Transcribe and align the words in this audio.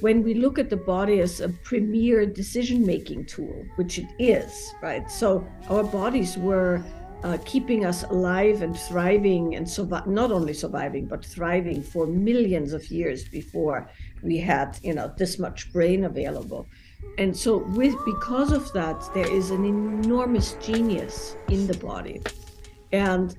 when 0.00 0.22
we 0.22 0.34
look 0.34 0.58
at 0.58 0.70
the 0.70 0.76
body 0.76 1.20
as 1.20 1.40
a 1.40 1.48
premier 1.48 2.26
decision 2.26 2.84
making 2.84 3.26
tool, 3.26 3.64
which 3.76 3.98
it 3.98 4.08
is, 4.18 4.72
right? 4.82 5.10
So 5.10 5.46
our 5.68 5.84
bodies 5.84 6.36
were 6.36 6.82
uh, 7.22 7.36
keeping 7.44 7.84
us 7.84 8.02
alive 8.04 8.62
and 8.62 8.78
thriving 8.78 9.54
and 9.54 9.66
survi- 9.66 10.06
not 10.06 10.32
only 10.32 10.54
surviving 10.54 11.06
but 11.06 11.24
thriving 11.24 11.82
for 11.82 12.06
millions 12.06 12.72
of 12.72 12.90
years 12.90 13.28
before 13.28 13.88
we 14.22 14.38
had 14.38 14.78
you 14.82 14.94
know 14.94 15.12
this 15.18 15.38
much 15.38 15.70
brain 15.72 16.04
available 16.04 16.66
and 17.18 17.36
so 17.36 17.58
with 17.58 17.94
because 18.06 18.52
of 18.52 18.72
that 18.72 19.06
there 19.12 19.30
is 19.30 19.50
an 19.50 19.66
enormous 19.66 20.54
genius 20.62 21.36
in 21.48 21.66
the 21.66 21.76
body 21.76 22.22
and 22.92 23.36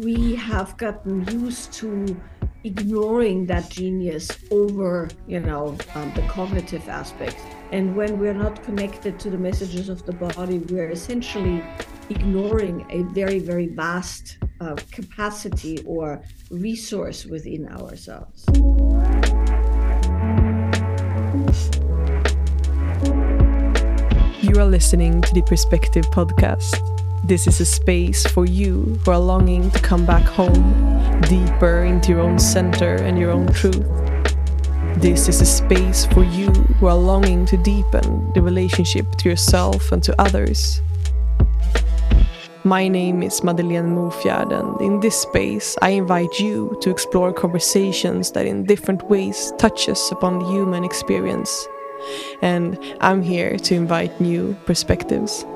we 0.00 0.34
have 0.34 0.76
gotten 0.76 1.26
used 1.28 1.72
to 1.72 2.20
ignoring 2.64 3.44
that 3.46 3.68
genius 3.68 4.30
over 4.50 5.08
you 5.26 5.40
know 5.40 5.76
um, 5.94 6.12
the 6.14 6.22
cognitive 6.28 6.88
aspect 6.88 7.36
and 7.72 7.94
when 7.94 8.18
we're 8.18 8.32
not 8.34 8.62
connected 8.62 9.18
to 9.18 9.28
the 9.28 9.36
messages 9.36 9.88
of 9.88 10.04
the 10.06 10.12
body 10.12 10.58
we're 10.70 10.88
essentially 10.90 11.62
ignoring 12.08 12.86
a 12.90 13.02
very 13.12 13.38
very 13.38 13.66
vast 13.66 14.38
uh, 14.60 14.76
capacity 14.90 15.82
or 15.84 16.22
resource 16.50 17.26
within 17.26 17.68
ourselves. 17.68 18.44
You 24.40 24.60
are 24.60 24.66
listening 24.66 25.20
to 25.22 25.34
the 25.34 25.42
perspective 25.42 26.04
podcast 26.06 26.93
this 27.24 27.46
is 27.46 27.58
a 27.58 27.64
space 27.64 28.26
for 28.26 28.44
you 28.44 29.00
who 29.02 29.10
are 29.10 29.18
longing 29.18 29.70
to 29.70 29.80
come 29.80 30.04
back 30.04 30.24
home, 30.24 31.20
deeper 31.22 31.84
into 31.84 32.10
your 32.10 32.20
own 32.20 32.38
center 32.38 32.96
and 32.96 33.18
your 33.18 33.30
own 33.30 33.50
truth. 33.54 33.86
This 34.98 35.26
is 35.26 35.40
a 35.40 35.46
space 35.46 36.04
for 36.04 36.22
you 36.22 36.50
who 36.50 36.86
are 36.86 36.96
longing 36.96 37.46
to 37.46 37.56
deepen 37.56 38.30
the 38.34 38.42
relationship 38.42 39.10
to 39.16 39.30
yourself 39.30 39.90
and 39.90 40.02
to 40.02 40.14
others. 40.20 40.82
My 42.62 42.88
name 42.88 43.22
is 43.22 43.42
Madeleine 43.42 43.94
Mofjärd, 43.94 44.52
and 44.52 44.78
in 44.82 45.00
this 45.00 45.16
space, 45.16 45.76
I 45.80 45.90
invite 45.90 46.38
you 46.38 46.76
to 46.82 46.90
explore 46.90 47.32
conversations 47.32 48.32
that 48.32 48.46
in 48.46 48.64
different 48.64 49.02
ways 49.08 49.50
touches 49.56 50.12
upon 50.12 50.40
the 50.40 50.46
human 50.46 50.84
experience. 50.84 51.66
And 52.42 52.78
I'm 53.00 53.22
here 53.22 53.56
to 53.56 53.74
invite 53.74 54.20
new 54.20 54.54
perspectives. 54.66 55.46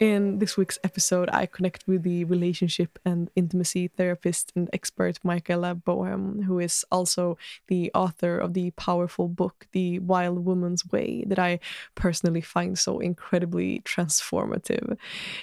In 0.00 0.38
this 0.38 0.56
week's 0.56 0.78
episode, 0.82 1.28
I 1.30 1.44
connect 1.44 1.86
with 1.86 2.04
the 2.04 2.24
relationship 2.24 2.98
and 3.04 3.30
intimacy 3.36 3.88
therapist 3.88 4.50
and 4.56 4.70
expert 4.72 5.18
Michaela 5.22 5.74
Boehm, 5.74 6.44
who 6.44 6.58
is 6.58 6.86
also 6.90 7.36
the 7.68 7.90
author 7.92 8.38
of 8.38 8.54
the 8.54 8.70
powerful 8.70 9.28
book, 9.28 9.66
The 9.72 9.98
Wild 9.98 10.46
Woman's 10.46 10.90
Way, 10.90 11.24
that 11.26 11.38
I 11.38 11.60
personally 11.96 12.40
find 12.40 12.78
so 12.78 12.98
incredibly 12.98 13.80
transformative. 13.80 14.96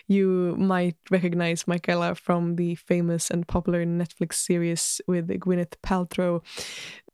You 0.08 0.56
might 0.58 0.98
recognize 1.12 1.68
Michaela 1.68 2.16
from 2.16 2.56
the 2.56 2.74
famous 2.74 3.30
and 3.30 3.48
popular 3.48 3.86
Netflix 3.86 4.34
series 4.34 5.00
with 5.06 5.28
Gwyneth 5.28 5.76
Paltrow, 5.84 6.42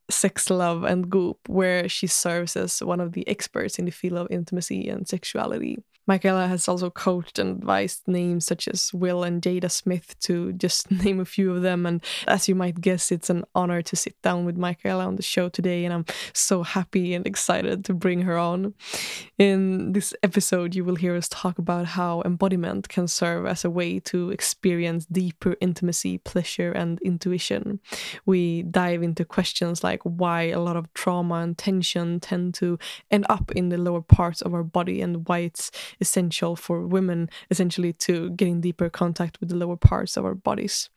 Sex, 0.10 0.50
Love, 0.50 0.86
and 0.86 1.10
Goop, 1.10 1.40
where 1.50 1.90
she 1.90 2.08
serves 2.08 2.56
as 2.56 2.82
one 2.82 3.02
of 3.02 3.12
the 3.12 3.28
experts 3.28 3.78
in 3.78 3.84
the 3.84 3.92
field 3.92 4.18
of 4.18 4.28
intimacy 4.32 4.88
and 4.88 5.06
sexuality. 5.10 5.84
Michaela 6.06 6.48
has 6.48 6.68
also 6.68 6.90
coached 6.90 7.40
and 7.40 7.58
advised 7.58 8.02
names 8.08 8.46
such 8.46 8.68
as 8.68 8.94
Will 8.94 9.24
and 9.24 9.42
Jada 9.42 9.72
Smith, 9.72 10.20
to 10.22 10.54
just 10.54 10.92
name 11.04 11.20
a 11.20 11.26
few 11.26 11.52
of 11.52 11.62
them. 11.62 11.86
And 11.86 12.04
as 12.28 12.48
you 12.48 12.56
might 12.56 12.82
guess, 12.82 13.12
it's 13.12 13.30
an 13.30 13.46
honor 13.56 13.82
to 13.82 13.96
sit 13.96 14.22
down 14.22 14.46
with 14.46 14.58
Michaela 14.58 15.06
on 15.06 15.16
the 15.16 15.24
show 15.24 15.50
today, 15.50 15.86
and 15.86 15.94
I'm 15.94 16.06
so 16.34 16.64
happy 16.64 17.14
and 17.14 17.26
excited 17.26 17.86
to 17.86 17.94
bring 17.94 18.22
her 18.24 18.38
on. 18.38 18.74
In 19.38 19.94
this 19.94 20.14
episode, 20.24 20.76
you 20.76 20.84
will 20.84 20.96
hear 20.96 21.16
us 21.16 21.30
talk 21.30 21.58
about 21.58 21.86
how 21.86 22.22
embodiment 22.26 22.90
can 22.90 23.08
serve 23.08 23.46
as 23.46 23.64
a 23.64 23.70
way 23.70 24.00
to 24.00 24.32
experience 24.32 25.06
deeper 25.06 25.56
intimacy, 25.62 26.18
pleasure, 26.20 26.72
and 26.72 27.00
intuition. 27.02 27.80
We 28.26 28.64
dive 28.64 29.04
into 29.04 29.26
questions 29.26 29.84
like 29.84 30.02
why 30.04 30.44
a 30.44 30.60
lot 30.60 30.76
of 30.76 30.94
trauma 30.94 31.36
and 31.36 31.58
tension 31.58 32.20
tend 32.20 32.54
to 32.56 32.78
end 33.12 33.26
up 33.30 33.52
in 33.52 33.70
the 33.70 33.78
lower 33.78 34.02
parts 34.02 34.42
of 34.42 34.54
our 34.54 34.64
body 34.64 35.02
and 35.02 35.28
why 35.28 35.40
it's 35.40 35.72
essential 36.00 36.56
for 36.56 36.86
women 36.86 37.30
essentially 37.50 37.94
to 37.94 38.30
get 38.32 38.48
in 38.48 38.62
deeper 38.62 38.90
contact 38.90 39.40
with 39.40 39.50
the 39.50 39.56
lower 39.56 39.78
parts 39.78 40.18
of 40.18 40.26
our 40.26 40.36
bodies. 40.36 40.90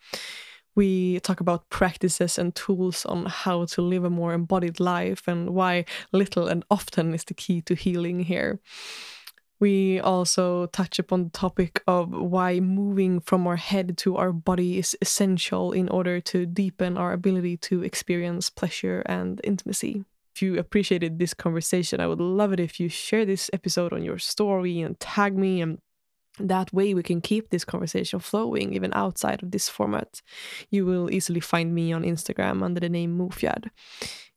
We 0.75 1.21
talk 1.21 1.41
about 1.41 1.71
practices 1.71 2.39
and 2.39 2.55
tools 2.55 3.07
on 3.07 3.25
how 3.27 3.65
to 3.65 3.83
live 3.83 4.05
a 4.05 4.11
more 4.11 4.35
embodied 4.35 4.79
life 4.79 5.27
and 5.27 5.51
why 5.51 5.87
little 6.13 6.49
and 6.49 6.65
often 6.71 7.15
is 7.15 7.25
the 7.25 7.33
key 7.33 7.63
to 7.63 7.75
healing 7.75 8.21
here. 8.21 8.61
We 9.59 10.01
also 10.01 10.67
touch 10.67 10.99
upon 10.99 11.25
the 11.25 11.31
topic 11.31 11.83
of 11.87 12.11
why 12.13 12.61
moving 12.61 13.21
from 13.21 13.47
our 13.47 13.57
head 13.57 13.97
to 13.99 14.17
our 14.17 14.31
body 14.31 14.79
is 14.79 14.95
essential 15.01 15.73
in 15.73 15.89
order 15.89 16.21
to 16.21 16.45
deepen 16.45 16.99
our 16.99 17.15
ability 17.15 17.57
to 17.69 17.83
experience 17.83 18.51
pleasure 18.51 19.01
and 19.07 19.41
intimacy 19.45 20.05
if 20.37 20.43
you 20.43 20.59
appreciated 20.59 21.19
this 21.19 21.33
conversation, 21.33 21.99
I 21.99 22.07
would 22.07 22.21
love 22.21 22.53
it 22.53 22.61
if 22.61 22.79
you 22.79 22.91
share 22.91 23.25
this 23.25 23.49
episode 23.55 23.95
on 23.95 24.03
your 24.03 24.19
story 24.19 24.83
and 24.83 25.01
tag 25.01 25.35
me 25.35 25.63
and 25.63 25.79
that 26.39 26.71
way 26.75 26.93
we 26.93 27.03
can 27.03 27.23
keep 27.23 27.49
this 27.49 27.65
conversation 27.65 28.19
flowing 28.19 28.75
even 28.75 28.93
outside 28.93 29.43
of 29.43 29.51
this 29.51 29.71
format. 29.71 30.21
You 30.69 30.85
will 30.85 31.11
easily 31.11 31.41
find 31.41 31.75
me 31.75 31.91
on 31.91 32.03
Instagram 32.03 32.63
under 32.63 32.81
the 32.81 32.91
name 32.91 33.17
Mofjärd. 33.17 33.71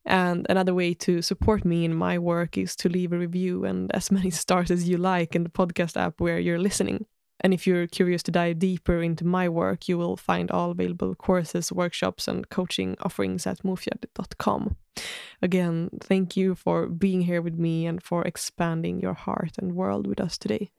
And 0.05 0.45
another 0.49 0.73
way 0.73 0.93
to 0.93 1.21
support 1.21 1.65
me 1.65 1.83
in 1.83 1.93
my 1.93 2.17
work 2.17 2.57
is 2.57 2.77
to 2.77 2.87
leave 2.87 3.11
a 3.11 3.17
review 3.17 3.65
and 3.65 3.93
as 3.93 4.09
many 4.09 4.29
stars 4.43 4.71
as 4.71 4.87
you 4.87 4.95
like 4.95 5.35
in 5.35 5.43
the 5.43 5.49
podcast 5.49 5.97
app 5.97 6.21
where 6.21 6.39
you're 6.39 6.59
listening. 6.59 7.07
And 7.41 7.53
if 7.53 7.65
you're 7.65 7.87
curious 7.87 8.23
to 8.23 8.31
dive 8.31 8.59
deeper 8.59 9.01
into 9.01 9.25
my 9.25 9.47
work, 9.47 9.87
you 9.87 9.97
will 9.97 10.17
find 10.17 10.51
all 10.51 10.71
available 10.71 11.15
courses, 11.15 11.71
workshops, 11.71 12.27
and 12.27 12.49
coaching 12.49 12.95
offerings 13.01 13.47
at 13.47 13.63
mofjard.com. 13.63 14.75
Again, 15.41 15.89
thank 16.01 16.35
you 16.35 16.55
for 16.55 16.87
being 16.87 17.21
here 17.21 17.41
with 17.41 17.57
me 17.57 17.85
and 17.85 18.03
for 18.03 18.23
expanding 18.23 18.99
your 18.99 19.13
heart 19.13 19.57
and 19.57 19.75
world 19.75 20.05
with 20.05 20.19
us 20.19 20.37
today. 20.37 20.71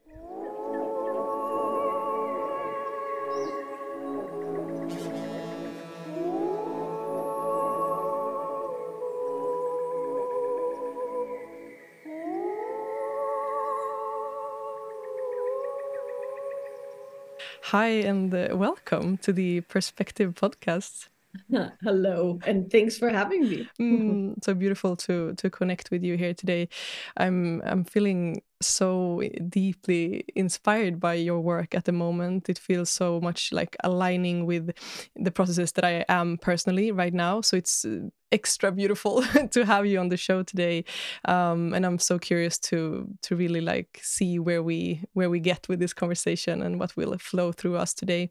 Hi, 17.71 17.87
and 18.03 18.35
uh, 18.35 18.49
welcome 18.57 19.17
to 19.19 19.33
the 19.33 19.61
Perspective 19.61 20.35
Podcast. 20.35 21.07
Hello, 21.85 22.41
and 22.45 22.69
thanks 22.69 22.99
for 22.99 23.11
having 23.11 23.49
me. 23.49 23.69
mm, 23.81 24.35
so 24.43 24.55
beautiful 24.55 24.97
to 24.97 25.35
to 25.35 25.49
connect 25.51 25.93
with 25.93 26.03
you 26.03 26.17
here 26.17 26.35
today. 26.35 26.69
I'm 27.17 27.63
I'm 27.65 27.85
feeling 27.85 28.43
so 28.61 29.23
deeply 29.49 30.25
inspired 30.35 31.01
by 31.01 31.15
your 31.15 31.41
work 31.41 31.75
at 31.75 31.85
the 31.85 31.93
moment. 31.93 32.49
It 32.49 32.59
feels 32.59 32.91
so 32.91 33.21
much 33.21 33.53
like 33.53 33.77
aligning 33.83 34.47
with 34.47 34.71
the 35.17 35.31
processes 35.31 35.73
that 35.73 35.85
I 35.85 36.05
am 36.09 36.39
personally 36.39 36.93
right 36.93 37.15
now. 37.15 37.41
So 37.41 37.57
it's 37.57 37.85
uh, 37.85 38.11
extra 38.33 38.71
beautiful 38.71 39.23
to 39.51 39.65
have 39.65 39.87
you 39.87 39.99
on 39.99 40.09
the 40.09 40.17
show 40.17 40.43
today, 40.43 40.85
um, 41.25 41.75
and 41.75 41.85
I'm 41.85 41.99
so 41.99 42.19
curious 42.19 42.59
to 42.59 43.09
to 43.23 43.37
really 43.37 43.61
like 43.61 43.99
see 44.03 44.39
where 44.39 44.63
we 44.63 45.03
where 45.15 45.31
we 45.31 45.41
get 45.41 45.69
with 45.69 45.81
this 45.81 45.93
conversation 45.93 46.63
and 46.63 46.79
what 46.79 46.97
will 46.97 47.17
flow 47.19 47.53
through 47.53 47.77
us 47.77 47.95
today. 47.95 48.31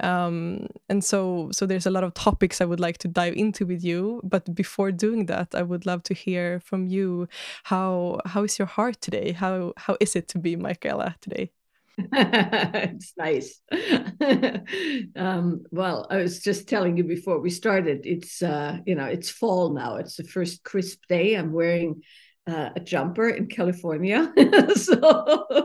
Um, 0.00 0.66
and 0.88 1.04
so 1.04 1.50
so 1.52 1.66
there's 1.66 1.86
a 1.86 1.90
lot 1.90 2.04
of 2.04 2.14
topics 2.14 2.60
I 2.60 2.64
would 2.64 2.80
like 2.80 2.98
to 2.98 3.08
dive 3.08 3.34
into 3.34 3.66
with 3.66 3.84
you. 3.84 4.20
But 4.24 4.54
before 4.54 4.92
doing 4.92 5.26
that, 5.26 5.54
I 5.54 5.62
would 5.62 5.86
love 5.86 6.02
to 6.04 6.14
hear 6.14 6.60
from 6.60 6.86
you 6.86 7.28
how 7.64 8.20
how 8.24 8.44
is 8.44 8.58
your 8.58 8.68
heart 8.68 9.00
today? 9.00 9.32
How 9.32 9.63
how 9.76 9.96
is 10.00 10.16
it 10.16 10.28
to 10.28 10.38
be 10.38 10.56
Michaela 10.56 11.16
today? 11.20 11.50
it's 11.98 13.12
nice. 13.16 13.60
um, 15.16 15.64
well, 15.70 16.06
I 16.10 16.16
was 16.16 16.40
just 16.40 16.68
telling 16.68 16.96
you 16.96 17.04
before 17.04 17.40
we 17.40 17.50
started. 17.50 18.04
It's 18.04 18.42
uh, 18.42 18.78
you 18.86 18.94
know 18.94 19.06
it's 19.06 19.30
fall 19.30 19.72
now. 19.72 19.96
It's 19.96 20.16
the 20.16 20.24
first 20.24 20.64
crisp 20.64 21.04
day. 21.08 21.34
I'm 21.34 21.52
wearing 21.52 22.02
uh, 22.46 22.70
a 22.74 22.80
jumper 22.80 23.28
in 23.28 23.46
California, 23.46 24.32
so 24.74 25.56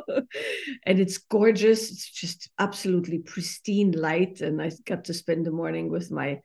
and 0.86 1.00
it's 1.00 1.18
gorgeous. 1.18 1.92
It's 1.92 2.12
just 2.12 2.50
absolutely 2.60 3.20
pristine 3.20 3.92
light, 3.92 4.42
and 4.42 4.62
I 4.62 4.72
got 4.86 5.06
to 5.06 5.14
spend 5.14 5.46
the 5.46 5.52
morning 5.52 5.90
with 5.90 6.12
my 6.12 6.42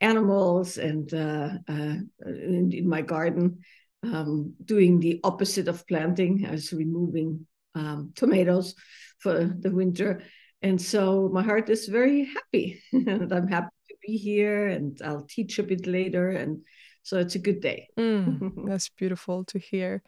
animals 0.00 0.76
and 0.78 1.12
uh, 1.14 1.50
uh 1.68 1.96
in, 2.26 2.70
in 2.72 2.88
my 2.88 3.00
garden 3.00 3.58
um, 4.04 4.54
doing 4.64 5.00
the 5.00 5.20
opposite 5.24 5.68
of 5.68 5.86
planting. 5.86 6.44
as 6.46 6.72
removing 6.72 7.46
um, 7.74 8.12
tomatoes 8.14 8.74
for 9.18 9.44
the 9.44 9.70
winter. 9.70 10.22
And 10.62 10.80
so 10.80 11.28
my 11.32 11.42
heart 11.42 11.68
is 11.68 11.88
very 11.88 12.24
happy. 12.24 12.80
and 12.92 13.32
I'm 13.32 13.48
happy 13.48 13.74
to 13.88 13.96
be 14.06 14.16
here 14.16 14.68
and 14.68 15.00
I'll 15.04 15.26
teach 15.28 15.58
a 15.58 15.62
bit 15.62 15.86
later. 15.86 16.30
And 16.30 16.62
so 17.02 17.18
it's 17.18 17.34
a 17.34 17.38
good 17.38 17.60
day. 17.60 17.88
Mm, 17.98 18.64
that's 18.66 18.88
beautiful 18.88 19.44
to 19.44 19.58
hear. 19.58 20.02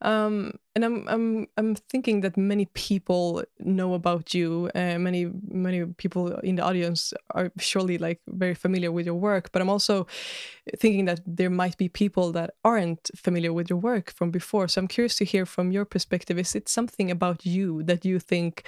Um, 0.00 0.54
and 0.78 0.84
I'm 0.84 1.08
I'm 1.08 1.48
I'm 1.56 1.74
thinking 1.74 2.20
that 2.20 2.36
many 2.36 2.66
people 2.66 3.42
know 3.58 3.94
about 3.94 4.32
you. 4.32 4.70
Uh, 4.76 4.96
many 4.98 5.26
many 5.50 5.84
people 6.02 6.28
in 6.38 6.54
the 6.54 6.62
audience 6.62 7.12
are 7.34 7.50
surely 7.58 7.98
like 7.98 8.20
very 8.28 8.54
familiar 8.54 8.92
with 8.92 9.04
your 9.04 9.16
work. 9.16 9.50
But 9.50 9.60
I'm 9.60 9.68
also 9.70 10.06
thinking 10.78 11.06
that 11.06 11.20
there 11.26 11.50
might 11.50 11.76
be 11.78 11.88
people 11.88 12.30
that 12.32 12.50
aren't 12.64 13.10
familiar 13.16 13.52
with 13.52 13.68
your 13.70 13.80
work 13.80 14.12
from 14.12 14.30
before. 14.30 14.68
So 14.68 14.80
I'm 14.80 14.88
curious 14.88 15.16
to 15.16 15.24
hear 15.24 15.44
from 15.46 15.72
your 15.72 15.84
perspective. 15.84 16.38
Is 16.38 16.54
it 16.54 16.68
something 16.68 17.10
about 17.10 17.44
you 17.44 17.82
that 17.84 18.04
you 18.04 18.20
think 18.20 18.62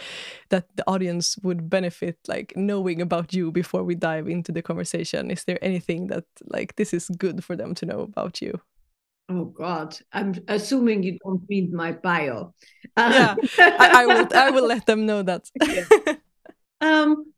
that 0.49 0.65
the 0.77 0.85
audience 0.89 1.39
would 1.45 1.71
benefit, 1.71 2.19
like 2.27 2.55
knowing 2.57 3.01
about 3.01 3.33
you 3.33 3.53
before 3.53 3.85
we 3.85 3.95
dive 3.95 4.29
into 4.29 4.51
the 4.53 4.63
conversation? 4.63 5.31
Is 5.31 5.45
there 5.45 5.59
anything 5.63 6.09
that 6.09 6.25
like 6.49 6.75
this 6.75 6.93
is 6.93 7.09
good 7.19 7.45
for 7.45 7.55
them 7.57 7.75
to 7.77 7.87
know 7.87 8.01
about 8.01 8.43
you? 8.43 8.61
Oh 9.31 9.45
God, 9.45 9.97
I'm 10.13 10.35
assuming 10.49 11.05
you 11.05 11.17
don't 11.25 11.49
mean 11.49 11.73
my 11.73 11.93
bio. 11.93 12.53
Yeah, 12.97 13.37
I, 13.59 14.03
I, 14.03 14.07
will. 14.07 14.29
I 14.35 14.51
will 14.51 14.67
let 14.67 14.87
them 14.87 15.07
know 15.07 15.23
that. 15.23 15.49
um, 16.81 17.33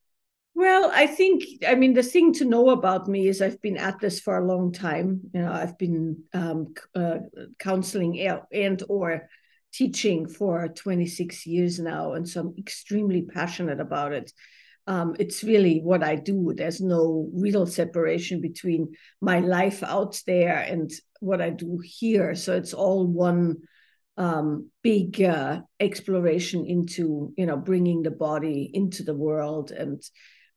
well, 0.55 0.91
I 0.95 1.07
think 1.07 1.45
I 1.69 1.75
mean 1.75 1.93
the 1.93 2.03
thing 2.03 2.33
to 2.35 2.47
know 2.47 2.71
about 2.71 3.09
me 3.09 3.29
is 3.29 3.43
I've 3.43 3.61
been 3.61 3.77
at 3.77 4.01
this 4.01 4.21
for 4.21 4.39
a 4.39 4.47
long 4.47 4.73
time. 4.73 5.21
You 5.35 5.43
know, 5.43 5.53
I've 5.53 5.77
been 5.77 6.25
um, 6.33 6.75
uh, 6.95 7.19
counseling 7.59 8.19
and 8.51 8.83
or 8.89 9.29
teaching 9.75 10.29
for 10.29 10.69
26 10.69 11.47
years 11.47 11.79
now, 11.79 12.15
and 12.15 12.27
so 12.27 12.41
I'm 12.41 12.55
extremely 12.59 13.21
passionate 13.21 13.81
about 13.81 14.13
it 14.13 14.33
um, 14.87 15.15
it's 15.19 15.45
really 15.45 15.81
what 15.81 16.03
I 16.03 16.17
do. 16.17 16.53
There's 16.57 16.81
no 16.81 17.29
real 17.33 17.67
separation 17.67 18.41
between 18.41 18.93
my 19.21 19.41
life 19.41 19.83
out 19.83 20.21
there 20.27 20.59
and 20.59 20.91
what 21.21 21.41
I 21.41 21.51
do 21.51 21.81
here. 21.83 22.35
So 22.35 22.57
it's 22.57 22.75
all 22.75 23.07
one 23.07 23.59
um, 24.17 24.71
big 24.83 25.23
uh, 25.23 25.61
exploration 25.79 26.67
into, 26.67 27.33
you 27.37 27.47
know, 27.47 27.57
bringing 27.57 28.03
the 28.03 28.11
body 28.11 28.71
into 28.75 29.03
the 29.03 29.15
world 29.15 29.71
and 29.71 30.03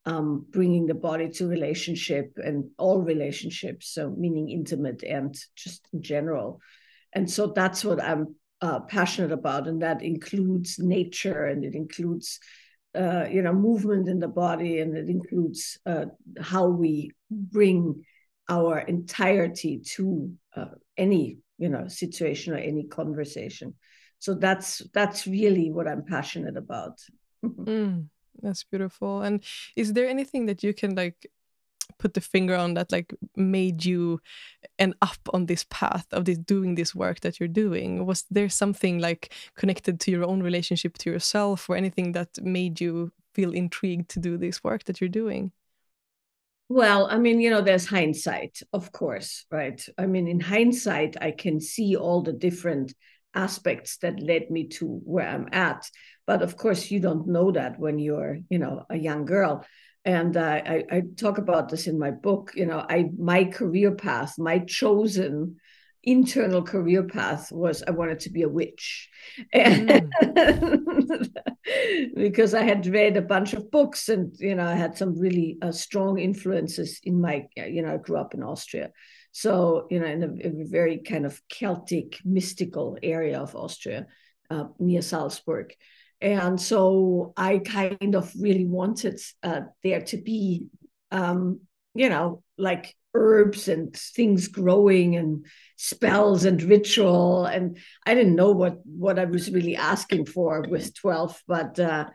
um, 0.05 0.45
bringing 0.49 0.87
the 0.87 0.95
body 0.95 1.29
to 1.29 1.47
relationship 1.47 2.33
and 2.37 2.65
all 2.77 3.01
relationships. 3.01 3.93
So 3.93 4.09
meaning 4.09 4.49
intimate 4.49 5.03
and 5.03 5.35
just 5.55 5.87
in 5.93 6.01
general. 6.01 6.59
And 7.13 7.29
so 7.29 7.47
that's 7.47 7.85
what 7.85 8.01
I'm 8.03 8.35
uh, 8.61 8.81
passionate 8.81 9.31
about, 9.31 9.67
and 9.67 9.81
that 9.81 10.01
includes 10.01 10.79
nature 10.79 11.45
and 11.45 11.63
it 11.63 11.75
includes 11.75 12.39
uh, 12.95 13.27
you 13.29 13.41
know 13.41 13.53
movement 13.53 14.07
in 14.07 14.19
the 14.19 14.27
body 14.27 14.79
and 14.79 14.95
it 14.95 15.09
includes 15.09 15.77
uh, 15.85 16.05
how 16.41 16.67
we 16.67 17.11
bring 17.29 18.03
our 18.49 18.79
entirety 18.79 19.79
to 19.79 20.31
uh, 20.55 20.65
any 20.97 21.37
you 21.57 21.69
know 21.69 21.87
situation 21.87 22.53
or 22.53 22.57
any 22.57 22.83
conversation. 22.85 23.73
So 24.19 24.33
that's 24.33 24.81
that's 24.93 25.27
really 25.27 25.71
what 25.71 25.87
i'm 25.87 26.03
passionate 26.03 26.57
about. 26.57 26.99
Mm, 27.43 28.09
that's 28.41 28.63
beautiful. 28.63 29.21
And 29.21 29.43
is 29.75 29.93
there 29.93 30.07
anything 30.07 30.47
that 30.47 30.63
you 30.63 30.73
can 30.73 30.95
like 30.95 31.29
put 31.97 32.13
the 32.13 32.21
finger 32.21 32.55
on 32.55 32.73
that 32.75 32.91
like 32.91 33.13
made 33.35 33.85
you 33.85 34.19
end 34.79 34.95
up 35.01 35.17
on 35.33 35.45
this 35.45 35.65
path 35.69 36.05
of 36.11 36.25
this 36.25 36.37
doing 36.37 36.75
this 36.75 36.93
work 36.93 37.19
that 37.21 37.39
you're 37.39 37.49
doing? 37.49 38.05
Was 38.05 38.25
there 38.29 38.49
something 38.49 38.99
like 38.99 39.33
connected 39.55 39.99
to 40.01 40.11
your 40.11 40.25
own 40.25 40.43
relationship 40.43 40.97
to 40.99 41.11
yourself 41.11 41.69
or 41.69 41.75
anything 41.75 42.11
that 42.13 42.29
made 42.41 42.81
you 42.81 43.11
feel 43.33 43.51
intrigued 43.51 44.09
to 44.09 44.19
do 44.19 44.37
this 44.37 44.63
work 44.63 44.83
that 44.85 45.01
you're 45.01 45.09
doing? 45.09 45.51
Well 46.67 47.07
i 47.11 47.17
mean 47.19 47.39
you 47.39 47.51
know 47.51 47.61
there's 47.61 47.85
hindsight 47.85 48.59
of 48.73 48.91
course 48.91 49.45
right? 49.51 49.79
I 49.99 50.07
mean 50.07 50.27
in 50.27 50.39
hindsight 50.39 51.15
i 51.21 51.31
can 51.31 51.59
see 51.59 51.95
all 51.95 52.23
the 52.23 52.33
different 52.33 52.93
aspects 53.35 53.97
that 53.97 54.19
led 54.19 54.49
me 54.49 54.67
to 54.69 54.85
where 55.03 55.27
i'm 55.27 55.47
at. 55.51 55.89
But 56.25 56.41
of 56.41 56.57
course 56.57 56.89
you 56.89 56.99
don't 56.99 57.27
know 57.27 57.51
that 57.51 57.77
when 57.77 57.99
you're 57.99 58.39
you 58.49 58.57
know 58.57 58.85
a 58.89 58.97
young 58.97 59.25
girl 59.25 59.63
and 60.05 60.37
uh, 60.37 60.61
I, 60.65 60.83
I 60.91 61.01
talk 61.17 61.39
about 61.39 61.69
this 61.69 61.87
in 61.87 61.97
my 61.99 62.11
book 62.11 62.51
you 62.55 62.65
know 62.65 62.85
i 62.89 63.09
my 63.17 63.43
career 63.45 63.91
path 63.91 64.37
my 64.37 64.59
chosen 64.59 65.57
internal 66.03 66.61
career 66.61 67.03
path 67.03 67.51
was 67.51 67.83
i 67.87 67.91
wanted 67.91 68.19
to 68.21 68.29
be 68.29 68.43
a 68.43 68.49
witch. 68.49 69.09
Mm. 71.65 72.13
because 72.15 72.53
i 72.53 72.61
had 72.61 72.85
read 72.85 73.17
a 73.17 73.23
bunch 73.23 73.53
of 73.53 73.71
books 73.71 74.07
and 74.07 74.35
you 74.37 74.53
know 74.53 74.65
i 74.65 74.75
had 74.75 74.95
some 74.95 75.17
really 75.17 75.57
uh, 75.63 75.71
strong 75.71 76.19
influences 76.19 76.99
in 77.03 77.19
my 77.19 77.47
you 77.55 77.81
know 77.81 77.95
i 77.95 77.97
grew 77.97 78.17
up 78.17 78.35
in 78.35 78.43
austria. 78.43 78.91
So 79.31 79.87
you 79.89 79.99
know 79.99 80.05
in 80.05 80.23
a, 80.23 80.27
a 80.47 80.65
very 80.67 80.99
kind 80.99 81.25
of 81.25 81.41
celtic 81.49 82.19
mystical 82.23 82.97
area 83.01 83.39
of 83.39 83.55
austria 83.55 84.05
uh, 84.51 84.65
near 84.79 85.01
salzburg 85.01 85.73
and 86.25 86.59
so 86.59 87.33
I 87.37 87.59
kind 87.59 88.15
of 88.15 88.33
really 88.39 88.65
wanted 88.65 89.21
uh, 89.43 89.61
there 89.83 90.01
to 90.01 90.17
be, 90.17 90.65
um, 91.11 91.59
you 91.93 92.09
know, 92.09 92.41
like 92.57 92.95
herbs 93.13 93.67
and 93.67 93.95
things 93.95 94.47
growing 94.47 95.17
and 95.17 95.45
spells 95.77 96.43
and 96.43 96.63
ritual. 96.63 97.45
And 97.45 97.77
I 98.07 98.15
didn't 98.15 98.35
know 98.35 98.51
what 98.53 98.79
what 98.85 99.19
I 99.19 99.25
was 99.25 99.51
really 99.51 99.75
asking 99.75 100.25
for 100.25 100.65
with 100.67 100.95
12, 100.95 101.43
but 101.47 101.79
uh, 101.79 102.07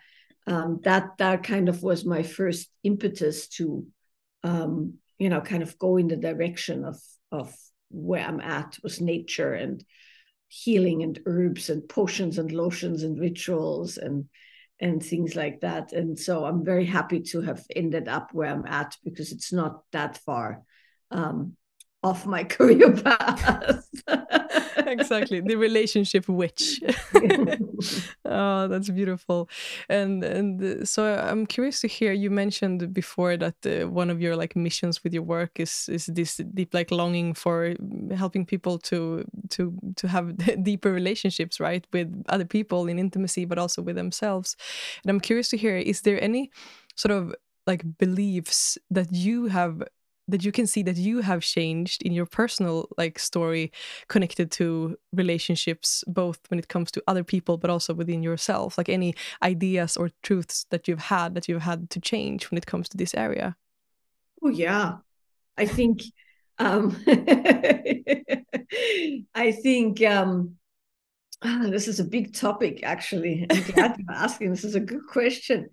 um, 0.48 0.80
that 0.82 1.10
that 1.18 1.44
kind 1.44 1.68
of 1.68 1.84
was 1.84 2.04
my 2.04 2.24
first 2.24 2.68
impetus 2.82 3.46
to, 3.58 3.86
um, 4.42 4.94
you 5.20 5.28
know, 5.28 5.40
kind 5.40 5.62
of 5.62 5.78
go 5.78 5.98
in 5.98 6.08
the 6.08 6.16
direction 6.16 6.84
of 6.84 6.96
of 7.30 7.54
where 7.92 8.26
I'm 8.26 8.40
at 8.40 8.76
was 8.82 9.00
nature 9.00 9.52
and 9.54 9.84
healing 10.50 11.04
and 11.04 11.20
herbs 11.26 11.70
and 11.70 11.88
potions 11.88 12.36
and 12.36 12.50
lotions 12.50 13.04
and 13.04 13.18
rituals 13.20 13.96
and 13.96 14.26
and 14.80 15.02
things 15.02 15.36
like 15.36 15.60
that. 15.60 15.92
And 15.92 16.18
so 16.18 16.44
I'm 16.44 16.64
very 16.64 16.86
happy 16.86 17.20
to 17.20 17.42
have 17.42 17.62
ended 17.76 18.08
up 18.08 18.30
where 18.32 18.48
I'm 18.48 18.66
at 18.66 18.96
because 19.04 19.30
it's 19.30 19.52
not 19.52 19.82
that 19.92 20.16
far 20.18 20.62
um, 21.10 21.56
off 22.02 22.26
my 22.26 22.44
career 22.56 22.92
path. 22.92 23.86
exactly. 24.86 25.40
The 25.40 25.56
relationship 25.56 26.28
witch. 26.28 26.80
Oh 28.24 28.68
that's 28.68 28.90
beautiful. 28.90 29.48
And 29.88 30.22
and 30.22 30.62
uh, 30.62 30.84
so 30.84 31.16
i'm 31.16 31.46
curious 31.46 31.80
to 31.80 31.88
hear 31.88 32.12
you 32.12 32.30
mentioned 32.30 32.92
before 32.92 33.36
that 33.36 33.54
uh, 33.66 33.88
one 33.88 34.10
of 34.10 34.20
your 34.20 34.36
like 34.36 34.54
missions 34.54 35.02
with 35.02 35.12
your 35.12 35.22
work 35.22 35.58
is 35.58 35.88
is 35.88 36.06
this 36.06 36.36
deep 36.54 36.72
like 36.74 36.90
longing 36.90 37.34
for 37.34 37.74
helping 38.14 38.46
people 38.46 38.78
to 38.78 39.24
to 39.48 39.72
to 39.96 40.08
have 40.08 40.36
deeper 40.62 40.92
relationships 40.92 41.58
right 41.60 41.86
with 41.92 42.08
other 42.28 42.44
people 42.44 42.86
in 42.88 42.98
intimacy 42.98 43.44
but 43.44 43.58
also 43.58 43.82
with 43.82 43.96
themselves. 43.96 44.56
And 45.02 45.10
i'm 45.10 45.20
curious 45.20 45.48
to 45.50 45.56
hear 45.56 45.76
is 45.76 46.02
there 46.02 46.22
any 46.22 46.50
sort 46.94 47.12
of 47.12 47.34
like 47.66 47.84
beliefs 47.98 48.78
that 48.90 49.12
you 49.12 49.46
have 49.46 49.82
that 50.30 50.44
you 50.44 50.52
can 50.52 50.66
see 50.66 50.82
that 50.82 50.96
you 50.96 51.20
have 51.20 51.42
changed 51.42 52.02
in 52.02 52.12
your 52.12 52.26
personal 52.26 52.88
like 52.96 53.18
story 53.18 53.72
connected 54.08 54.50
to 54.50 54.96
relationships 55.12 56.04
both 56.06 56.40
when 56.48 56.58
it 56.58 56.68
comes 56.68 56.90
to 56.90 57.02
other 57.06 57.24
people 57.24 57.56
but 57.56 57.70
also 57.70 57.92
within 57.94 58.22
yourself 58.22 58.78
like 58.78 58.88
any 58.88 59.14
ideas 59.42 59.96
or 59.96 60.10
truths 60.22 60.66
that 60.70 60.88
you've 60.88 60.98
had 60.98 61.34
that 61.34 61.48
you've 61.48 61.62
had 61.62 61.90
to 61.90 62.00
change 62.00 62.50
when 62.50 62.58
it 62.58 62.66
comes 62.66 62.88
to 62.88 62.96
this 62.96 63.14
area? 63.14 63.56
Oh 64.42 64.48
yeah. 64.48 64.98
I 65.56 65.66
think 65.66 66.02
um 66.58 66.96
i 69.34 69.50
think 69.62 70.02
um 70.02 70.56
ah, 71.42 71.66
this 71.70 71.88
is 71.88 72.00
a 72.00 72.04
big 72.04 72.34
topic 72.34 72.82
actually. 72.82 73.46
I'm 73.50 73.62
glad 73.62 73.96
you're 73.98 74.14
asking. 74.14 74.50
This 74.50 74.64
is 74.64 74.74
a 74.74 74.80
good 74.80 75.06
question 75.08 75.70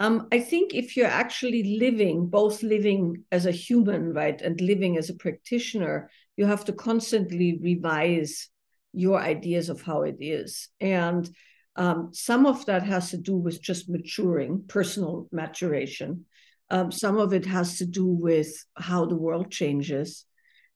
um, 0.00 0.28
I 0.32 0.40
think 0.40 0.74
if 0.74 0.96
you're 0.96 1.06
actually 1.06 1.78
living, 1.78 2.26
both 2.26 2.62
living 2.62 3.24
as 3.30 3.44
a 3.44 3.52
human, 3.52 4.14
right, 4.14 4.40
and 4.40 4.58
living 4.58 4.96
as 4.96 5.10
a 5.10 5.14
practitioner, 5.14 6.10
you 6.38 6.46
have 6.46 6.64
to 6.64 6.72
constantly 6.72 7.60
revise 7.62 8.48
your 8.94 9.20
ideas 9.20 9.68
of 9.68 9.82
how 9.82 10.02
it 10.02 10.16
is. 10.18 10.70
And 10.80 11.28
um, 11.76 12.10
some 12.14 12.46
of 12.46 12.64
that 12.64 12.82
has 12.84 13.10
to 13.10 13.18
do 13.18 13.36
with 13.36 13.62
just 13.62 13.90
maturing, 13.90 14.64
personal 14.66 15.28
maturation. 15.32 16.24
Um, 16.70 16.90
some 16.90 17.18
of 17.18 17.34
it 17.34 17.44
has 17.44 17.76
to 17.78 17.84
do 17.84 18.06
with 18.06 18.50
how 18.76 19.04
the 19.04 19.16
world 19.16 19.50
changes. 19.50 20.24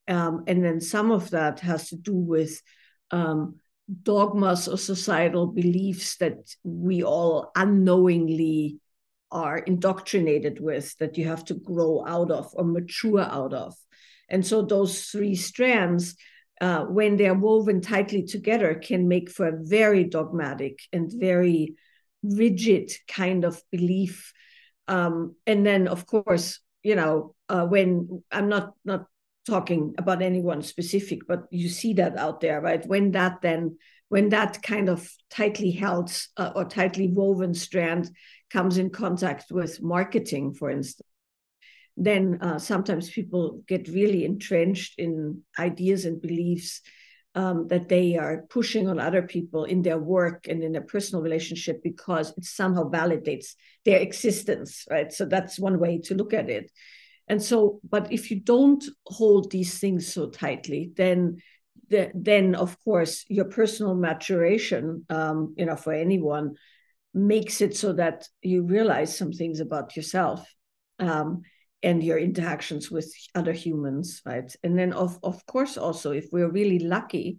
Um, 0.06 0.44
and 0.46 0.62
then 0.62 0.82
some 0.82 1.10
of 1.10 1.30
that 1.30 1.60
has 1.60 1.88
to 1.88 1.96
do 1.96 2.14
with 2.14 2.60
um, 3.10 3.56
dogmas 4.02 4.68
or 4.68 4.76
societal 4.76 5.46
beliefs 5.46 6.18
that 6.18 6.36
we 6.62 7.02
all 7.02 7.50
unknowingly 7.56 8.80
are 9.34 9.58
indoctrinated 9.58 10.60
with 10.60 10.96
that 10.98 11.18
you 11.18 11.26
have 11.26 11.44
to 11.44 11.54
grow 11.54 12.04
out 12.06 12.30
of 12.30 12.50
or 12.54 12.64
mature 12.64 13.20
out 13.20 13.52
of. 13.52 13.74
And 14.30 14.46
so 14.46 14.62
those 14.62 15.06
three 15.06 15.34
strands 15.34 16.16
uh, 16.60 16.84
when 16.84 17.16
they're 17.16 17.34
woven 17.34 17.80
tightly 17.80 18.22
together, 18.22 18.74
can 18.74 19.08
make 19.08 19.30
for 19.30 19.48
a 19.48 19.58
very 19.60 20.04
dogmatic 20.04 20.78
and 20.92 21.12
very 21.12 21.74
rigid 22.22 22.90
kind 23.08 23.44
of 23.44 23.60
belief. 23.70 24.32
Um, 24.86 25.34
and 25.46 25.66
then, 25.66 25.88
of 25.88 26.06
course, 26.06 26.60
you 26.82 26.94
know, 26.94 27.34
uh, 27.48 27.66
when 27.66 28.22
I'm 28.30 28.48
not 28.48 28.74
not 28.84 29.06
talking 29.46 29.94
about 29.98 30.22
anyone 30.22 30.62
specific, 30.62 31.26
but 31.26 31.44
you 31.50 31.68
see 31.68 31.94
that 31.94 32.16
out 32.16 32.40
there, 32.40 32.60
right? 32.60 32.86
When 32.86 33.12
that 33.12 33.42
then, 33.42 33.76
when 34.14 34.28
that 34.28 34.62
kind 34.62 34.88
of 34.88 35.10
tightly 35.28 35.72
held 35.72 36.08
uh, 36.36 36.52
or 36.54 36.64
tightly 36.64 37.08
woven 37.08 37.52
strand 37.52 38.08
comes 38.48 38.78
in 38.78 38.88
contact 38.88 39.50
with 39.50 39.82
marketing, 39.82 40.54
for 40.54 40.70
instance, 40.70 41.08
then 41.96 42.38
uh, 42.40 42.56
sometimes 42.56 43.10
people 43.10 43.64
get 43.66 43.88
really 43.88 44.24
entrenched 44.24 44.94
in 44.98 45.42
ideas 45.58 46.04
and 46.04 46.22
beliefs 46.22 46.80
um, 47.34 47.66
that 47.66 47.88
they 47.88 48.16
are 48.16 48.44
pushing 48.50 48.86
on 48.86 49.00
other 49.00 49.22
people 49.22 49.64
in 49.64 49.82
their 49.82 49.98
work 49.98 50.46
and 50.46 50.62
in 50.62 50.70
their 50.70 50.82
personal 50.82 51.20
relationship 51.20 51.82
because 51.82 52.32
it 52.38 52.44
somehow 52.44 52.88
validates 52.88 53.56
their 53.84 53.98
existence, 53.98 54.84
right? 54.88 55.12
So 55.12 55.24
that's 55.24 55.58
one 55.58 55.80
way 55.80 55.98
to 56.04 56.14
look 56.14 56.32
at 56.32 56.48
it. 56.48 56.70
And 57.26 57.42
so, 57.42 57.80
but 57.82 58.12
if 58.12 58.30
you 58.30 58.38
don't 58.38 58.84
hold 59.06 59.50
these 59.50 59.78
things 59.80 60.12
so 60.12 60.28
tightly, 60.28 60.92
then 60.94 61.38
the, 61.88 62.10
then 62.14 62.54
of 62.54 62.78
course 62.84 63.24
your 63.28 63.46
personal 63.46 63.94
maturation, 63.94 65.04
um, 65.10 65.54
you 65.56 65.66
know, 65.66 65.76
for 65.76 65.92
anyone, 65.92 66.54
makes 67.12 67.60
it 67.60 67.76
so 67.76 67.92
that 67.92 68.28
you 68.42 68.62
realize 68.62 69.16
some 69.16 69.32
things 69.32 69.60
about 69.60 69.96
yourself. 69.96 70.46
Um, 70.98 71.42
and 71.84 72.02
your 72.02 72.18
interactions 72.18 72.90
with 72.90 73.14
other 73.34 73.52
humans, 73.52 74.22
right? 74.24 74.50
And 74.64 74.76
then, 74.76 74.94
of, 74.94 75.18
of 75.22 75.44
course, 75.44 75.76
also, 75.76 76.12
if 76.12 76.26
we're 76.32 76.50
really 76.50 76.78
lucky, 76.78 77.38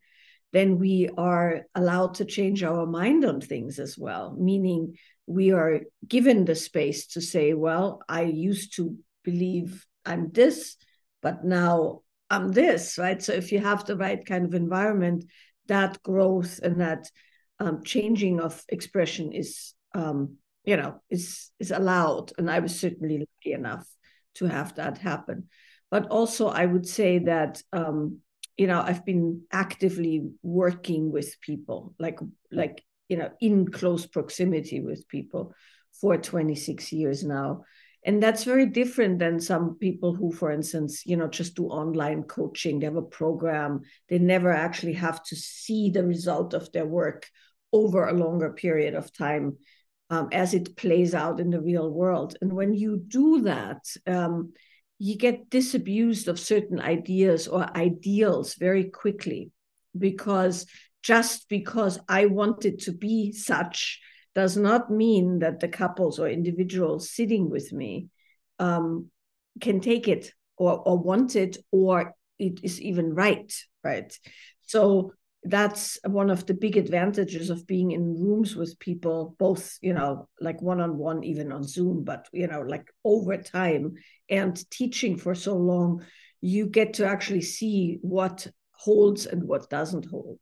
then 0.53 0.77
we 0.77 1.09
are 1.17 1.63
allowed 1.73 2.13
to 2.15 2.25
change 2.25 2.63
our 2.63 2.85
mind 2.85 3.25
on 3.25 3.41
things 3.41 3.79
as 3.79 3.97
well, 3.97 4.35
meaning 4.39 4.97
we 5.25 5.51
are 5.51 5.81
given 6.07 6.45
the 6.45 6.55
space 6.55 7.07
to 7.07 7.21
say, 7.21 7.53
well, 7.53 8.01
I 8.07 8.21
used 8.21 8.75
to 8.75 8.95
believe 9.23 9.85
I'm 10.05 10.31
this, 10.31 10.77
but 11.23 11.43
now 11.43 12.01
I'm 12.29 12.51
this, 12.51 12.97
right? 12.97 13.21
So 13.21 13.33
if 13.33 13.51
you 13.51 13.59
have 13.59 13.85
the 13.85 13.97
right 13.97 14.25
kind 14.25 14.45
of 14.45 14.53
environment, 14.53 15.25
that 15.67 16.01
growth 16.03 16.59
and 16.63 16.81
that 16.81 17.09
um, 17.59 17.83
changing 17.83 18.39
of 18.39 18.63
expression 18.69 19.31
is, 19.31 19.73
um, 19.93 20.37
you 20.63 20.77
know, 20.77 21.01
is 21.09 21.51
is 21.59 21.71
allowed. 21.71 22.31
And 22.37 22.49
I 22.49 22.59
was 22.59 22.79
certainly 22.79 23.19
lucky 23.19 23.53
enough 23.53 23.87
to 24.35 24.45
have 24.45 24.75
that 24.75 24.97
happen. 24.97 25.49
But 25.91 26.07
also, 26.07 26.47
I 26.47 26.65
would 26.65 26.87
say 26.87 27.19
that 27.19 27.61
um, 27.71 28.19
you 28.57 28.67
know 28.67 28.81
I've 28.81 29.05
been 29.05 29.43
actively 29.51 30.27
working 30.41 31.11
with 31.11 31.39
people, 31.41 31.93
like 31.99 32.19
like 32.51 32.83
you 33.07 33.17
know 33.17 33.29
in 33.39 33.71
close 33.71 34.05
proximity 34.05 34.81
with 34.81 35.07
people 35.07 35.53
for 36.01 36.17
26 36.17 36.91
years 36.91 37.23
now 37.23 37.63
and 38.05 38.23
that's 38.23 38.43
very 38.43 38.67
different 38.67 39.19
than 39.19 39.39
some 39.39 39.75
people 39.75 40.13
who 40.15 40.31
for 40.31 40.51
instance 40.51 41.05
you 41.05 41.17
know 41.17 41.27
just 41.27 41.55
do 41.55 41.65
online 41.65 42.23
coaching 42.23 42.79
they 42.79 42.85
have 42.85 42.95
a 42.95 43.01
program 43.01 43.81
they 44.07 44.19
never 44.19 44.51
actually 44.51 44.93
have 44.93 45.21
to 45.23 45.35
see 45.35 45.89
the 45.89 46.03
result 46.03 46.53
of 46.53 46.71
their 46.71 46.85
work 46.85 47.27
over 47.73 48.07
a 48.07 48.13
longer 48.13 48.53
period 48.53 48.95
of 48.95 49.11
time 49.11 49.57
um, 50.09 50.29
as 50.31 50.53
it 50.53 50.75
plays 50.75 51.13
out 51.13 51.39
in 51.39 51.49
the 51.49 51.61
real 51.61 51.89
world. 51.89 52.37
And 52.41 52.53
when 52.53 52.73
you 52.73 53.03
do 53.07 53.41
that, 53.41 53.83
um, 54.07 54.53
you 54.97 55.17
get 55.17 55.49
disabused 55.49 56.27
of 56.27 56.39
certain 56.39 56.79
ideas 56.79 57.47
or 57.47 57.75
ideals 57.75 58.55
very 58.55 58.85
quickly 58.85 59.51
because 59.97 60.67
just 61.03 61.49
because 61.49 61.99
I 62.07 62.27
wanted 62.27 62.79
to 62.81 62.91
be 62.91 63.31
such 63.31 63.99
does 64.35 64.57
not 64.57 64.91
mean 64.91 65.39
that 65.39 65.61
the 65.61 65.67
couples 65.67 66.19
or 66.19 66.27
individuals 66.27 67.09
sitting 67.09 67.49
with 67.49 67.71
me 67.71 68.09
um, 68.59 69.09
can 69.61 69.79
take 69.79 70.07
it 70.07 70.31
or, 70.57 70.79
or 70.85 70.97
want 70.97 71.35
it 71.35 71.57
or 71.71 72.13
it 72.37 72.59
is 72.61 72.81
even 72.81 73.15
right, 73.15 73.51
right? 73.83 74.17
So 74.63 75.13
that's 75.45 75.99
one 76.03 76.29
of 76.29 76.45
the 76.45 76.53
big 76.53 76.75
advantages 76.75 77.49
of 77.49 77.67
being 77.67 77.91
in 77.91 78.19
rooms 78.19 78.55
with 78.55 78.79
people 78.79 79.35
both 79.37 79.77
you 79.79 79.93
know 79.93 80.27
like 80.41 80.59
one 80.59 80.81
on 80.81 80.97
one 80.97 81.23
even 81.23 81.51
on 81.51 81.63
zoom 81.63 82.03
but 82.03 82.27
you 82.33 82.47
know 82.47 82.61
like 82.61 82.87
over 83.03 83.37
time 83.37 83.93
and 84.27 84.69
teaching 84.71 85.15
for 85.15 85.35
so 85.35 85.55
long 85.55 86.03
you 86.41 86.65
get 86.65 86.95
to 86.95 87.05
actually 87.05 87.41
see 87.41 87.99
what 88.01 88.47
holds 88.71 89.27
and 89.27 89.43
what 89.43 89.69
doesn't 89.69 90.05
hold 90.09 90.39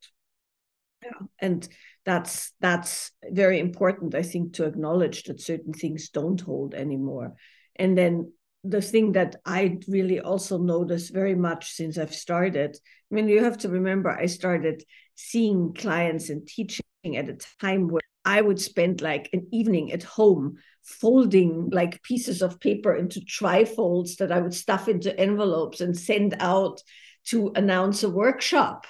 yeah 1.02 1.26
and 1.38 1.68
that's 2.04 2.52
that's 2.60 3.12
very 3.30 3.58
important 3.58 4.14
i 4.14 4.22
think 4.22 4.54
to 4.54 4.64
acknowledge 4.64 5.24
that 5.24 5.40
certain 5.40 5.72
things 5.72 6.10
don't 6.10 6.40
hold 6.40 6.74
anymore 6.74 7.34
and 7.76 7.96
then 7.96 8.30
the 8.64 8.80
thing 8.80 9.12
that 9.12 9.36
I 9.44 9.78
really 9.86 10.20
also 10.20 10.56
notice 10.56 11.10
very 11.10 11.34
much 11.34 11.72
since 11.72 11.98
I've 11.98 12.14
started. 12.14 12.76
I 13.12 13.14
mean, 13.14 13.28
you 13.28 13.44
have 13.44 13.58
to 13.58 13.68
remember, 13.68 14.10
I 14.10 14.24
started 14.26 14.82
seeing 15.14 15.74
clients 15.74 16.30
and 16.30 16.46
teaching 16.46 16.82
at 17.04 17.28
a 17.28 17.38
time 17.60 17.88
where 17.88 18.00
I 18.24 18.40
would 18.40 18.58
spend 18.58 19.02
like 19.02 19.28
an 19.34 19.46
evening 19.52 19.92
at 19.92 20.02
home 20.02 20.56
folding 20.82 21.68
like 21.70 22.02
pieces 22.02 22.40
of 22.40 22.58
paper 22.58 22.94
into 22.94 23.20
trifolds 23.20 24.16
that 24.16 24.32
I 24.32 24.40
would 24.40 24.54
stuff 24.54 24.88
into 24.88 25.18
envelopes 25.18 25.82
and 25.82 25.96
send 25.96 26.34
out 26.40 26.80
to 27.26 27.52
announce 27.54 28.02
a 28.02 28.08
workshop, 28.08 28.86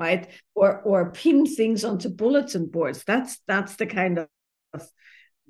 right? 0.00 0.28
Or 0.54 0.80
or 0.80 1.12
pin 1.12 1.46
things 1.46 1.84
onto 1.84 2.08
bulletin 2.08 2.66
boards. 2.66 3.04
That's 3.04 3.38
that's 3.46 3.76
the 3.76 3.86
kind 3.86 4.18
of 4.18 4.28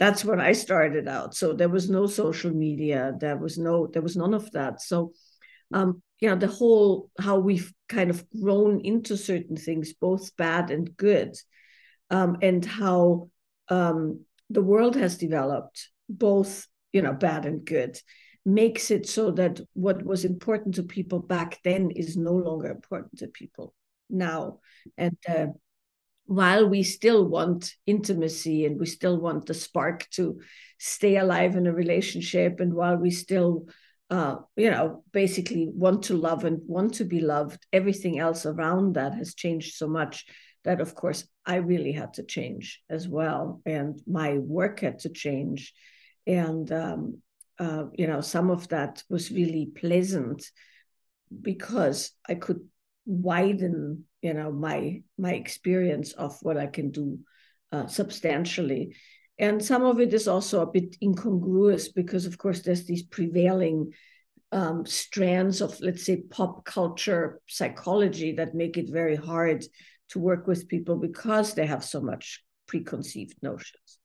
that's 0.00 0.24
when 0.24 0.40
I 0.40 0.52
started 0.52 1.06
out. 1.06 1.34
So 1.34 1.52
there 1.52 1.68
was 1.68 1.90
no 1.90 2.06
social 2.06 2.50
media. 2.50 3.12
There 3.20 3.36
was 3.36 3.58
no, 3.58 3.86
there 3.86 4.00
was 4.00 4.16
none 4.16 4.32
of 4.32 4.50
that. 4.52 4.80
So, 4.80 5.12
um, 5.74 6.02
you 6.20 6.28
know, 6.28 6.36
the 6.36 6.46
whole 6.46 7.10
how 7.20 7.38
we've 7.38 7.70
kind 7.86 8.08
of 8.08 8.24
grown 8.30 8.80
into 8.80 9.18
certain 9.18 9.56
things, 9.56 9.92
both 9.92 10.34
bad 10.36 10.70
and 10.70 10.96
good, 10.96 11.36
um, 12.08 12.38
and 12.40 12.64
how 12.64 13.28
um, 13.68 14.24
the 14.48 14.62
world 14.62 14.96
has 14.96 15.18
developed, 15.18 15.90
both 16.08 16.66
you 16.94 17.02
know, 17.02 17.12
bad 17.12 17.44
and 17.44 17.64
good, 17.64 17.98
makes 18.46 18.90
it 18.90 19.06
so 19.06 19.30
that 19.32 19.60
what 19.74 20.02
was 20.02 20.24
important 20.24 20.76
to 20.76 20.82
people 20.82 21.18
back 21.18 21.58
then 21.62 21.90
is 21.90 22.16
no 22.16 22.32
longer 22.32 22.70
important 22.70 23.18
to 23.18 23.28
people 23.28 23.74
now, 24.10 24.58
and 24.96 25.16
uh, 25.28 25.46
while 26.26 26.68
we 26.68 26.82
still 26.82 27.26
want 27.26 27.74
intimacy 27.86 28.64
and 28.64 28.78
we 28.78 28.86
still 28.86 29.18
want 29.18 29.46
the 29.46 29.54
spark 29.54 30.08
to 30.10 30.40
stay 30.78 31.16
alive 31.16 31.56
in 31.56 31.66
a 31.66 31.72
relationship 31.72 32.60
and 32.60 32.72
while 32.72 32.96
we 32.96 33.10
still 33.10 33.66
uh, 34.10 34.36
you 34.56 34.70
know 34.70 35.02
basically 35.12 35.68
want 35.72 36.04
to 36.04 36.16
love 36.16 36.44
and 36.44 36.60
want 36.66 36.94
to 36.94 37.04
be 37.04 37.20
loved 37.20 37.66
everything 37.72 38.18
else 38.18 38.46
around 38.46 38.94
that 38.94 39.12
has 39.14 39.34
changed 39.34 39.74
so 39.74 39.88
much 39.88 40.24
that 40.62 40.80
of 40.80 40.94
course 40.94 41.26
i 41.46 41.56
really 41.56 41.92
had 41.92 42.14
to 42.14 42.22
change 42.22 42.80
as 42.88 43.08
well. 43.08 43.60
And 43.66 44.00
my 44.06 44.38
work 44.38 44.80
had 44.80 45.00
to 45.00 45.08
change. 45.08 45.72
And 46.26 46.70
um, 46.70 47.22
uh, 47.58 47.84
you 47.94 48.06
know 48.06 48.20
some 48.20 48.50
of 48.50 48.68
that 48.68 49.02
was 49.10 49.30
really 49.30 49.66
pleasant 49.66 50.44
because 51.42 52.10
i 52.28 52.34
could 52.34 52.60
widen 53.06 54.04
you 54.22 54.34
know 54.34 54.52
my 54.52 55.02
my 55.18 55.32
experience 55.32 56.12
of 56.12 56.36
what 56.42 56.56
i 56.56 56.66
can 56.66 56.90
do 56.90 57.18
uh, 57.72 57.86
substantially. 57.86 58.96
And 59.38 59.64
some 59.64 59.84
of 59.84 60.00
it 60.00 60.12
is 60.12 60.28
also 60.28 60.60
a 60.60 60.70
bit 60.70 60.96
incongruous 61.00 61.88
because 61.88 62.26
of 62.26 62.36
course 62.36 62.60
there's 62.60 62.84
these 62.84 63.02
prevailing 63.02 63.92
um, 64.52 64.84
strands 64.84 65.60
of 65.60 65.80
let's 65.80 66.04
say 66.04 66.24
pop 66.28 66.64
culture 66.64 67.40
psychology 67.46 68.32
that 68.32 68.54
make 68.54 68.76
it 68.76 68.90
very 68.90 69.16
hard 69.16 69.64
to 70.08 70.18
work 70.18 70.46
with 70.46 70.68
people 70.68 70.96
because 70.96 71.54
they 71.54 71.66
have 71.66 71.84
so 71.84 72.00
much 72.00 72.42
preconceived 72.66 73.36
notions. 73.40 73.98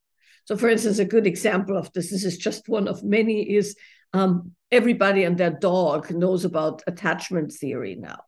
So 0.46 0.56
for 0.56 0.70
instance 0.70 1.00
a 1.00 1.06
good 1.06 1.26
example 1.26 1.76
of 1.76 1.92
this 1.94 2.12
this 2.12 2.24
is 2.24 2.38
just 2.38 2.70
one 2.70 2.88
of 2.88 3.04
many 3.04 3.42
is 3.56 3.76
um, 4.14 4.52
everybody 4.72 5.24
and 5.24 5.38
their 5.38 5.58
dog 5.60 6.12
knows 6.12 6.46
about 6.46 6.84
attachment 6.88 7.52
theory 7.52 7.96
now 7.96 8.20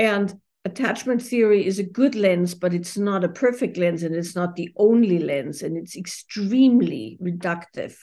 and 0.00 0.34
attachment 0.64 1.20
theory 1.20 1.66
is 1.66 1.78
a 1.78 1.82
good 1.84 2.14
lens, 2.14 2.54
but 2.54 2.72
it's 2.72 2.96
not 2.96 3.22
a 3.22 3.28
perfect 3.28 3.76
lens 3.76 4.02
and 4.02 4.14
it's 4.14 4.34
not 4.34 4.56
the 4.56 4.70
only 4.76 5.18
lens. 5.18 5.60
And 5.60 5.76
it's 5.76 5.94
extremely 5.94 7.18
reductive 7.22 7.94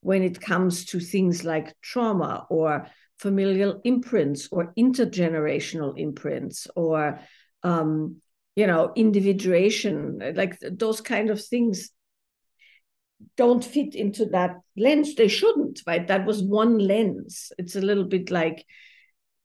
when 0.00 0.22
it 0.22 0.40
comes 0.40 0.84
to 0.86 1.00
things 1.00 1.44
like 1.44 1.74
trauma 1.82 2.46
or 2.50 2.86
familial 3.18 3.80
imprints 3.82 4.48
or 4.52 4.72
intergenerational 4.78 5.98
imprints 5.98 6.68
or 6.76 7.18
um, 7.64 8.22
you 8.54 8.66
know 8.68 8.92
individuation 8.94 10.20
like 10.34 10.58
those 10.60 11.00
kind 11.00 11.30
of 11.30 11.44
things 11.44 11.90
don't 13.36 13.64
fit 13.64 13.94
into 13.94 14.24
that 14.26 14.56
lens 14.76 15.14
they 15.14 15.28
shouldn't 15.28 15.80
right 15.86 16.08
that 16.08 16.26
was 16.26 16.42
one 16.42 16.78
lens 16.78 17.52
it's 17.58 17.76
a 17.76 17.80
little 17.80 18.04
bit 18.04 18.30
like 18.30 18.64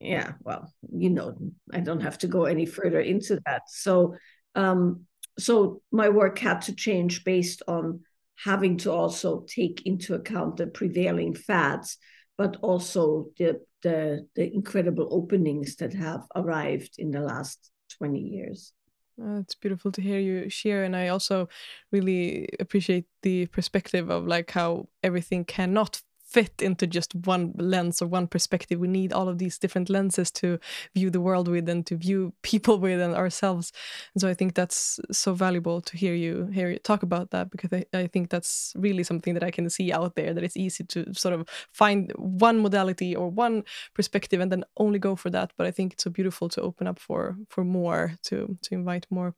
yeah, 0.06 0.34
well, 0.42 0.72
you 0.92 1.10
know, 1.10 1.36
I 1.74 1.80
don't 1.80 2.02
have 2.02 2.18
to 2.20 2.28
go 2.28 2.46
any 2.46 2.66
further 2.66 3.00
into 3.00 3.40
that. 3.46 3.64
So, 3.68 4.16
um, 4.56 5.06
so 5.38 5.82
my 5.92 6.10
work 6.10 6.40
had 6.40 6.62
to 6.64 6.76
change 6.76 7.24
based 7.24 7.62
on 7.68 8.02
having 8.36 8.78
to 8.78 8.92
also 8.92 9.46
take 9.48 9.86
into 9.86 10.14
account 10.14 10.58
the 10.58 10.68
prevailing 10.68 11.34
fads, 11.34 11.98
but 12.38 12.58
also 12.62 13.28
the 13.38 13.62
the, 13.82 14.28
the 14.36 14.52
incredible 14.52 15.08
openings 15.12 15.76
that 15.76 15.94
have 15.94 16.24
arrived 16.36 16.96
in 16.98 17.12
the 17.12 17.22
last 17.22 17.72
20 18.00 18.20
years. 18.20 18.74
Oh, 19.22 19.38
it's 19.38 19.54
beautiful 19.56 19.92
to 19.92 20.02
hear 20.02 20.20
you 20.20 20.50
share, 20.50 20.84
and 20.84 20.96
I 20.96 21.10
also 21.10 21.48
really 21.92 22.50
appreciate 22.60 23.06
the 23.22 23.46
perspective 23.48 24.10
of 24.10 24.26
like 24.26 24.52
how 24.52 24.90
everything 25.04 25.46
cannot 25.46 26.02
fit 26.36 26.62
into 26.62 26.86
just 26.86 27.16
one 27.16 27.54
lens 27.58 28.02
or 28.02 28.08
one 28.08 28.28
perspective. 28.28 28.78
We 28.78 28.90
need 28.90 29.14
all 29.14 29.30
of 29.30 29.38
these 29.38 29.58
different 29.58 29.90
lenses 29.90 30.32
to 30.32 30.60
view 30.94 31.10
the 31.10 31.22
world 31.22 31.48
with 31.48 31.70
and 31.70 31.86
to 31.88 31.96
view 31.96 32.34
people 32.42 32.78
with 32.78 33.00
and 33.00 33.16
ourselves. 33.16 33.72
And 34.14 34.22
so 34.22 34.28
I 34.28 34.34
think 34.34 34.54
that's 34.54 35.00
so 35.12 35.34
valuable 35.34 35.80
to 35.82 35.98
hear 35.98 36.14
you 36.14 36.48
hear 36.58 36.70
you 36.72 36.80
talk 36.80 37.04
about 37.04 37.32
that 37.32 37.50
because 37.52 37.72
I, 37.72 37.86
I 37.94 38.08
think 38.08 38.30
that's 38.30 38.74
really 38.76 39.04
something 39.04 39.34
that 39.34 39.44
I 39.44 39.52
can 39.52 39.70
see 39.70 39.94
out 39.94 40.16
there 40.16 40.34
that 40.34 40.44
it's 40.44 40.58
easy 40.58 40.84
to 40.84 41.14
sort 41.14 41.34
of 41.36 41.48
find 41.72 42.12
one 42.18 42.60
modality 42.60 43.16
or 43.16 43.30
one 43.30 43.64
perspective 43.94 44.42
and 44.42 44.52
then 44.52 44.66
only 44.76 45.00
go 45.00 45.16
for 45.16 45.30
that. 45.30 45.54
But 45.58 45.68
I 45.68 45.72
think 45.72 45.94
it's 45.94 46.04
so 46.04 46.10
beautiful 46.10 46.50
to 46.50 46.62
open 46.62 46.88
up 46.88 47.00
for 47.00 47.38
for 47.48 47.64
more 47.64 48.14
to 48.24 48.58
to 48.64 48.74
invite 48.74 49.08
more. 49.10 49.36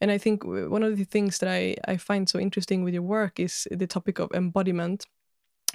And 0.00 0.10
I 0.10 0.18
think 0.18 0.44
one 0.44 0.84
of 0.86 0.96
the 0.96 1.04
things 1.04 1.38
that 1.38 1.50
I, 1.50 1.76
I 1.92 1.98
find 1.98 2.28
so 2.28 2.38
interesting 2.38 2.84
with 2.84 2.94
your 2.94 3.06
work 3.18 3.38
is 3.38 3.68
the 3.70 3.86
topic 3.86 4.18
of 4.20 4.30
embodiment 4.32 5.06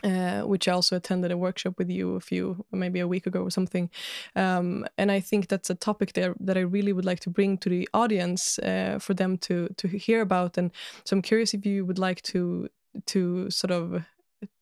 uh, 0.04 0.42
which 0.42 0.68
I 0.68 0.74
also 0.74 0.96
attended 0.96 1.32
a 1.32 1.38
workshop 1.38 1.76
with 1.78 1.90
you 1.90 2.16
a 2.16 2.20
few, 2.20 2.66
maybe 2.72 3.00
a 3.00 3.08
week 3.08 3.28
ago 3.28 3.42
or 3.42 3.52
something. 3.52 3.90
Um, 4.36 4.86
and 4.98 5.12
I 5.12 5.20
think 5.20 5.48
that's 5.48 5.70
a 5.70 5.76
topic 5.76 6.14
there 6.14 6.36
that 6.40 6.58
I 6.58 6.62
really 6.62 6.94
would 6.94 7.06
like 7.06 7.20
to 7.22 7.30
bring 7.30 7.58
to 7.60 7.70
the 7.70 7.88
audience 7.94 8.60
uh, 8.60 9.00
for 9.00 9.14
them 9.14 9.38
to 9.40 9.70
to 9.78 9.88
hear 9.88 10.22
about. 10.22 10.58
And 10.58 10.72
so 11.06 11.16
I'm 11.16 11.22
curious 11.22 11.54
if 11.54 11.66
you 11.66 11.86
would 11.86 12.00
like 12.00 12.22
to 12.24 12.68
to 13.08 13.50
sort 13.50 13.72
of 13.72 14.04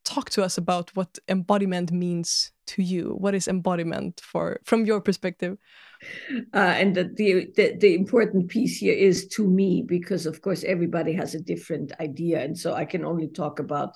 talk 0.06 0.30
to 0.32 0.44
us 0.44 0.58
about 0.58 0.96
what 0.96 1.18
embodiment 1.28 1.92
means 1.92 2.52
to 2.66 2.82
you. 2.82 3.16
What 3.20 3.36
is 3.36 3.48
embodiment 3.48 4.22
for 4.22 4.60
from 4.63 4.86
your 4.86 5.02
perspective? 5.02 5.58
Uh, 6.54 6.58
and 6.58 6.96
the, 6.96 7.04
the 7.16 7.75
the 7.80 7.96
important 7.96 8.50
piece 8.50 8.78
here 8.78 8.94
is 8.94 9.28
to 9.28 9.48
me 9.48 9.84
because 9.88 10.25
of 10.25 10.42
course 10.42 10.63
everybody 10.63 11.13
has 11.13 11.34
a 11.34 11.40
different 11.40 11.92
idea, 12.00 12.42
and 12.44 12.58
so 12.58 12.74
I 12.74 12.86
can 12.86 13.06
only 13.06 13.30
talk 13.30 13.60
about 13.60 13.96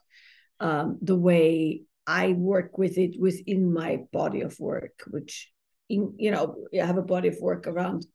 um, 0.60 0.98
the 1.02 1.16
way 1.16 1.84
I 2.06 2.30
work 2.34 2.78
with 2.78 2.98
it 2.98 3.20
within 3.20 3.74
my 3.74 4.00
body 4.14 4.42
of 4.42 4.60
work, 4.60 5.04
which 5.08 5.52
in, 5.90 6.16
you 6.18 6.32
know, 6.32 6.56
I 6.74 6.86
have 6.86 6.98
a 6.98 7.02
body 7.02 7.28
of 7.28 7.38
work 7.42 7.68
around 7.68 8.06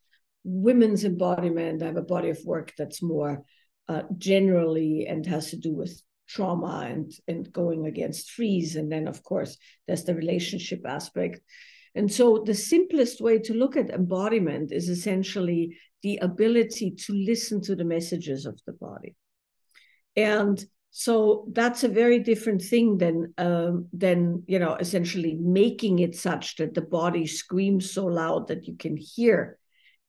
women's 0.45 1.05
embodiment. 1.05 1.83
I 1.83 1.87
have 1.87 1.97
a 1.97 2.03
body 2.03 2.31
of 2.31 2.41
work 2.45 2.73
that's 2.77 3.03
more 3.03 3.45
uh, 3.89 4.03
generally 4.17 5.07
and 5.07 5.25
has 5.27 5.51
to 5.51 5.57
do 5.57 5.73
with 5.75 6.03
trauma 6.29 6.87
and 6.89 7.13
and 7.29 7.53
going 7.53 7.87
against 7.87 8.31
freeze. 8.31 8.77
And 8.77 8.91
then 8.91 9.07
of 9.07 9.23
course 9.23 9.59
there's 9.87 10.05
the 10.05 10.15
relationship 10.15 10.81
aspect. 10.87 11.41
And 11.95 12.11
so 12.11 12.43
the 12.47 12.55
simplest 12.55 13.21
way 13.21 13.39
to 13.41 13.55
look 13.55 13.77
at 13.77 13.91
embodiment 13.91 14.73
is 14.73 14.89
essentially 14.89 15.77
the 16.03 16.17
ability 16.23 16.93
to 16.93 17.13
listen 17.13 17.61
to 17.63 17.77
the 17.77 17.85
messages 17.85 18.47
of 18.47 18.59
the 18.67 18.73
body. 18.73 19.15
And 20.17 20.65
so 20.95 21.47
that's 21.51 21.85
a 21.85 21.89
very 21.89 22.19
different 22.19 22.61
thing 22.61 22.99
than 22.99 23.33
um, 23.39 23.89
than 23.95 24.43
you 24.47 24.59
know 24.59 24.75
essentially 24.75 25.39
making 25.41 26.01
it 26.01 26.15
such 26.15 26.57
that 26.57 26.75
the 26.75 26.83
body 26.83 27.27
screams 27.27 27.91
so 27.91 28.05
loud 28.05 28.49
that 28.49 28.69
you 28.69 28.77
can 28.77 28.99
hear 28.99 29.59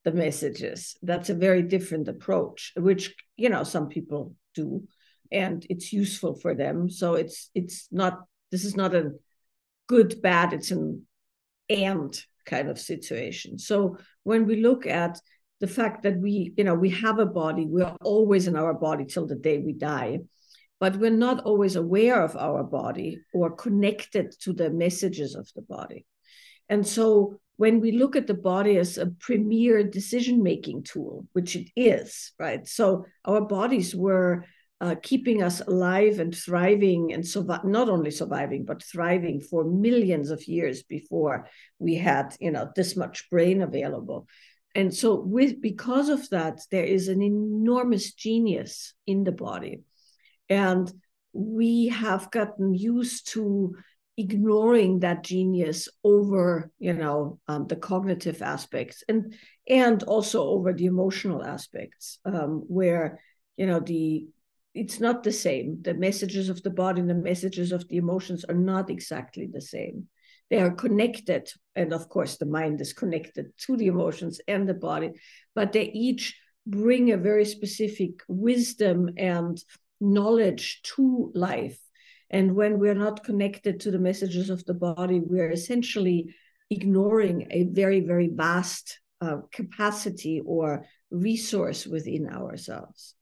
the 0.03 0.11
messages. 0.11 0.97
That's 1.01 1.29
a 1.29 1.35
very 1.35 1.61
different 1.61 2.09
approach, 2.09 2.73
which 2.75 3.15
you 3.37 3.47
know 3.47 3.63
some 3.63 3.87
people 3.87 4.35
do, 4.53 4.83
and 5.31 5.65
it's 5.69 5.93
useful 5.93 6.35
for 6.35 6.53
them. 6.53 6.89
So 6.89 7.13
it's 7.13 7.49
it's 7.55 7.87
not 7.89 8.19
this 8.51 8.65
is 8.65 8.75
not 8.75 8.93
a 8.93 9.13
good 9.87 10.21
bad. 10.21 10.51
It's 10.51 10.71
an 10.71 11.07
and 11.69 12.13
kind 12.45 12.67
of 12.67 12.77
situation. 12.77 13.57
So 13.57 13.97
when 14.23 14.45
we 14.45 14.57
look 14.57 14.85
at 14.85 15.17
the 15.61 15.67
fact 15.67 16.03
that 16.03 16.17
we 16.17 16.51
you 16.57 16.65
know 16.65 16.75
we 16.75 16.89
have 16.89 17.19
a 17.19 17.25
body, 17.25 17.65
we 17.65 17.83
are 17.83 17.95
always 18.03 18.47
in 18.47 18.57
our 18.57 18.73
body 18.73 19.05
till 19.05 19.27
the 19.27 19.35
day 19.35 19.59
we 19.59 19.71
die 19.71 20.19
but 20.79 20.97
we're 20.97 21.11
not 21.11 21.43
always 21.45 21.75
aware 21.75 22.21
of 22.21 22.35
our 22.35 22.63
body 22.63 23.19
or 23.33 23.55
connected 23.55 24.33
to 24.41 24.53
the 24.53 24.69
messages 24.69 25.35
of 25.35 25.49
the 25.55 25.61
body. 25.61 26.05
And 26.69 26.85
so 26.85 27.39
when 27.57 27.79
we 27.79 27.91
look 27.91 28.15
at 28.15 28.27
the 28.27 28.33
body 28.33 28.77
as 28.77 28.97
a 28.97 29.07
premier 29.07 29.83
decision 29.83 30.43
making 30.43 30.83
tool, 30.83 31.27
which 31.33 31.55
it 31.55 31.69
is, 31.75 32.33
right? 32.39 32.67
So 32.67 33.05
our 33.25 33.41
bodies 33.41 33.95
were 33.95 34.45
uh, 34.83 34.95
keeping 35.01 35.41
us 35.41 35.61
alive 35.61 36.19
and 36.19 36.35
thriving 36.35 37.13
and 37.13 37.23
survi- 37.23 37.63
not 37.63 37.87
only 37.87 38.11
surviving 38.11 38.65
but 38.65 38.83
thriving 38.83 39.39
for 39.39 39.63
millions 39.63 40.29
of 40.29 40.45
years 40.45 40.83
before 40.83 41.47
we 41.79 41.95
had 41.95 42.35
you 42.41 42.51
know 42.51 42.69
this 42.75 42.97
much 42.97 43.29
brain 43.29 43.61
available 43.61 44.27
and 44.75 44.93
so 44.93 45.15
with 45.15 45.61
because 45.61 46.09
of 46.09 46.29
that 46.31 46.59
there 46.69 46.83
is 46.83 47.07
an 47.07 47.21
enormous 47.21 48.11
genius 48.11 48.93
in 49.07 49.23
the 49.23 49.31
body 49.31 49.79
and 50.49 50.91
we 51.33 51.87
have 51.87 52.29
gotten 52.31 52.73
used 52.73 53.31
to 53.33 53.75
ignoring 54.15 54.99
that 54.99 55.23
genius 55.23 55.89
over 56.03 56.69
you 56.77 56.93
know 56.93 57.39
um, 57.47 57.65
the 57.65 57.75
cognitive 57.75 58.43
aspects 58.43 59.03
and 59.09 59.33
and 59.67 60.03
also 60.03 60.43
over 60.43 60.71
the 60.71 60.85
emotional 60.85 61.43
aspects 61.43 62.19
um, 62.25 62.63
where 62.67 63.19
you 63.57 63.65
know 63.65 63.79
the 63.79 64.27
it's 64.73 64.99
not 64.99 65.23
the 65.23 65.31
same. 65.31 65.77
The 65.81 65.93
messages 65.93 66.49
of 66.49 66.63
the 66.63 66.69
body 66.71 66.99
and 66.99 67.09
the 67.09 67.13
messages 67.13 67.71
of 67.71 67.87
the 67.87 67.97
emotions 67.97 68.43
are 68.45 68.55
not 68.55 68.89
exactly 68.89 69.47
the 69.51 69.61
same. 69.61 70.07
They 70.49 70.59
are 70.59 70.71
connected 70.71 71.49
and 71.75 71.93
of 71.93 72.09
course 72.09 72.37
the 72.37 72.45
mind 72.45 72.81
is 72.81 72.93
connected 72.93 73.53
to 73.65 73.77
the 73.77 73.87
emotions 73.87 74.39
and 74.47 74.67
the 74.67 74.73
body 74.73 75.11
but 75.55 75.71
they 75.71 75.85
each 75.85 76.37
bring 76.67 77.11
a 77.11 77.17
very 77.17 77.45
specific 77.45 78.21
wisdom 78.27 79.09
and 79.17 79.57
knowledge 79.99 80.81
to 80.95 81.31
life. 81.35 81.79
And 82.29 82.55
when 82.55 82.79
we're 82.79 82.95
not 82.95 83.23
connected 83.23 83.79
to 83.81 83.91
the 83.91 83.99
messages 83.99 84.49
of 84.49 84.65
the 84.65 84.73
body, 84.73 85.19
we're 85.19 85.51
essentially 85.51 86.33
ignoring 86.69 87.47
a 87.51 87.63
very, 87.63 88.01
very 88.01 88.29
vast 88.33 88.99
uh, 89.21 89.37
capacity 89.51 90.41
or 90.45 90.85
resource 91.11 91.85
within 91.85 92.27
ourselves. 92.27 93.15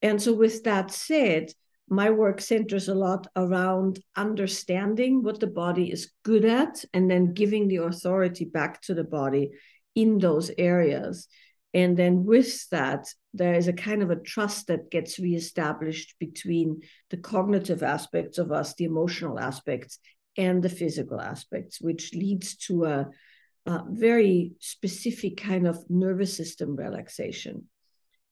And 0.00 0.22
so, 0.22 0.32
with 0.32 0.62
that 0.64 0.92
said, 0.92 1.52
my 1.90 2.10
work 2.10 2.40
centers 2.40 2.88
a 2.88 2.94
lot 2.94 3.26
around 3.34 3.98
understanding 4.14 5.22
what 5.22 5.40
the 5.40 5.46
body 5.46 5.90
is 5.90 6.12
good 6.22 6.44
at 6.44 6.84
and 6.92 7.10
then 7.10 7.32
giving 7.32 7.66
the 7.66 7.76
authority 7.76 8.44
back 8.44 8.80
to 8.82 8.94
the 8.94 9.04
body 9.04 9.50
in 9.94 10.18
those 10.18 10.50
areas 10.58 11.28
and 11.74 11.96
then 11.96 12.24
with 12.24 12.68
that, 12.70 13.06
there 13.34 13.54
is 13.54 13.68
a 13.68 13.72
kind 13.72 14.02
of 14.02 14.10
a 14.10 14.16
trust 14.16 14.68
that 14.68 14.90
gets 14.90 15.18
reestablished 15.18 16.14
between 16.18 16.80
the 17.10 17.18
cognitive 17.18 17.82
aspects 17.82 18.38
of 18.38 18.50
us, 18.50 18.74
the 18.74 18.84
emotional 18.84 19.38
aspects, 19.38 19.98
and 20.36 20.62
the 20.62 20.70
physical 20.70 21.20
aspects, 21.20 21.80
which 21.80 22.14
leads 22.14 22.56
to 22.56 22.84
a, 22.84 23.08
a 23.66 23.82
very 23.90 24.52
specific 24.60 25.36
kind 25.36 25.66
of 25.66 25.78
nervous 25.90 26.34
system 26.34 26.74
relaxation 26.74 27.66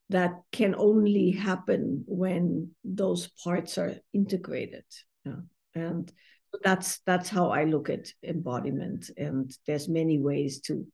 that 0.09 0.33
can 0.53 0.75
only 0.79 1.33
happen 1.33 2.05
when 2.07 2.71
those 2.85 3.29
parts 3.43 3.77
are 3.77 3.97
integrated. 4.15 4.85
Yeah. 5.25 5.41
And 5.75 6.11
that's 6.63 7.01
that's 7.01 7.29
how 7.29 7.51
I 7.51 7.65
look 7.65 7.91
at 7.91 8.09
embodiment. 8.23 9.11
And 9.19 9.51
there's 9.67 9.89
many 9.89 10.19
ways 10.19 10.61
to 10.63 10.87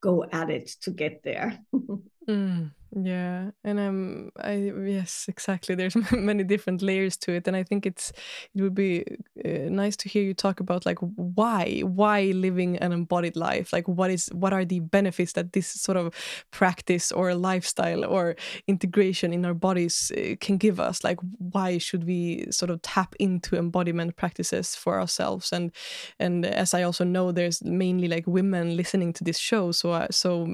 go 0.00 0.24
at 0.24 0.50
it 0.50 0.68
to 0.82 0.90
get 0.90 1.22
there. 1.22 1.58
mm. 2.28 2.70
Yeah, 2.92 3.52
and 3.62 3.78
um, 3.78 4.30
I 4.42 4.54
yes, 4.54 5.26
exactly. 5.28 5.76
There's 5.76 5.94
many 6.12 6.42
different 6.42 6.82
layers 6.82 7.16
to 7.18 7.32
it, 7.32 7.46
and 7.46 7.56
I 7.56 7.62
think 7.62 7.86
it's 7.86 8.12
it 8.52 8.62
would 8.62 8.74
be 8.74 9.04
uh, 9.44 9.70
nice 9.70 9.96
to 9.98 10.08
hear 10.08 10.24
you 10.24 10.34
talk 10.34 10.58
about 10.58 10.84
like 10.84 10.98
why 10.98 11.82
why 11.84 12.32
living 12.34 12.78
an 12.78 12.90
embodied 12.90 13.36
life, 13.36 13.72
like 13.72 13.86
what 13.86 14.10
is 14.10 14.28
what 14.32 14.52
are 14.52 14.64
the 14.64 14.80
benefits 14.80 15.34
that 15.34 15.52
this 15.52 15.68
sort 15.68 15.96
of 15.98 16.12
practice 16.50 17.12
or 17.12 17.32
lifestyle 17.36 18.04
or 18.04 18.34
integration 18.66 19.32
in 19.32 19.44
our 19.46 19.54
bodies 19.54 20.10
uh, 20.16 20.34
can 20.40 20.56
give 20.56 20.80
us. 20.80 21.04
Like 21.04 21.20
why 21.38 21.78
should 21.78 22.02
we 22.08 22.46
sort 22.50 22.70
of 22.70 22.82
tap 22.82 23.14
into 23.20 23.56
embodiment 23.56 24.16
practices 24.16 24.74
for 24.74 24.98
ourselves? 24.98 25.52
And 25.52 25.70
and 26.18 26.44
as 26.44 26.74
I 26.74 26.82
also 26.82 27.04
know, 27.04 27.30
there's 27.30 27.62
mainly 27.62 28.08
like 28.08 28.26
women 28.26 28.76
listening 28.76 29.12
to 29.12 29.22
this 29.22 29.38
show, 29.38 29.70
so 29.70 29.92
uh, 29.92 30.08
so 30.10 30.48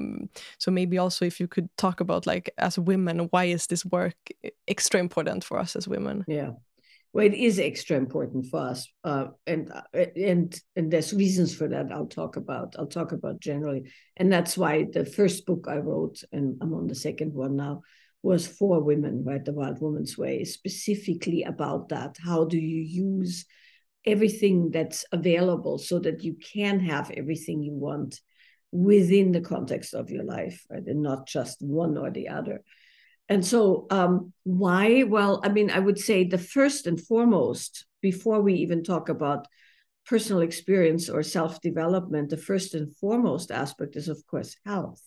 so 0.59 0.71
maybe 0.71 0.97
also 0.97 1.25
if 1.25 1.39
you 1.39 1.47
could 1.47 1.69
talk 1.77 1.99
about 1.99 2.26
like 2.27 2.51
as 2.57 2.77
women 2.77 3.19
why 3.31 3.45
is 3.45 3.67
this 3.67 3.83
work 3.85 4.17
extra 4.67 4.99
important 4.99 5.43
for 5.43 5.57
us 5.57 5.75
as 5.75 5.87
women 5.87 6.23
yeah 6.27 6.51
well, 7.13 7.25
it 7.25 7.33
is 7.33 7.57
extra 7.57 7.97
important 7.97 8.45
for 8.45 8.59
us, 8.59 8.87
uh, 9.03 9.27
and 9.47 9.71
uh, 9.71 9.81
and 10.15 10.59
and 10.75 10.91
there's 10.91 11.13
reasons 11.13 11.55
for 11.55 11.67
that. 11.67 11.91
I'll 11.91 12.05
talk 12.05 12.35
about. 12.35 12.75
I'll 12.77 12.85
talk 12.85 13.11
about 13.11 13.39
generally, 13.39 13.91
and 14.17 14.31
that's 14.31 14.55
why 14.55 14.85
the 14.91 15.03
first 15.03 15.47
book 15.47 15.65
I 15.67 15.77
wrote, 15.77 16.23
and 16.31 16.57
I'm 16.61 16.75
on 16.75 16.85
the 16.85 16.93
second 16.93 17.33
one 17.33 17.55
now, 17.55 17.81
was 18.21 18.45
for 18.45 18.83
women, 18.83 19.23
right? 19.25 19.43
The 19.43 19.53
Wild 19.53 19.81
Woman's 19.81 20.17
Way, 20.17 20.43
specifically 20.43 21.43
about 21.43 21.89
that. 21.89 22.17
How 22.23 22.45
do 22.45 22.59
you 22.59 22.81
use 22.81 23.45
everything 24.05 24.69
that's 24.69 25.03
available 25.11 25.79
so 25.79 25.99
that 25.99 26.23
you 26.23 26.35
can 26.35 26.79
have 26.81 27.09
everything 27.11 27.63
you 27.63 27.73
want 27.73 28.21
within 28.71 29.31
the 29.31 29.41
context 29.41 29.93
of 29.93 30.09
your 30.09 30.23
life, 30.23 30.65
right? 30.69 30.85
And 30.85 31.01
not 31.01 31.27
just 31.27 31.61
one 31.61 31.97
or 31.97 32.11
the 32.11 32.29
other. 32.29 32.63
And 33.29 33.45
so, 33.45 33.87
um, 33.89 34.33
why? 34.43 35.03
Well, 35.03 35.41
I 35.43 35.49
mean, 35.49 35.69
I 35.69 35.79
would 35.79 35.99
say 35.99 36.23
the 36.23 36.37
first 36.37 36.87
and 36.87 36.99
foremost, 36.99 37.85
before 38.01 38.41
we 38.41 38.55
even 38.55 38.83
talk 38.83 39.09
about 39.09 39.47
personal 40.05 40.41
experience 40.41 41.09
or 41.09 41.23
self 41.23 41.59
development, 41.61 42.29
the 42.29 42.37
first 42.37 42.73
and 42.73 42.95
foremost 42.95 43.51
aspect 43.51 43.95
is, 43.95 44.07
of 44.07 44.25
course, 44.27 44.55
health. 44.65 45.01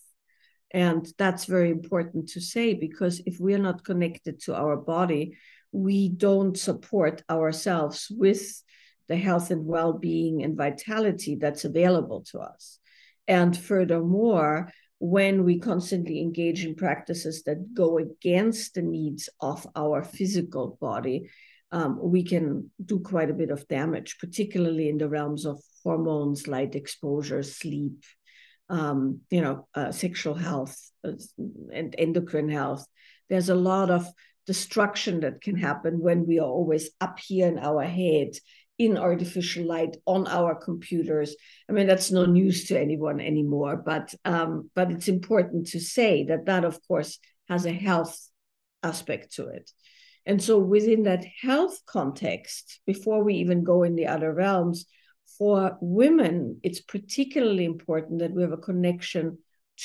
And 0.73 1.07
that's 1.17 1.45
very 1.45 1.69
important 1.69 2.29
to 2.29 2.41
say 2.41 2.73
because 2.73 3.21
if 3.25 3.39
we 3.39 3.53
are 3.53 3.59
not 3.59 3.83
connected 3.83 4.39
to 4.43 4.55
our 4.55 4.77
body, 4.77 5.37
we 5.71 6.09
don't 6.09 6.57
support 6.57 7.23
ourselves 7.29 8.07
with 8.09 8.63
the 9.07 9.17
health 9.17 9.51
and 9.51 9.65
well 9.65 9.93
being 9.93 10.43
and 10.43 10.55
vitality 10.55 11.35
that's 11.35 11.65
available 11.65 12.21
to 12.31 12.39
us. 12.39 12.79
And 13.27 13.57
furthermore, 13.57 14.71
when 14.99 15.43
we 15.43 15.59
constantly 15.59 16.21
engage 16.21 16.63
in 16.63 16.75
practices 16.75 17.43
that 17.43 17.73
go 17.73 17.97
against 17.97 18.75
the 18.75 18.81
needs 18.81 19.29
of 19.39 19.65
our 19.75 20.03
physical 20.03 20.77
body, 20.79 21.29
um, 21.71 21.97
we 22.01 22.23
can 22.23 22.69
do 22.83 22.99
quite 22.99 23.29
a 23.29 23.33
bit 23.33 23.49
of 23.49 23.67
damage, 23.67 24.17
particularly 24.19 24.89
in 24.89 24.97
the 24.97 25.09
realms 25.09 25.45
of 25.45 25.59
hormones, 25.83 26.47
light 26.47 26.75
exposure, 26.75 27.41
sleep, 27.41 28.03
um, 28.69 29.21
you 29.29 29.41
know, 29.41 29.67
uh, 29.73 29.91
sexual 29.91 30.35
health, 30.35 30.77
uh, 31.03 31.13
and 31.73 31.95
endocrine 31.97 32.49
health. 32.49 32.85
There's 33.29 33.49
a 33.49 33.55
lot 33.55 33.89
of 33.89 34.05
destruction 34.45 35.21
that 35.21 35.41
can 35.41 35.55
happen 35.55 35.99
when 35.99 36.27
we 36.27 36.39
are 36.39 36.47
always 36.47 36.89
up 36.99 37.19
here 37.19 37.47
in 37.47 37.57
our 37.57 37.83
head 37.83 38.31
in 38.77 38.97
artificial 38.97 39.65
light 39.65 39.95
on 40.05 40.27
our 40.27 40.55
computers. 40.55 41.35
I 41.69 41.73
mean, 41.73 41.87
that's 41.87 42.11
no 42.11 42.25
news 42.25 42.65
to 42.65 42.79
anyone 42.79 43.19
anymore, 43.19 43.77
but 43.77 44.13
um, 44.25 44.69
but 44.75 44.91
it's 44.91 45.07
important 45.07 45.67
to 45.67 45.79
say 45.79 46.23
that 46.25 46.45
that, 46.45 46.65
of 46.65 46.79
course, 46.87 47.19
has 47.47 47.65
a 47.65 47.73
health 47.73 48.17
aspect 48.83 49.35
to 49.35 49.47
it. 49.47 49.71
And 50.25 50.41
so, 50.41 50.59
within 50.59 51.03
that 51.03 51.25
health 51.41 51.79
context, 51.85 52.79
before 52.85 53.23
we 53.23 53.35
even 53.35 53.63
go 53.63 53.83
in 53.83 53.95
the 53.95 54.07
other 54.07 54.33
realms, 54.33 54.85
for 55.37 55.77
women, 55.81 56.59
it's 56.63 56.81
particularly 56.81 57.65
important 57.65 58.19
that 58.19 58.31
we 58.31 58.41
have 58.41 58.51
a 58.51 58.57
connection 58.57 59.39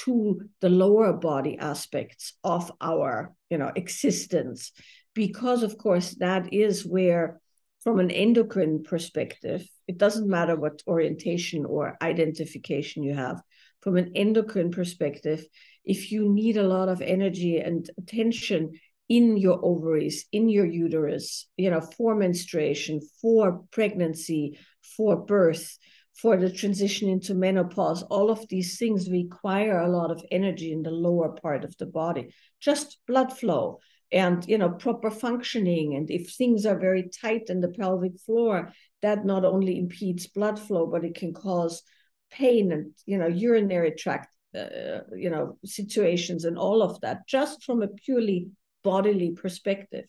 to 0.04 0.42
the 0.60 0.68
lower 0.68 1.12
body 1.12 1.56
aspects 1.58 2.34
of 2.44 2.70
our, 2.80 3.34
you 3.48 3.56
know, 3.56 3.72
existence, 3.74 4.72
because 5.14 5.62
of 5.62 5.78
course 5.78 6.14
that 6.16 6.52
is 6.52 6.84
where 6.84 7.40
from 7.86 8.00
an 8.00 8.10
endocrine 8.10 8.82
perspective, 8.82 9.64
it 9.86 9.96
doesn't 9.96 10.28
matter 10.28 10.56
what 10.56 10.82
orientation 10.88 11.64
or 11.64 11.96
identification 12.02 13.04
you 13.04 13.14
have. 13.14 13.40
From 13.80 13.96
an 13.96 14.10
endocrine 14.16 14.72
perspective, 14.72 15.46
if 15.84 16.10
you 16.10 16.28
need 16.28 16.56
a 16.56 16.66
lot 16.66 16.88
of 16.88 17.00
energy 17.00 17.58
and 17.58 17.88
attention 17.96 18.72
in 19.08 19.36
your 19.36 19.64
ovaries, 19.64 20.26
in 20.32 20.48
your 20.48 20.66
uterus, 20.66 21.46
you 21.56 21.70
know, 21.70 21.80
for 21.80 22.16
menstruation, 22.16 23.00
for 23.22 23.62
pregnancy, 23.70 24.58
for 24.96 25.24
birth, 25.24 25.78
for 26.20 26.36
the 26.36 26.50
transition 26.50 27.08
into 27.08 27.36
menopause, 27.36 28.02
all 28.02 28.30
of 28.30 28.48
these 28.48 28.80
things 28.80 29.08
require 29.08 29.78
a 29.78 29.88
lot 29.88 30.10
of 30.10 30.24
energy 30.32 30.72
in 30.72 30.82
the 30.82 30.90
lower 30.90 31.36
part 31.40 31.64
of 31.64 31.76
the 31.76 31.86
body, 31.86 32.34
just 32.58 32.98
blood 33.06 33.32
flow 33.32 33.78
and 34.12 34.46
you 34.46 34.58
know 34.58 34.70
proper 34.70 35.10
functioning. 35.10 35.94
And 35.94 36.10
if 36.10 36.34
things 36.34 36.66
are 36.66 36.78
very 36.78 37.08
tight 37.08 37.44
in 37.48 37.60
the 37.60 37.68
pelvic 37.68 38.18
floor 38.20 38.72
that 39.02 39.24
not 39.24 39.44
only 39.44 39.78
impedes 39.78 40.26
blood 40.26 40.58
flow 40.58 40.86
but 40.86 41.04
it 41.04 41.14
can 41.14 41.32
cause 41.32 41.82
pain 42.30 42.72
and 42.72 42.92
you 43.04 43.18
know 43.18 43.26
urinary 43.26 43.92
tract 43.92 44.28
uh, 44.54 45.00
you 45.14 45.30
know 45.30 45.58
situations 45.64 46.44
and 46.44 46.58
all 46.58 46.82
of 46.82 47.00
that 47.00 47.26
just 47.26 47.62
from 47.64 47.82
a 47.82 47.88
purely 47.88 48.48
bodily 48.82 49.32
perspective. 49.32 50.04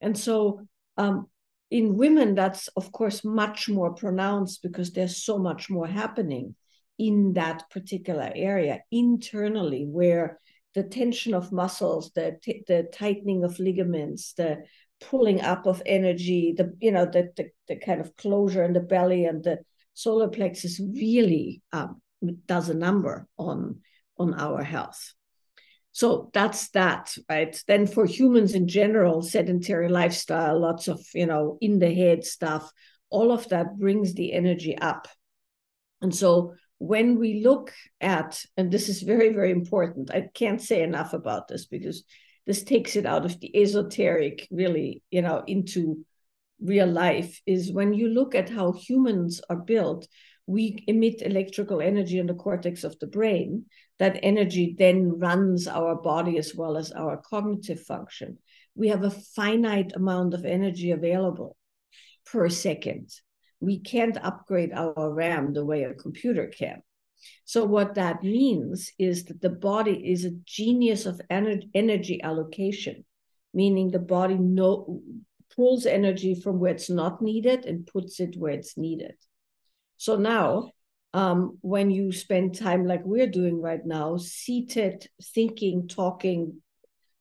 And 0.00 0.16
so 0.16 0.60
um, 0.96 1.28
in 1.70 1.96
women 1.96 2.34
that's 2.34 2.68
of 2.68 2.92
course 2.92 3.24
much 3.24 3.68
more 3.68 3.94
pronounced 3.94 4.62
because 4.62 4.92
there's 4.92 5.24
so 5.24 5.38
much 5.38 5.70
more 5.70 5.86
happening 5.86 6.54
in 6.98 7.32
that 7.32 7.68
particular 7.70 8.30
area 8.34 8.80
internally 8.92 9.84
where 9.84 10.38
the 10.74 10.82
tension 10.82 11.34
of 11.34 11.52
muscles, 11.52 12.10
the 12.14 12.36
t- 12.42 12.64
the 12.66 12.88
tightening 12.92 13.44
of 13.44 13.58
ligaments, 13.58 14.34
the 14.34 14.64
pulling 15.00 15.40
up 15.40 15.66
of 15.66 15.82
energy, 15.86 16.54
the 16.56 16.74
you 16.80 16.90
know 16.90 17.06
the, 17.06 17.30
the, 17.36 17.50
the 17.68 17.76
kind 17.76 18.00
of 18.00 18.16
closure 18.16 18.64
in 18.64 18.72
the 18.72 18.80
belly 18.80 19.24
and 19.24 19.44
the 19.44 19.58
solar 19.94 20.28
plexus 20.28 20.80
really 20.80 21.62
um, 21.72 22.00
does 22.46 22.68
a 22.68 22.74
number 22.74 23.26
on 23.38 23.80
on 24.18 24.34
our 24.34 24.62
health. 24.62 25.14
So 25.92 26.30
that's 26.32 26.70
that, 26.70 27.16
right? 27.30 27.56
Then 27.68 27.86
for 27.86 28.04
humans 28.04 28.54
in 28.54 28.66
general, 28.66 29.22
sedentary 29.22 29.88
lifestyle, 29.88 30.60
lots 30.60 30.88
of 30.88 31.00
you 31.14 31.26
know 31.26 31.58
in 31.60 31.78
the 31.78 31.94
head 31.94 32.24
stuff, 32.24 32.70
all 33.10 33.30
of 33.30 33.48
that 33.50 33.78
brings 33.78 34.14
the 34.14 34.32
energy 34.32 34.76
up, 34.76 35.06
and 36.02 36.14
so 36.14 36.54
when 36.86 37.18
we 37.18 37.42
look 37.42 37.72
at, 38.00 38.44
and 38.56 38.70
this 38.70 38.88
is 38.88 39.02
very, 39.02 39.30
very 39.32 39.50
important, 39.50 40.10
I 40.10 40.28
can't 40.34 40.60
say 40.60 40.82
enough 40.82 41.14
about 41.14 41.48
this 41.48 41.64
because 41.66 42.04
this 42.46 42.62
takes 42.62 42.94
it 42.94 43.06
out 43.06 43.24
of 43.24 43.40
the 43.40 43.50
esoteric, 43.56 44.46
really, 44.50 45.02
you 45.10 45.22
know, 45.22 45.42
into 45.46 46.04
real 46.60 46.86
life, 46.86 47.40
is 47.46 47.72
when 47.72 47.94
you 47.94 48.08
look 48.08 48.34
at 48.34 48.50
how 48.50 48.72
humans 48.72 49.40
are 49.48 49.56
built, 49.56 50.06
we 50.46 50.84
emit 50.86 51.22
electrical 51.22 51.80
energy 51.80 52.18
in 52.18 52.26
the 52.26 52.34
cortex 52.34 52.84
of 52.84 52.98
the 52.98 53.06
brain. 53.06 53.64
That 53.98 54.20
energy 54.22 54.74
then 54.78 55.18
runs 55.18 55.66
our 55.66 55.94
body 55.94 56.36
as 56.36 56.54
well 56.54 56.76
as 56.76 56.92
our 56.92 57.16
cognitive 57.16 57.80
function. 57.80 58.38
We 58.74 58.88
have 58.88 59.04
a 59.04 59.10
finite 59.10 59.92
amount 59.94 60.34
of 60.34 60.44
energy 60.44 60.90
available 60.90 61.56
per 62.26 62.50
second 62.50 63.08
we 63.64 63.78
can't 63.78 64.18
upgrade 64.22 64.72
our 64.72 65.12
RAM 65.12 65.52
the 65.52 65.64
way 65.64 65.84
a 65.84 65.94
computer 65.94 66.46
can. 66.46 66.82
So, 67.44 67.64
what 67.64 67.94
that 67.94 68.22
means 68.22 68.92
is 68.98 69.24
that 69.24 69.40
the 69.40 69.50
body 69.50 70.12
is 70.12 70.24
a 70.24 70.36
genius 70.44 71.06
of 71.06 71.20
energy 71.30 72.20
allocation, 72.22 73.04
meaning 73.52 73.90
the 73.90 73.98
body 73.98 74.36
no, 74.36 75.00
pulls 75.54 75.86
energy 75.86 76.34
from 76.34 76.58
where 76.58 76.72
it's 76.72 76.90
not 76.90 77.22
needed 77.22 77.64
and 77.64 77.86
puts 77.86 78.20
it 78.20 78.36
where 78.36 78.52
it's 78.52 78.76
needed. 78.76 79.14
So, 79.96 80.16
now 80.16 80.70
um, 81.14 81.58
when 81.60 81.92
you 81.92 82.10
spend 82.10 82.58
time 82.58 82.86
like 82.86 83.02
we're 83.04 83.28
doing 83.28 83.62
right 83.62 83.84
now, 83.86 84.16
seated, 84.16 85.08
thinking, 85.22 85.86
talking, 85.86 86.60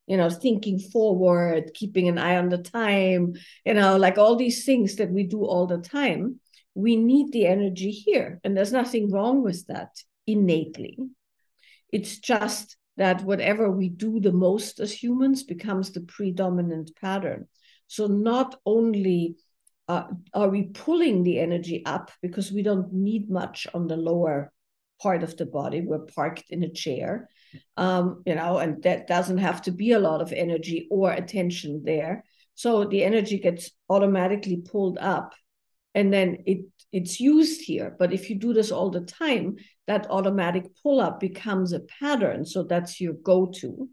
you 0.08 0.18
know, 0.18 0.30
thinking 0.30 0.80
forward, 0.80 1.72
keeping 1.74 2.08
an 2.08 2.18
eye 2.18 2.38
on 2.38 2.50
the 2.50 2.58
time, 2.58 3.34
you 3.66 3.74
know, 3.74 3.98
like 3.98 4.18
all 4.18 4.36
these 4.36 4.66
things 4.66 4.96
that 4.98 5.12
we 5.12 5.24
do 5.24 5.46
all 5.46 5.66
the 5.66 5.78
time, 5.78 6.40
we 6.76 6.96
need 6.96 7.32
the 7.32 7.46
energy 7.48 7.92
here. 7.92 8.40
And 8.44 8.56
there's 8.56 8.72
nothing 8.74 9.12
wrong 9.12 9.44
with 9.44 9.66
that 9.68 9.92
innately. 10.28 10.98
It's 11.92 12.18
just 12.18 12.78
that 12.98 13.24
whatever 13.24 13.72
we 13.72 13.90
do 13.90 14.20
the 14.20 14.32
most 14.32 14.80
as 14.80 14.92
humans 14.92 15.44
becomes 15.44 15.92
the 15.92 16.02
predominant 16.02 16.92
pattern. 17.00 17.48
So 17.88 18.08
not 18.08 18.56
only 18.66 19.38
uh, 19.88 20.06
are 20.34 20.50
we 20.50 20.64
pulling 20.64 21.24
the 21.24 21.40
energy 21.40 21.84
up 21.86 22.12
because 22.22 22.52
we 22.52 22.64
don't 22.64 22.94
need 22.94 23.30
much 23.30 23.68
on 23.74 23.88
the 23.88 23.98
lower 23.98 24.52
part 25.02 25.24
of 25.24 25.36
the 25.38 25.46
body, 25.46 25.82
we're 25.82 26.00
parked 26.00 26.46
in 26.50 26.64
a 26.64 26.70
chair 26.70 27.30
um, 27.78 28.24
you 28.26 28.36
know, 28.36 28.58
and 28.58 28.82
that 28.84 29.08
doesn't 29.08 29.40
have 29.40 29.62
to 29.64 29.72
be 29.72 29.92
a 29.92 30.00
lot 30.00 30.22
of 30.22 30.32
energy 30.32 30.88
or 30.90 31.12
attention 31.12 31.84
there. 31.86 32.24
So 32.56 32.86
the 32.86 33.04
energy 33.04 33.40
gets 33.40 33.72
automatically 33.90 34.58
pulled 34.58 34.98
up 35.00 35.34
and 35.96 36.12
then 36.12 36.44
it 36.46 36.66
it's 36.92 37.20
used 37.20 37.62
here. 37.62 37.96
But 37.98 38.14
if 38.14 38.30
you 38.30 38.38
do 38.38 38.54
this 38.54 38.72
all 38.72 38.92
the 38.92 39.02
time, 39.02 39.56
that 39.88 40.10
automatic 40.12 40.66
pull 40.84 41.02
up 41.02 41.20
becomes 41.20 41.74
a 41.74 41.80
pattern. 41.80 42.46
So 42.46 42.64
that's 42.64 43.02
your 43.02 43.14
go-to. 43.14 43.90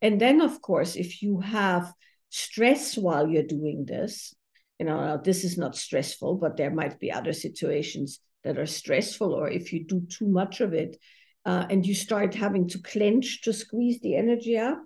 And 0.00 0.20
then, 0.20 0.40
of 0.40 0.62
course, 0.62 0.94
if 0.94 1.20
you 1.20 1.40
have 1.40 1.92
stress 2.30 2.96
while 2.96 3.28
you're 3.28 3.42
doing 3.42 3.86
this, 3.86 4.34
you 4.78 4.86
know, 4.86 5.20
this 5.22 5.42
is 5.42 5.58
not 5.58 5.76
stressful, 5.76 6.36
but 6.36 6.56
there 6.56 6.70
might 6.70 7.00
be 7.00 7.10
other 7.10 7.32
situations 7.32 8.20
that 8.44 8.56
are 8.56 8.66
stressful, 8.66 9.32
or 9.32 9.48
if 9.48 9.72
you 9.72 9.84
do 9.84 10.06
too 10.08 10.28
much 10.28 10.60
of 10.60 10.72
it, 10.74 10.96
uh, 11.44 11.66
and 11.70 11.86
you 11.86 11.94
start 11.94 12.34
having 12.34 12.68
to 12.68 12.78
clench 12.80 13.42
to 13.42 13.52
squeeze 13.52 14.00
the 14.00 14.16
energy 14.16 14.56
up, 14.56 14.78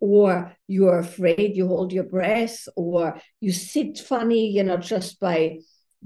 or 0.00 0.56
you're 0.66 0.98
afraid 0.98 1.56
you 1.56 1.68
hold 1.68 1.92
your 1.92 2.04
breath 2.04 2.66
or 2.74 3.20
you 3.40 3.52
sit 3.52 3.98
funny 3.98 4.50
you 4.50 4.62
know 4.62 4.78
just 4.78 5.20
by 5.20 5.58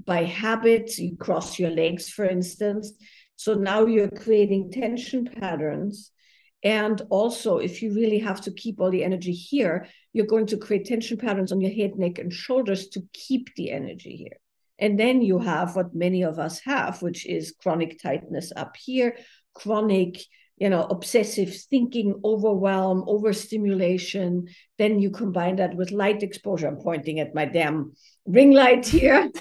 by 0.05 0.23
habit 0.23 0.97
you 0.97 1.15
cross 1.15 1.57
your 1.57 1.71
legs 1.71 2.09
for 2.09 2.25
instance. 2.25 2.93
So 3.37 3.53
now 3.53 3.85
you're 3.85 4.09
creating 4.09 4.71
tension 4.71 5.25
patterns. 5.25 6.11
And 6.63 7.01
also 7.09 7.57
if 7.57 7.81
you 7.81 7.93
really 7.93 8.19
have 8.19 8.41
to 8.41 8.51
keep 8.51 8.79
all 8.79 8.91
the 8.91 9.03
energy 9.03 9.31
here 9.31 9.87
you're 10.11 10.25
going 10.25 10.47
to 10.47 10.57
create 10.57 10.85
tension 10.85 11.17
patterns 11.17 11.51
on 11.51 11.61
your 11.61 11.71
head 11.71 11.95
neck 11.97 12.19
and 12.19 12.31
shoulders 12.31 12.89
to 12.89 13.03
keep 13.13 13.53
the 13.55 13.71
energy 13.71 14.15
here. 14.15 14.37
And 14.77 14.99
then 14.99 15.21
you 15.21 15.39
have 15.39 15.75
what 15.75 15.95
many 15.95 16.23
of 16.23 16.37
us 16.37 16.59
have 16.65 17.01
which 17.01 17.25
is 17.25 17.55
chronic 17.61 18.01
tightness 18.01 18.51
up 18.55 18.75
here 18.75 19.15
chronic 19.55 20.21
you 20.57 20.69
know 20.69 20.83
obsessive 20.83 21.53
thinking 21.69 22.19
overwhelm 22.23 23.03
overstimulation 23.07 24.47
then 24.77 24.99
you 24.99 25.09
combine 25.09 25.57
that 25.57 25.75
with 25.75 25.91
light 25.91 26.23
exposure. 26.23 26.67
I'm 26.67 26.77
pointing 26.77 27.19
at 27.19 27.33
my 27.33 27.45
damn 27.45 27.93
ring 28.25 28.51
light 28.51 28.85
here. 28.85 29.31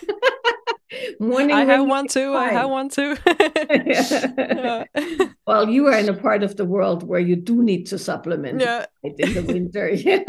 Morning 1.19 1.51
i 1.51 1.65
have 1.65 1.89
one 1.89 2.07
too. 2.07 2.35
I 2.35 2.53
have 2.53 2.71
one 2.71 2.89
too. 2.89 3.17
Well 5.47 5.69
you 5.69 5.87
are 5.89 5.99
in 5.99 6.09
a 6.09 6.15
part 6.15 6.43
of 6.43 6.57
the 6.57 6.65
world 6.65 7.03
where 7.03 7.21
you 7.21 7.37
do 7.37 7.63
need 7.63 7.87
to 7.87 7.99
supplement 7.99 8.61
yeah. 8.61 8.87
in 9.03 9.35
the 9.35 9.43
winter. 9.43 9.89
Yeah, 9.95 10.23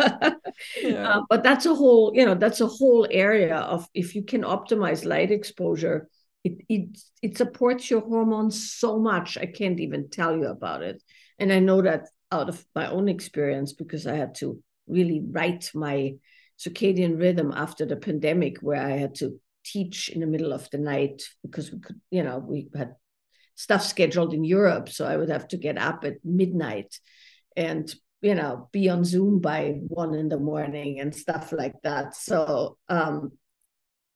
yeah. 0.82 1.10
Uh, 1.10 1.22
but 1.30 1.44
that's 1.44 1.66
a 1.66 1.76
whole 1.76 2.12
you 2.16 2.26
know 2.26 2.36
that's 2.36 2.62
a 2.62 2.68
whole 2.68 3.08
area 3.12 3.58
of 3.58 3.88
if 3.94 4.16
you 4.16 4.24
can 4.24 4.42
optimize 4.42 5.06
light 5.06 5.32
exposure 5.32 6.08
it, 6.46 6.58
it 6.70 7.00
it 7.22 7.38
supports 7.38 7.90
your 7.90 8.02
hormones 8.02 8.72
so 8.72 9.00
much 9.00 9.38
i 9.38 9.46
can't 9.46 9.80
even 9.80 10.10
tell 10.10 10.38
you 10.38 10.46
about 10.46 10.84
it. 10.84 11.02
And 11.40 11.52
i 11.52 11.60
know 11.60 11.82
that 11.82 12.08
out 12.32 12.50
of 12.50 12.64
my 12.76 12.88
own 12.88 13.10
experience 13.10 13.74
because 13.74 14.08
i 14.08 14.16
had 14.16 14.36
to 14.36 14.62
really 14.88 15.22
right 15.32 15.70
my 15.74 16.14
circadian 16.58 17.20
rhythm 17.20 17.52
after 17.54 17.86
the 17.86 17.98
pandemic 17.98 18.60
where 18.60 18.82
i 18.82 18.92
had 18.92 19.16
to 19.16 19.40
teach 19.64 20.10
in 20.10 20.22
the 20.22 20.28
middle 20.28 20.54
of 20.54 20.70
the 20.70 20.78
night 20.78 21.24
because 21.42 21.72
we 21.72 21.80
could 21.80 22.00
you 22.12 22.24
know 22.24 22.38
we 22.38 22.70
had 22.76 22.96
stuff 23.56 23.82
scheduled 23.82 24.34
in 24.34 24.44
europe 24.44 24.88
so 24.90 25.06
i 25.06 25.18
would 25.18 25.30
have 25.30 25.48
to 25.48 25.58
get 25.58 25.78
up 25.78 26.04
at 26.06 26.24
midnight 26.24 27.00
and 27.58 27.96
you 28.22 28.36
know 28.36 28.70
be 28.72 28.90
on 28.90 29.04
zoom 29.04 29.40
by 29.40 29.76
one 29.88 30.14
in 30.14 30.30
the 30.30 30.40
morning 30.40 31.00
and 31.00 31.14
stuff 31.14 31.52
like 31.52 31.76
that. 31.84 32.16
So 32.16 32.78
um 32.90 33.32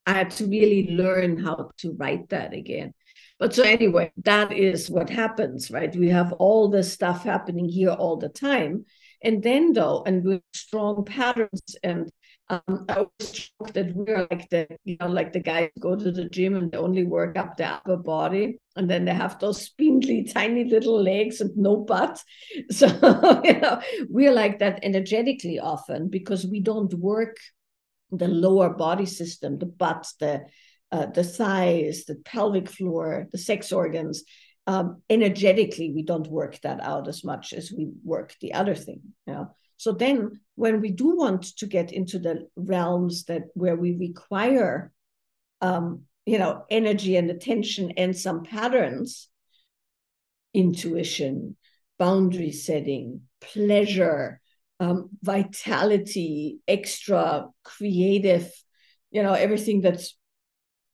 I 0.05 0.13
had 0.13 0.31
to 0.31 0.45
really 0.45 0.87
learn 0.89 1.37
how 1.37 1.71
to 1.79 1.95
right 1.97 2.27
that 2.29 2.53
again. 2.53 2.93
But 3.37 3.53
so 3.53 3.63
anyway, 3.63 4.11
that 4.23 4.51
is 4.51 4.89
what 4.89 5.09
happens, 5.09 5.71
right? 5.71 5.95
We 5.95 6.09
have 6.09 6.33
all 6.33 6.69
this 6.69 6.91
stuff 6.91 7.23
happening 7.23 7.69
here 7.69 7.91
all 7.91 8.17
the 8.17 8.29
time. 8.29 8.85
And 9.23 9.41
then 9.43 9.73
though, 9.73 10.03
and 10.05 10.23
with 10.23 10.41
strong 10.53 11.05
patterns 11.05 11.61
and 11.83 12.09
um, 12.49 12.85
I 12.89 13.01
was 13.01 13.35
shocked 13.35 13.75
that 13.75 13.93
we're 13.95 14.27
like 14.31 14.49
the, 14.49 14.67
you 14.83 14.97
know, 14.99 15.07
like 15.07 15.33
the 15.33 15.39
guys 15.39 15.69
go 15.79 15.95
to 15.95 16.11
the 16.11 16.27
gym 16.29 16.55
and 16.55 16.71
they 16.71 16.77
only 16.79 17.03
work 17.03 17.37
up 17.37 17.57
the 17.57 17.65
upper 17.65 17.97
body, 17.97 18.57
and 18.75 18.89
then 18.89 19.05
they 19.05 19.13
have 19.13 19.37
those 19.39 19.61
spindly, 19.61 20.23
tiny 20.23 20.63
little 20.63 21.01
legs 21.01 21.41
and 21.41 21.55
no 21.55 21.77
butt. 21.77 22.23
So 22.71 22.87
you 23.43 23.59
know, 23.59 23.81
we're 24.09 24.33
like 24.33 24.59
that 24.59 24.79
energetically 24.81 25.59
often 25.59 26.09
because 26.09 26.45
we 26.45 26.59
don't 26.59 26.93
work 26.95 27.37
the 28.11 28.27
lower 28.27 28.69
body 28.69 29.05
system, 29.05 29.57
the 29.57 29.65
butt, 29.65 30.07
the 30.19 30.45
uh, 30.91 31.05
the 31.05 31.23
thighs, 31.23 32.05
the 32.05 32.15
pelvic 32.15 32.67
floor, 32.67 33.27
the 33.31 33.37
sex 33.37 33.71
organs. 33.71 34.23
Um, 34.65 35.01
energetically, 35.09 35.91
we 35.93 36.03
don't 36.03 36.27
work 36.27 36.59
that 36.61 36.81
out 36.81 37.07
as 37.07 37.23
much 37.23 37.53
as 37.53 37.71
we 37.71 37.89
work 38.03 38.35
the 38.41 38.53
other 38.53 38.75
thing. 38.75 39.01
You 39.27 39.33
know? 39.33 39.55
So 39.77 39.93
then, 39.93 40.41
when 40.55 40.81
we 40.81 40.91
do 40.91 41.15
want 41.15 41.57
to 41.57 41.65
get 41.65 41.91
into 41.91 42.19
the 42.19 42.47
realms 42.55 43.25
that 43.25 43.43
where 43.53 43.75
we 43.75 43.95
require, 43.95 44.91
um, 45.61 46.03
you 46.25 46.37
know, 46.37 46.65
energy 46.69 47.15
and 47.15 47.29
attention 47.29 47.91
and 47.97 48.17
some 48.17 48.43
patterns, 48.43 49.29
intuition, 50.53 51.55
boundary 51.97 52.51
setting, 52.51 53.21
pleasure, 53.41 54.41
um, 54.79 55.09
vitality, 55.21 56.59
extra 56.67 57.47
creative, 57.63 58.51
you 59.11 59.23
know, 59.23 59.33
everything 59.33 59.81
that's 59.81 60.17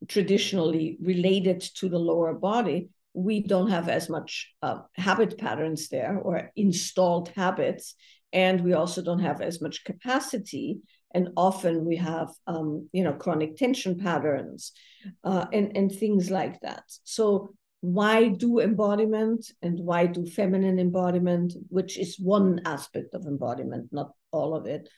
traditionally 0.07 0.97
related 1.01 1.61
to 1.61 1.89
the 1.89 1.99
lower 1.99 2.33
body, 2.33 2.89
we 3.13 3.41
don't 3.41 3.69
have 3.69 3.87
as 3.87 4.09
much 4.09 4.51
uh, 4.61 4.79
habit 4.95 5.37
patterns 5.37 5.89
there 5.89 6.17
or 6.17 6.51
installed 6.55 7.29
habits. 7.29 7.95
And 8.33 8.61
we 8.61 8.73
also 8.73 9.01
don't 9.01 9.19
have 9.19 9.41
as 9.41 9.61
much 9.61 9.85
capacity. 9.85 10.79
And 11.13 11.29
often 11.37 11.85
we 11.85 11.95
have, 11.95 12.29
um, 12.45 12.89
you 12.91 13.03
know, 13.03 13.13
chronic 13.13 13.55
tension 13.55 13.97
patterns 13.97 14.73
uh, 15.23 15.45
and, 15.53 15.77
and 15.77 15.91
things 15.91 16.29
like 16.29 16.59
that. 16.61 16.83
So 17.03 17.55
why 17.85 18.29
do 18.29 18.59
embodiment 18.59 19.51
and 19.61 19.79
why 19.79 20.07
do 20.07 20.25
feminine 20.25 20.79
embodiment, 20.79 21.53
which 21.69 21.99
is 21.99 22.19
one 22.19 22.61
aspect 22.65 23.13
of 23.13 23.25
embodiment, 23.25 23.89
not 23.91 24.11
all 24.31 24.55
of 24.55 24.65
it. 24.65 24.89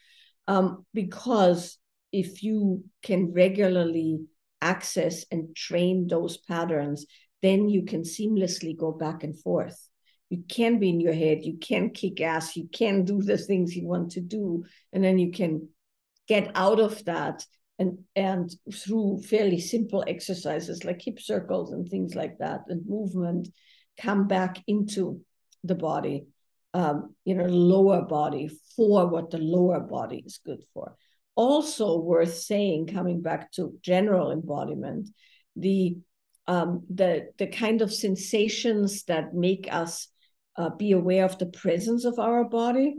Um, 0.48 0.86
because 0.94 1.78
if 2.14 2.44
you 2.44 2.86
can 3.04 3.34
regularly 3.34 4.22
access 4.62 5.26
and 5.32 5.54
train 5.56 6.08
those 6.08 6.38
patterns, 6.38 7.06
then 7.42 7.68
you 7.68 7.84
can 7.84 8.04
seamlessly 8.04 8.76
go 8.76 8.94
back 8.94 9.24
and 9.24 9.38
forth. 9.38 9.90
You 10.30 10.44
can 10.48 10.80
be 10.80 10.90
in 10.90 11.02
your 11.02 11.14
head, 11.14 11.44
you 11.44 11.58
can 11.58 11.90
kick 11.90 12.22
ass, 12.22 12.56
you 12.56 12.70
can 12.72 13.04
do 13.04 13.22
the 13.22 13.38
things 13.38 13.76
you 13.76 13.88
want 13.88 14.12
to 14.12 14.22
do, 14.22 14.64
and 14.94 15.04
then 15.04 15.20
you 15.20 15.32
can 15.32 15.68
get 16.28 16.52
out 16.56 16.80
of 16.80 17.04
that 17.06 17.46
and 17.80 18.00
and 18.16 18.56
through 18.74 19.22
fairly 19.22 19.60
simple 19.60 20.04
exercises 20.08 20.84
like 20.84 21.02
hip 21.02 21.20
circles 21.20 21.72
and 21.72 21.88
things 21.88 22.16
like 22.16 22.38
that 22.40 22.62
and 22.68 22.88
movement 22.88 23.48
come 24.00 24.28
back 24.28 24.64
into 24.68 25.22
the 25.64 25.76
body 25.76 26.26
um, 26.74 27.16
you 27.26 27.34
know 27.36 27.46
lower 27.46 28.04
body 28.04 28.50
for 28.76 29.08
what 29.08 29.32
the 29.32 29.38
lower 29.38 29.80
body 29.80 30.24
is 30.26 30.40
good 30.46 30.64
for. 30.74 30.96
Also 31.36 32.00
worth 32.00 32.36
saying 32.36 32.88
coming 32.88 33.22
back 33.22 33.52
to 33.54 33.74
general 33.82 34.32
embodiment 34.32 35.10
the 35.56 35.98
um, 36.48 36.84
the 36.94 37.30
the 37.38 37.48
kind 37.48 37.82
of 37.82 37.94
sensations 37.94 39.04
that 39.04 39.34
make 39.34 39.68
us 39.72 40.08
uh, 40.56 40.70
be 40.70 40.92
aware 40.92 41.26
of 41.26 41.38
the 41.38 41.48
presence 41.48 42.06
of 42.06 42.20
our 42.20 42.44
body 42.44 42.96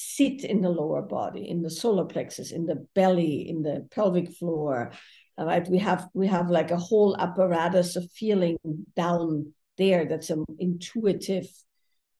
sit 0.00 0.44
in 0.44 0.60
the 0.60 0.70
lower 0.70 1.02
body, 1.02 1.48
in 1.48 1.60
the 1.60 1.70
solar 1.70 2.04
plexus, 2.04 2.52
in 2.52 2.66
the 2.66 2.86
belly, 2.94 3.48
in 3.48 3.62
the 3.62 3.84
pelvic 3.90 4.30
floor. 4.32 4.92
Right? 5.36 5.68
We 5.68 5.78
have 5.78 6.08
we 6.14 6.28
have 6.28 6.50
like 6.50 6.70
a 6.70 6.76
whole 6.76 7.16
apparatus 7.18 7.96
of 7.96 8.08
feeling 8.12 8.58
down 8.94 9.52
there 9.76 10.04
that's 10.04 10.30
an 10.30 10.44
intuitive, 10.58 11.48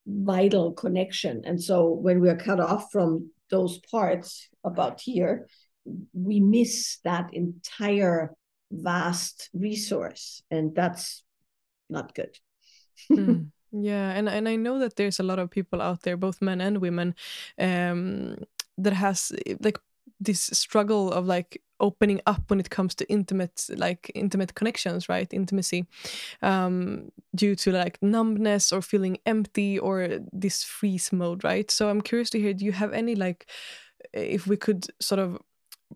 vital 0.07 0.73
connection. 0.73 1.43
And 1.45 1.63
so 1.63 1.89
when 1.89 2.21
we 2.21 2.29
are 2.29 2.37
cut 2.37 2.59
off 2.59 2.91
from 2.91 3.31
those 3.49 3.79
parts 3.79 4.49
about 4.65 5.01
here, 5.01 5.47
we 6.13 6.41
miss 6.41 6.99
that 7.05 7.33
entire 7.33 8.35
vast 8.73 9.51
resource. 9.53 10.43
And 10.51 10.75
that's 10.75 11.23
not 11.89 12.13
good. 12.13 12.37
mm. 13.11 13.51
Yeah, 13.73 14.11
and 14.13 14.29
and 14.29 14.49
I 14.49 14.57
know 14.57 14.79
that 14.79 14.97
there's 14.97 15.21
a 15.21 15.23
lot 15.23 15.39
of 15.39 15.51
people 15.51 15.83
out 15.83 16.03
there, 16.03 16.17
both 16.17 16.41
men 16.41 16.61
and 16.61 16.79
women, 16.79 17.15
um, 17.59 18.37
that 18.79 18.95
has 18.95 19.33
like 19.61 19.79
this 20.21 20.41
struggle 20.41 21.13
of 21.13 21.27
like 21.27 21.63
opening 21.81 22.21
up 22.27 22.51
when 22.51 22.59
it 22.61 22.71
comes 22.71 22.95
to 22.97 23.09
intimate 23.11 23.67
like 23.77 24.11
intimate 24.15 24.55
connections 24.55 25.09
right? 25.09 25.33
Intimacy 25.33 25.87
um 26.43 27.11
due 27.35 27.57
to 27.57 27.73
like 27.73 27.99
numbness 28.03 28.73
or 28.73 28.83
feeling 28.83 29.19
empty 29.27 29.79
or 29.79 30.21
this 30.33 30.65
freeze 30.65 31.13
mode 31.13 31.45
right? 31.45 31.71
So 31.71 31.89
i'm 31.91 32.01
curious 32.03 32.31
to 32.31 32.41
hear 32.41 32.55
do 32.55 32.65
you 32.65 32.73
have 32.73 32.93
any 32.95 33.15
like 33.17 33.47
if 34.15 34.47
we 34.47 34.57
could 34.57 34.87
sort 35.01 35.21
of 35.21 35.39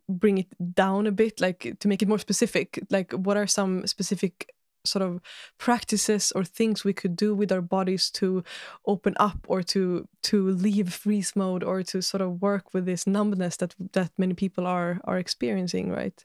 bring 0.08 0.38
it 0.38 0.74
down 0.74 1.06
a 1.06 1.12
bit 1.12 1.40
like 1.40 1.76
to 1.80 1.88
make 1.88 2.02
it 2.02 2.08
more 2.08 2.18
specific 2.18 2.80
like 2.90 3.12
what 3.12 3.36
are 3.36 3.46
some 3.46 3.86
specific 3.86 4.52
sort 4.84 5.02
of 5.02 5.20
practices 5.58 6.32
or 6.34 6.44
things 6.44 6.84
we 6.84 6.92
could 6.92 7.16
do 7.16 7.34
with 7.34 7.52
our 7.52 7.60
bodies 7.60 8.10
to 8.10 8.42
open 8.86 9.14
up 9.18 9.38
or 9.48 9.62
to 9.62 10.08
to 10.22 10.50
leave 10.50 10.92
freeze 10.92 11.34
mode 11.36 11.62
or 11.64 11.82
to 11.82 12.02
sort 12.02 12.20
of 12.20 12.40
work 12.42 12.74
with 12.74 12.84
this 12.84 13.06
numbness 13.06 13.56
that 13.56 13.74
that 13.92 14.10
many 14.18 14.34
people 14.34 14.66
are 14.66 15.00
are 15.04 15.18
experiencing 15.18 15.90
right? 15.90 16.24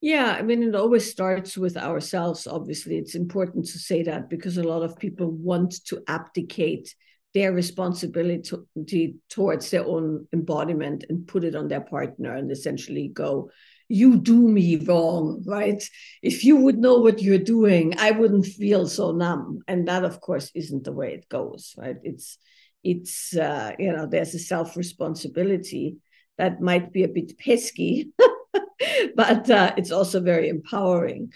Yeah 0.00 0.36
i 0.38 0.42
mean 0.42 0.62
it 0.62 0.74
always 0.74 1.10
starts 1.10 1.56
with 1.56 1.76
ourselves 1.76 2.46
obviously. 2.46 2.98
It's 2.98 3.14
important 3.14 3.66
to 3.66 3.78
say 3.78 4.02
that 4.02 4.28
because 4.28 4.58
a 4.58 4.62
lot 4.62 4.82
of 4.82 4.98
people 4.98 5.30
want 5.30 5.84
to 5.86 6.02
abdicate 6.06 6.94
their 7.32 7.52
responsibility 7.52 9.16
towards 9.28 9.70
their 9.70 9.84
own 9.84 10.26
embodiment 10.32 11.04
and 11.08 11.26
put 11.26 11.42
it 11.42 11.56
on 11.56 11.68
their 11.68 11.80
partner 11.80 12.36
and 12.36 12.50
essentially 12.50 13.08
go 13.08 13.50
you 13.88 14.16
do 14.16 14.48
me 14.48 14.76
wrong, 14.76 15.42
right? 15.46 15.82
If 16.22 16.44
you 16.44 16.56
would 16.56 16.78
know 16.78 16.98
what 16.98 17.22
you're 17.22 17.38
doing, 17.38 17.94
I 17.98 18.12
wouldn't 18.12 18.46
feel 18.46 18.86
so 18.86 19.12
numb. 19.12 19.60
And 19.68 19.88
that, 19.88 20.04
of 20.04 20.20
course, 20.20 20.50
isn't 20.54 20.84
the 20.84 20.92
way 20.92 21.14
it 21.14 21.28
goes, 21.28 21.74
right? 21.76 21.96
It's 22.02 22.38
it's 22.84 23.34
uh, 23.34 23.72
you 23.78 23.92
know 23.92 24.06
there's 24.06 24.34
a 24.34 24.38
self 24.38 24.76
responsibility 24.76 25.96
that 26.36 26.60
might 26.60 26.92
be 26.92 27.02
a 27.02 27.08
bit 27.08 27.38
pesky 27.38 28.10
but 29.16 29.50
uh, 29.50 29.72
it's 29.76 29.90
also 29.90 30.20
very 30.20 30.48
empowering 30.48 31.32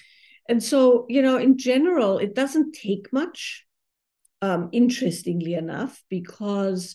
and 0.49 0.63
so 0.63 1.07
you 1.09 1.23
know 1.23 1.39
in 1.39 1.57
general 1.57 2.19
it 2.19 2.35
doesn't 2.35 2.73
take 2.73 3.13
much 3.13 3.65
um, 4.43 4.69
interestingly 4.73 5.55
enough 5.55 6.03
because 6.09 6.95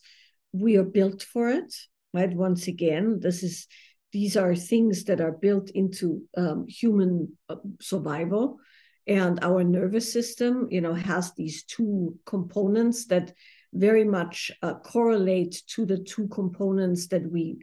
we 0.53 0.77
are 0.77 0.83
built 0.83 1.23
for 1.23 1.49
it 1.49 1.73
right 2.13 2.33
once 2.33 2.67
again 2.67 3.19
this 3.19 3.43
is 3.43 3.67
these 4.13 4.37
are 4.37 4.55
things 4.55 5.05
that 5.05 5.19
are 5.19 5.31
built 5.31 5.69
into 5.71 6.21
um, 6.37 6.65
human 6.67 7.35
uh, 7.49 7.55
survival. 7.81 8.59
And 9.05 9.39
our 9.41 9.65
nervous 9.65 10.13
system 10.13 10.67
you 10.71 10.79
know 10.79 10.93
has 10.93 11.33
these 11.33 11.65
two 11.65 12.17
components 12.25 13.07
that 13.07 13.33
very 13.73 14.05
much 14.05 14.51
uh, 14.61 14.75
correlate 14.75 15.61
to 15.75 15.85
the 15.85 15.97
two 15.97 16.27
components 16.27 17.07
that 17.07 17.29
we 17.29 17.57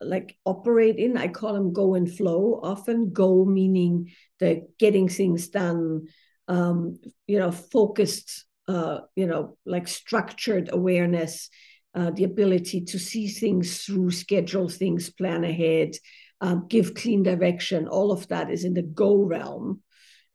like 0.00 0.36
operate 0.44 0.96
in. 0.96 1.16
I 1.16 1.28
call 1.28 1.54
them 1.54 1.72
go 1.72 1.94
and 1.94 2.12
flow 2.12 2.60
often. 2.62 3.12
Go 3.12 3.44
meaning 3.44 4.12
the 4.40 4.66
getting 4.78 5.08
things 5.08 5.48
done 5.48 6.08
um, 6.48 6.98
you 7.26 7.38
know 7.38 7.52
focused 7.52 8.44
uh, 8.66 9.00
you 9.14 9.26
know 9.26 9.56
like 9.64 9.86
structured 9.88 10.70
awareness 10.72 11.50
uh, 11.94 12.10
the 12.10 12.24
ability 12.24 12.82
to 12.82 12.98
see 12.98 13.28
things 13.28 13.84
through 13.84 14.10
schedule 14.10 14.68
things 14.68 15.10
plan 15.10 15.44
ahead 15.44 15.92
um, 16.40 16.66
give 16.68 16.94
clean 16.94 17.22
direction 17.22 17.88
all 17.88 18.12
of 18.12 18.28
that 18.28 18.50
is 18.50 18.64
in 18.64 18.74
the 18.74 18.82
go 18.82 19.16
realm. 19.16 19.82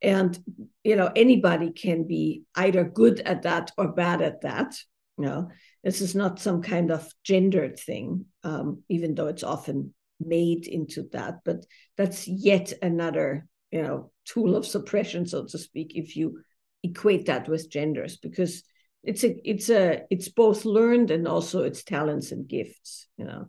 And 0.01 0.37
you 0.83 0.97
know 0.97 1.09
anybody 1.15 1.71
can 1.71 2.05
be 2.05 2.43
either 2.55 2.83
good 2.83 3.21
at 3.21 3.43
that 3.43 3.71
or 3.77 3.93
bad 3.93 4.21
at 4.21 4.41
that. 4.41 4.75
You 5.17 5.25
know 5.25 5.49
this 5.83 6.01
is 6.01 6.15
not 6.15 6.39
some 6.39 6.61
kind 6.61 6.91
of 6.91 7.09
gendered 7.23 7.79
thing 7.79 8.25
um, 8.43 8.83
even 8.89 9.15
though 9.15 9.27
it's 9.27 9.43
often 9.43 9.93
made 10.19 10.67
into 10.67 11.03
that 11.11 11.39
but 11.43 11.65
that's 11.97 12.27
yet 12.27 12.71
another 12.81 13.45
you 13.71 13.81
know 13.81 14.11
tool 14.25 14.55
of 14.55 14.65
suppression 14.65 15.25
so 15.27 15.45
to 15.45 15.57
speak 15.57 15.93
if 15.95 16.15
you 16.15 16.39
equate 16.83 17.25
that 17.25 17.47
with 17.49 17.69
genders 17.69 18.17
because 18.17 18.63
it's 19.03 19.23
a 19.23 19.35
it's 19.49 19.69
a 19.69 20.03
it's 20.09 20.29
both 20.29 20.65
learned 20.65 21.11
and 21.11 21.27
also 21.27 21.63
it's 21.63 21.83
talents 21.83 22.31
and 22.31 22.47
gifts 22.47 23.07
you 23.17 23.25
know 23.25 23.47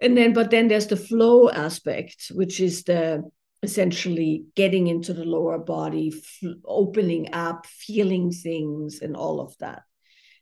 and 0.00 0.16
then 0.16 0.32
but 0.32 0.50
then 0.50 0.68
there's 0.68 0.86
the 0.88 0.96
flow 0.96 1.48
aspect 1.48 2.30
which 2.34 2.60
is 2.60 2.84
the 2.84 3.22
essentially 3.62 4.44
getting 4.56 4.86
into 4.86 5.12
the 5.12 5.24
lower 5.24 5.58
body, 5.58 6.12
f- 6.14 6.50
opening 6.64 7.32
up, 7.32 7.66
feeling 7.66 8.30
things, 8.30 9.00
and 9.02 9.16
all 9.16 9.40
of 9.40 9.56
that. 9.58 9.82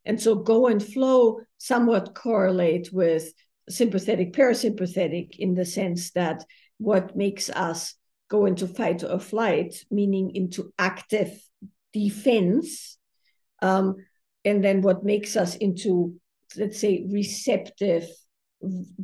And 0.04 0.20
so 0.20 0.36
go 0.36 0.68
and 0.68 0.82
flow 0.82 1.40
somewhat 1.58 2.14
correlate 2.14 2.90
with 2.92 3.32
sympathetic, 3.68 4.32
parasympathetic 4.32 5.36
in 5.38 5.54
the 5.54 5.64
sense 5.64 6.12
that 6.12 6.44
what 6.78 7.16
makes 7.16 7.50
us 7.50 7.94
go 8.30 8.46
into 8.46 8.68
fight 8.68 9.02
or 9.02 9.18
flight, 9.18 9.84
meaning 9.90 10.34
into 10.34 10.72
active 10.78 11.32
defense, 11.92 12.98
um, 13.60 13.96
and 14.48 14.64
then 14.64 14.82
what 14.82 15.04
makes 15.04 15.36
us 15.36 15.56
into, 15.56 16.14
let's 16.56 16.80
say, 16.80 17.06
receptive 17.10 18.08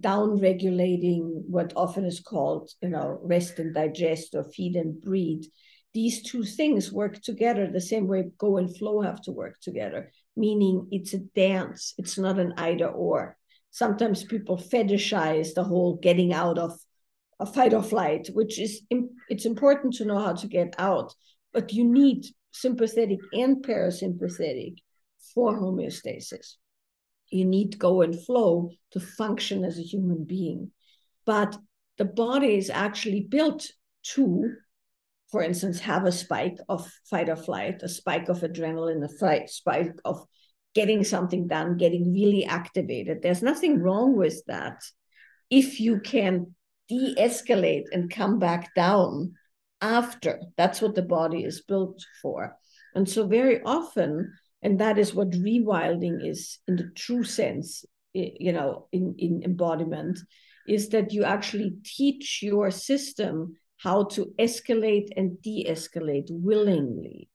down 0.00 0.40
regulating 0.40 1.44
what 1.46 1.72
often 1.76 2.04
is 2.04 2.18
called 2.18 2.68
you 2.82 2.88
know 2.88 3.20
rest 3.22 3.60
and 3.60 3.72
digest 3.72 4.34
or 4.34 4.42
feed 4.42 4.74
and 4.74 5.00
breed 5.00 5.46
these 5.92 6.22
two 6.22 6.42
things 6.42 6.92
work 6.92 7.22
together 7.22 7.70
the 7.70 7.80
same 7.80 8.08
way 8.08 8.24
go 8.36 8.56
and 8.56 8.76
flow 8.76 9.00
have 9.00 9.22
to 9.22 9.30
work 9.30 9.54
together 9.60 10.10
meaning 10.36 10.88
it's 10.90 11.14
a 11.14 11.18
dance 11.36 11.94
it's 11.98 12.18
not 12.18 12.40
an 12.40 12.52
either 12.56 12.88
or 12.88 13.36
sometimes 13.70 14.24
people 14.24 14.56
fetishize 14.56 15.54
the 15.54 15.62
whole 15.62 15.94
getting 16.02 16.32
out 16.32 16.58
of 16.58 16.72
a 17.38 17.46
fight 17.46 17.72
or 17.72 17.82
flight 17.82 18.28
which 18.32 18.58
is 18.58 18.82
it's 19.28 19.46
important 19.46 19.94
to 19.94 20.04
know 20.04 20.18
how 20.18 20.32
to 20.32 20.48
get 20.48 20.74
out 20.78 21.14
but 21.52 21.72
you 21.72 21.84
need 21.84 22.24
sympathetic 22.50 23.20
and 23.32 23.64
parasympathetic 23.64 24.78
for 25.34 25.58
homeostasis 25.58 26.56
you 27.34 27.44
need 27.44 27.78
go 27.78 28.02
and 28.02 28.24
flow 28.24 28.70
to 28.92 29.00
function 29.00 29.64
as 29.64 29.78
a 29.78 29.82
human 29.82 30.24
being. 30.24 30.70
But 31.26 31.56
the 31.98 32.04
body 32.04 32.56
is 32.56 32.70
actually 32.70 33.22
built 33.22 33.66
to, 34.14 34.54
for 35.30 35.42
instance, 35.42 35.80
have 35.80 36.04
a 36.04 36.12
spike 36.12 36.58
of 36.68 36.88
fight 37.10 37.28
or 37.28 37.36
flight, 37.36 37.82
a 37.82 37.88
spike 37.88 38.28
of 38.28 38.40
adrenaline, 38.40 39.04
a 39.04 39.08
fight, 39.08 39.50
spike 39.50 39.94
of 40.04 40.24
getting 40.74 41.02
something 41.02 41.48
done, 41.48 41.76
getting 41.76 42.12
really 42.12 42.44
activated. 42.44 43.22
There's 43.22 43.42
nothing 43.42 43.80
wrong 43.80 44.16
with 44.16 44.40
that 44.46 44.82
if 45.50 45.80
you 45.80 46.00
can 46.00 46.54
de 46.88 47.16
escalate 47.18 47.86
and 47.92 48.10
come 48.10 48.38
back 48.38 48.74
down 48.74 49.34
after. 49.80 50.40
That's 50.56 50.80
what 50.80 50.94
the 50.94 51.02
body 51.02 51.44
is 51.44 51.62
built 51.62 52.04
for. 52.22 52.56
And 52.94 53.08
so, 53.08 53.26
very 53.26 53.60
often, 53.62 54.32
and 54.64 54.80
that 54.80 54.98
is 54.98 55.14
what 55.14 55.30
rewilding 55.30 56.28
is 56.28 56.58
in 56.66 56.74
the 56.74 56.90
true 56.96 57.22
sense 57.22 57.84
you 58.14 58.52
know 58.52 58.88
in, 58.92 59.14
in 59.18 59.42
embodiment 59.44 60.18
is 60.66 60.88
that 60.90 61.12
you 61.12 61.24
actually 61.24 61.76
teach 61.84 62.42
your 62.42 62.70
system 62.70 63.56
how 63.78 64.04
to 64.04 64.32
escalate 64.38 65.08
and 65.16 65.40
de-escalate 65.42 66.28
willingly. 66.30 67.28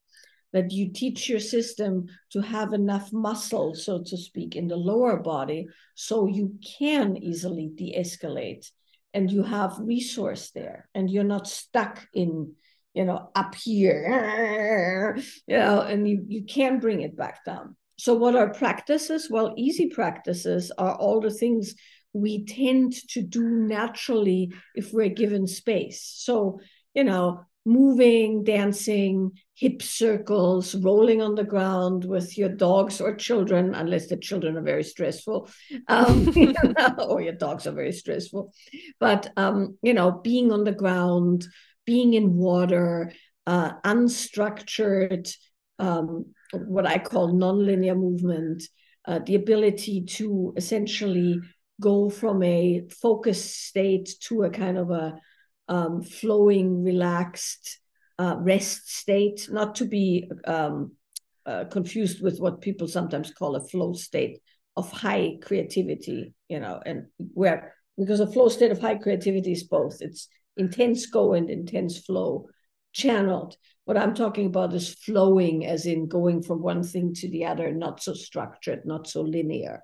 That 0.51 0.71
you 0.71 0.91
teach 0.91 1.29
your 1.29 1.39
system 1.39 2.07
to 2.31 2.41
have 2.41 2.73
enough 2.73 3.13
muscle 3.13 3.75
so 3.75 4.01
to 4.01 4.17
speak 4.17 4.55
in 4.55 4.67
the 4.67 4.75
lower 4.75 5.17
body 5.17 5.67
so 5.93 6.25
you 6.25 6.57
can 6.79 7.17
easily 7.17 7.69
de-escalate 7.75 8.65
and 9.13 9.29
you 9.29 9.43
have 9.43 9.77
resource 9.79 10.49
there 10.49 10.89
and 10.95 11.09
you're 11.09 11.23
not 11.23 11.47
stuck 11.47 12.07
in 12.15 12.53
you 12.93 13.06
know, 13.06 13.30
up 13.36 13.56
here, 13.56 15.17
you 15.47 15.58
know, 15.58 15.82
and 15.82 16.08
you, 16.08 16.25
you 16.28 16.43
can 16.43 16.80
bring 16.80 17.02
it 17.02 17.15
back 17.15 17.45
down. 17.45 17.75
So, 17.97 18.13
what 18.13 18.36
are 18.36 18.54
practices? 18.54 19.30
Well, 19.30 19.54
easy 19.58 19.88
practices 19.88 20.71
are 20.78 20.95
all 20.95 21.19
the 21.19 21.32
things 21.32 21.75
we 22.13 22.45
tend 22.45 22.93
to 23.10 23.21
do 23.21 23.43
naturally 23.43 24.54
if 24.73 24.93
we're 24.93 25.10
given 25.10 25.47
space. 25.47 26.04
So, 26.17 26.60
you 26.93 27.04
know, 27.04 27.41
moving, 27.65 28.43
dancing, 28.43 29.32
hip 29.54 29.82
circles, 29.82 30.73
rolling 30.75 31.21
on 31.21 31.36
the 31.36 31.43
ground 31.43 32.06
with 32.06 32.38
your 32.38 32.49
dogs 32.49 33.02
or 33.02 33.15
children, 33.15 33.75
unless 33.75 34.08
the 34.08 34.17
children 34.17 34.58
are 34.58 34.62
very 34.62 34.84
stressful, 34.84 35.49
um, 35.88 36.34
or 36.97 37.21
your 37.21 37.34
dogs 37.34 37.67
are 37.67 37.73
very 37.73 37.91
stressful. 37.91 38.54
But, 38.99 39.32
um, 39.38 39.78
you 39.82 39.93
know, 39.93 40.12
being 40.12 40.52
on 40.52 40.63
the 40.63 40.71
ground, 40.71 41.45
being 41.89 42.13
in 42.13 42.36
water, 42.36 43.12
uh, 43.47 43.71
unstructured, 43.84 45.36
um, 45.80 46.25
what 46.67 46.86
I 46.86 46.99
call 46.99 47.34
nonlinear 47.34 47.97
movement, 47.97 48.62
uh, 49.08 49.19
the 49.25 49.34
ability 49.34 50.04
to 50.17 50.54
essentially 50.56 51.39
go 51.82 52.08
from 52.12 52.43
a 52.43 52.84
focused 53.02 53.65
state 53.69 54.08
to 54.25 54.43
a 54.43 54.52
kind 54.52 54.78
of 54.78 54.91
a 54.91 55.15
um, 55.67 56.04
flowing, 56.04 56.84
relaxed 56.84 57.80
uh, 58.19 58.36
rest 58.38 58.95
state, 58.95 59.47
not 59.49 59.73
to 59.75 59.86
be 59.86 60.30
um, 60.45 60.91
uh, 61.47 61.63
confused 61.71 62.21
with 62.21 62.38
what 62.38 62.62
people 62.62 62.88
sometimes 62.88 63.34
call 63.34 63.56
a 63.56 63.67
flow 63.67 63.93
state 63.93 64.38
of 64.78 64.91
high 64.91 65.38
creativity, 65.41 66.36
you 66.49 66.60
know, 66.60 66.80
and 66.86 67.08
where 67.34 67.73
because 67.97 68.19
a 68.19 68.32
flow 68.32 68.47
state 68.47 68.71
of 68.71 68.80
high 68.80 68.95
creativity 68.95 69.54
is 69.54 69.63
both. 69.63 69.97
It's 70.02 70.28
intense 70.59 71.07
go 71.07 71.33
and 71.33 71.49
intense 71.49 71.97
flow 71.99 72.47
channeled. 72.93 73.55
What 73.85 73.97
I'm 73.97 74.13
talking 74.13 74.47
about 74.47 74.73
is 74.73 74.93
flowing, 74.93 75.65
as 75.65 75.85
in 75.85 76.07
going 76.07 76.43
from 76.43 76.61
one 76.61 76.83
thing 76.83 77.13
to 77.15 77.29
the 77.29 77.45
other, 77.45 77.71
not 77.71 78.03
so 78.03 78.13
structured, 78.13 78.85
not 78.85 79.07
so 79.07 79.21
linear. 79.21 79.81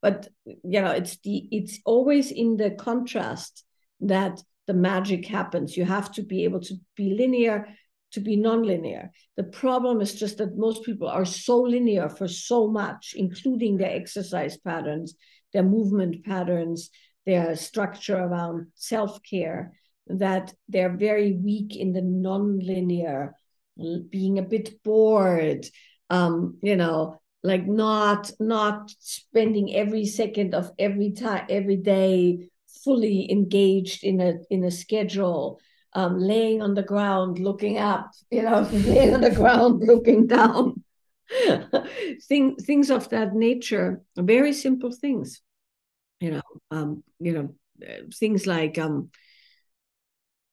But 0.00 0.28
you 0.44 0.80
know, 0.80 0.92
it's 0.92 1.18
the 1.24 1.48
it's 1.50 1.80
always 1.84 2.30
in 2.30 2.56
the 2.56 2.70
contrast 2.70 3.64
that 4.00 4.40
the 4.66 4.74
magic 4.74 5.26
happens. 5.26 5.76
You 5.76 5.84
have 5.84 6.12
to 6.12 6.22
be 6.22 6.44
able 6.44 6.60
to 6.60 6.74
be 6.96 7.14
linear, 7.14 7.66
to 8.12 8.20
be 8.20 8.36
nonlinear. 8.36 9.10
The 9.36 9.44
problem 9.44 10.00
is 10.00 10.14
just 10.14 10.38
that 10.38 10.56
most 10.56 10.84
people 10.84 11.08
are 11.08 11.24
so 11.24 11.60
linear 11.60 12.08
for 12.08 12.28
so 12.28 12.68
much, 12.68 13.14
including 13.16 13.76
their 13.76 13.94
exercise 13.94 14.56
patterns, 14.56 15.16
their 15.52 15.64
movement 15.64 16.24
patterns, 16.24 16.90
their 17.26 17.56
structure 17.56 18.16
around 18.16 18.68
self-care, 18.74 19.72
that 20.06 20.54
they're 20.68 20.96
very 20.96 21.32
weak 21.32 21.76
in 21.76 21.92
the 21.92 22.00
nonlinear, 22.00 23.32
being 24.10 24.38
a 24.38 24.42
bit 24.42 24.82
bored, 24.82 25.66
um, 26.10 26.58
you 26.62 26.76
know, 26.76 27.20
like 27.42 27.66
not 27.66 28.30
not 28.38 28.90
spending 28.98 29.74
every 29.74 30.04
second 30.04 30.54
of 30.54 30.70
every 30.78 31.12
time 31.12 31.46
every 31.48 31.76
day 31.76 32.50
fully 32.84 33.30
engaged 33.30 34.04
in 34.04 34.20
a 34.20 34.34
in 34.50 34.64
a 34.64 34.70
schedule 34.70 35.58
um, 35.94 36.18
laying 36.18 36.60
on 36.60 36.74
the 36.74 36.82
ground 36.82 37.38
looking 37.38 37.78
up 37.78 38.10
you 38.30 38.42
know 38.42 38.60
laying 38.72 39.14
on 39.14 39.22
the 39.22 39.30
ground 39.30 39.82
looking 39.86 40.26
down 40.26 40.82
Thing, 42.28 42.56
things 42.56 42.90
of 42.90 43.08
that 43.10 43.34
nature, 43.34 44.02
very 44.16 44.52
simple 44.52 44.90
things. 44.90 45.42
You 46.20 46.32
know, 46.32 46.42
um, 46.70 47.02
you 47.18 47.32
know, 47.32 47.54
uh, 47.86 48.02
things 48.14 48.46
like 48.46 48.78
um, 48.78 49.10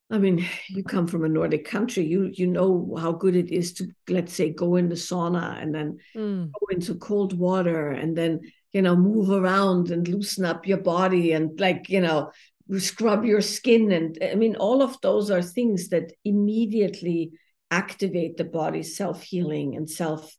I 0.10 0.20
mean, 0.20 0.45
you 0.70 0.84
come 0.84 1.05
from 1.05 1.26
a 1.26 1.30
Nordic 1.30 1.66
country, 1.66 2.05
you 2.05 2.32
you 2.34 2.47
know 2.47 2.95
how 2.97 3.12
good 3.12 3.36
it 3.36 3.51
is 3.51 3.74
to 3.74 3.88
let's 4.08 4.34
say 4.34 4.51
go 4.51 4.78
in 4.78 4.88
the 4.88 4.95
sauna 4.95 5.62
and 5.62 5.76
then 5.76 5.97
mm. 6.16 6.51
go 6.51 6.68
into 6.72 6.95
cold 6.95 7.38
water 7.38 7.89
and 7.89 8.18
then 8.18 8.39
you 8.72 8.82
know 8.82 8.95
move 8.95 9.30
around 9.30 9.91
and 9.91 10.08
loosen 10.08 10.45
up 10.45 10.66
your 10.66 10.78
body 10.78 11.34
and 11.34 11.60
like 11.60 11.89
you 11.89 11.99
know 11.99 12.32
scrub 12.78 13.26
your 13.26 13.41
skin 13.41 13.91
and 13.91 14.18
I 14.22 14.36
mean 14.36 14.55
all 14.55 14.82
of 14.82 14.99
those 15.01 15.30
are 15.30 15.41
things 15.41 15.89
that 15.89 16.14
immediately 16.24 17.32
activate 17.70 18.38
the 18.38 18.45
body's 18.45 18.95
self 18.95 19.24
healing 19.24 19.76
and 19.76 19.89
self 19.89 20.36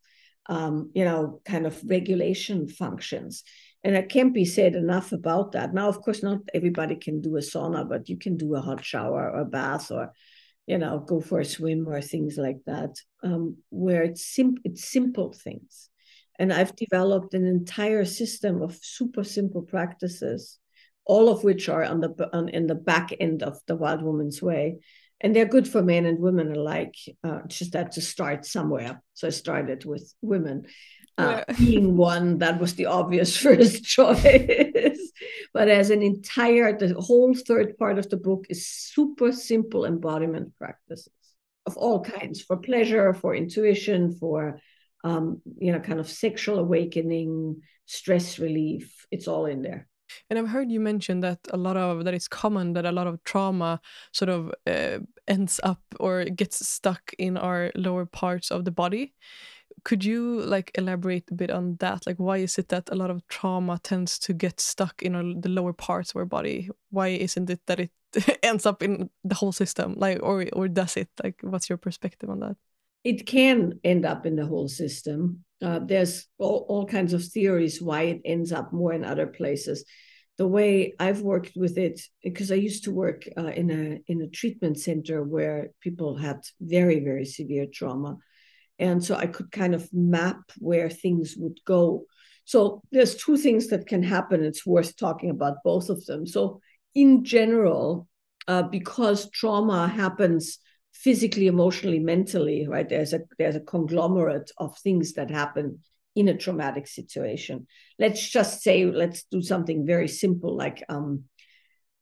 um, 0.47 0.89
you 0.95 1.05
know 1.05 1.41
kind 1.45 1.67
of 1.67 1.79
regulation 1.85 2.67
functions 2.67 3.43
and 3.83 3.95
it 3.95 4.09
can't 4.09 4.33
be 4.33 4.45
said 4.45 4.75
enough 4.75 5.11
about 5.11 5.53
that. 5.53 5.73
Now, 5.73 5.87
of 5.87 6.01
course, 6.01 6.21
not 6.21 6.39
everybody 6.53 6.95
can 6.95 7.21
do 7.21 7.37
a 7.37 7.39
sauna, 7.39 7.87
but 7.87 8.09
you 8.09 8.17
can 8.17 8.35
do 8.37 8.55
a 8.55 8.61
hot 8.61 8.83
shower 8.83 9.29
or 9.31 9.41
a 9.41 9.45
bath 9.45 9.91
or, 9.91 10.13
you 10.67 10.77
know, 10.77 10.99
go 10.99 11.21
for 11.21 11.39
a 11.39 11.45
swim 11.45 11.87
or 11.87 12.01
things 12.01 12.37
like 12.37 12.59
that, 12.65 12.95
um, 13.23 13.57
where 13.69 14.03
it's, 14.03 14.25
sim- 14.25 14.57
it's 14.63 14.85
simple 14.85 15.31
things. 15.31 15.89
And 16.37 16.53
I've 16.53 16.75
developed 16.75 17.33
an 17.33 17.45
entire 17.45 18.05
system 18.05 18.61
of 18.61 18.79
super 18.81 19.23
simple 19.23 19.61
practices, 19.61 20.57
all 21.05 21.29
of 21.29 21.43
which 21.43 21.69
are 21.69 21.83
on 21.83 22.01
the 22.01 22.29
on, 22.33 22.49
in 22.49 22.67
the 22.67 22.75
back 22.75 23.13
end 23.19 23.43
of 23.43 23.59
the 23.67 23.75
Wild 23.75 24.01
Woman's 24.01 24.41
Way. 24.41 24.79
And 25.21 25.35
they're 25.35 25.45
good 25.45 25.67
for 25.67 25.81
men 25.81 26.05
and 26.05 26.19
women 26.19 26.51
alike. 26.51 26.95
Uh, 27.23 27.41
just 27.47 27.73
had 27.73 27.91
to 27.93 28.01
start 28.01 28.45
somewhere. 28.45 29.01
So 29.13 29.27
I 29.27 29.31
started 29.31 29.85
with 29.85 30.13
women 30.21 30.65
uh, 31.17 31.43
being 31.59 31.97
one 31.97 32.37
that 32.37 32.59
was 32.59 32.75
the 32.75 32.85
obvious 32.85 33.35
first 33.45 33.83
choice. 33.83 35.11
but 35.53 35.67
as 35.67 35.89
an 35.89 36.01
entire, 36.01 36.77
the 36.77 36.93
whole 36.99 37.35
third 37.35 37.77
part 37.77 37.99
of 37.99 38.09
the 38.09 38.17
book 38.17 38.45
is 38.49 38.67
super 38.67 39.31
simple 39.31 39.85
embodiment 39.85 40.53
practices 40.57 41.11
of 41.65 41.75
all 41.77 42.01
kinds 42.01 42.41
for 42.41 42.57
pleasure, 42.57 43.13
for 43.13 43.35
intuition, 43.35 44.15
for 44.15 44.59
um, 45.03 45.41
you 45.59 45.71
know, 45.71 45.79
kind 45.79 45.99
of 45.99 46.09
sexual 46.09 46.59
awakening, 46.59 47.61
stress 47.85 48.39
relief. 48.39 49.05
It's 49.11 49.27
all 49.27 49.45
in 49.45 49.61
there. 49.61 49.88
And 50.29 50.37
I've 50.37 50.49
heard 50.49 50.71
you 50.71 50.79
mention 50.79 51.19
that 51.21 51.39
a 51.51 51.57
lot 51.57 51.77
of 51.77 52.05
that 52.05 52.13
it's 52.13 52.27
common 52.27 52.73
that 52.73 52.85
a 52.85 52.91
lot 52.91 53.07
of 53.07 53.23
trauma 53.23 53.81
sort 54.11 54.29
of 54.29 54.51
uh, 54.67 54.99
ends 55.27 55.59
up 55.63 55.81
or 55.99 56.25
gets 56.25 56.67
stuck 56.67 57.13
in 57.17 57.37
our 57.37 57.71
lower 57.75 58.05
parts 58.05 58.51
of 58.51 58.65
the 58.65 58.71
body. 58.71 59.13
Could 59.83 60.03
you 60.03 60.41
like 60.41 60.71
elaborate 60.75 61.31
a 61.31 61.33
bit 61.33 61.51
on 61.51 61.77
that? 61.79 62.05
Like 62.05 62.17
why 62.17 62.37
is 62.37 62.57
it 62.57 62.69
that 62.69 62.89
a 62.91 62.95
lot 62.95 63.09
of 63.09 63.25
trauma 63.27 63.79
tends 63.81 64.19
to 64.19 64.33
get 64.33 64.59
stuck 64.59 65.01
in 65.01 65.15
our, 65.15 65.23
the 65.23 65.49
lower 65.49 65.73
parts 65.73 66.11
of 66.11 66.17
our 66.17 66.25
body? 66.25 66.69
Why 66.89 67.09
isn't 67.09 67.49
it 67.49 67.61
that 67.67 67.79
it 67.79 67.91
ends 68.43 68.65
up 68.65 68.83
in 68.83 69.09
the 69.23 69.35
whole 69.35 69.51
system? 69.51 69.95
Like 69.97 70.19
or 70.21 70.45
or 70.53 70.67
does 70.67 70.97
it? 70.97 71.09
Like 71.23 71.39
what's 71.41 71.69
your 71.69 71.77
perspective 71.77 72.29
on 72.29 72.39
that? 72.39 72.57
It 73.03 73.25
can 73.25 73.79
end 73.83 74.05
up 74.05 74.25
in 74.25 74.35
the 74.35 74.45
whole 74.45 74.67
system 74.67 75.45
uh, 75.61 75.79
there's 75.83 76.27
all, 76.37 76.65
all 76.69 76.85
kinds 76.85 77.13
of 77.13 77.23
theories 77.23 77.81
why 77.81 78.03
it 78.03 78.21
ends 78.25 78.51
up 78.51 78.71
more 78.73 78.93
in 78.93 79.03
other 79.03 79.27
places 79.27 79.85
the 80.37 80.47
way 80.47 80.93
I've 80.97 81.21
worked 81.21 81.57
with 81.57 81.77
it, 81.77 81.99
because 82.23 82.49
I 82.49 82.55
used 82.55 82.85
to 82.85 82.93
work 82.93 83.27
uh, 83.37 83.47
in 83.47 83.69
a 83.69 84.11
in 84.11 84.21
a 84.21 84.29
treatment 84.29 84.79
center 84.79 85.21
where 85.21 85.71
people 85.81 86.15
had 86.15 86.39
very 86.61 87.01
very 87.01 87.25
severe 87.25 87.67
trauma, 87.71 88.17
and 88.79 89.03
so 89.03 89.15
I 89.15 89.27
could 89.27 89.51
kind 89.51 89.75
of 89.75 89.89
map 89.91 90.39
where 90.57 90.89
things 90.89 91.35
would 91.37 91.59
go. 91.65 92.05
So 92.45 92.81
there's 92.89 93.15
two 93.15 93.35
things 93.35 93.67
that 93.67 93.85
can 93.85 94.01
happen. 94.01 94.43
It's 94.43 94.65
worth 94.65 94.95
talking 94.95 95.29
about 95.29 95.63
both 95.65 95.89
of 95.89 96.05
them. 96.05 96.25
So 96.25 96.61
in 96.95 97.25
general, 97.25 98.07
uh, 98.47 98.63
because 98.63 99.29
trauma 99.31 99.89
happens 99.89 100.59
physically, 101.03 101.47
emotionally, 101.47 101.99
mentally, 101.99 102.67
right? 102.67 102.87
There's 102.87 103.13
a 103.13 103.21
there's 103.37 103.55
a 103.55 103.61
conglomerate 103.61 104.51
of 104.57 104.77
things 104.77 105.13
that 105.13 105.31
happen 105.31 105.79
in 106.15 106.27
a 106.27 106.37
traumatic 106.37 106.87
situation. 106.87 107.67
Let's 107.97 108.27
just 108.27 108.61
say, 108.61 108.85
let's 108.85 109.23
do 109.23 109.41
something 109.41 109.85
very 109.85 110.07
simple 110.07 110.55
like 110.55 110.83
um, 110.89 111.23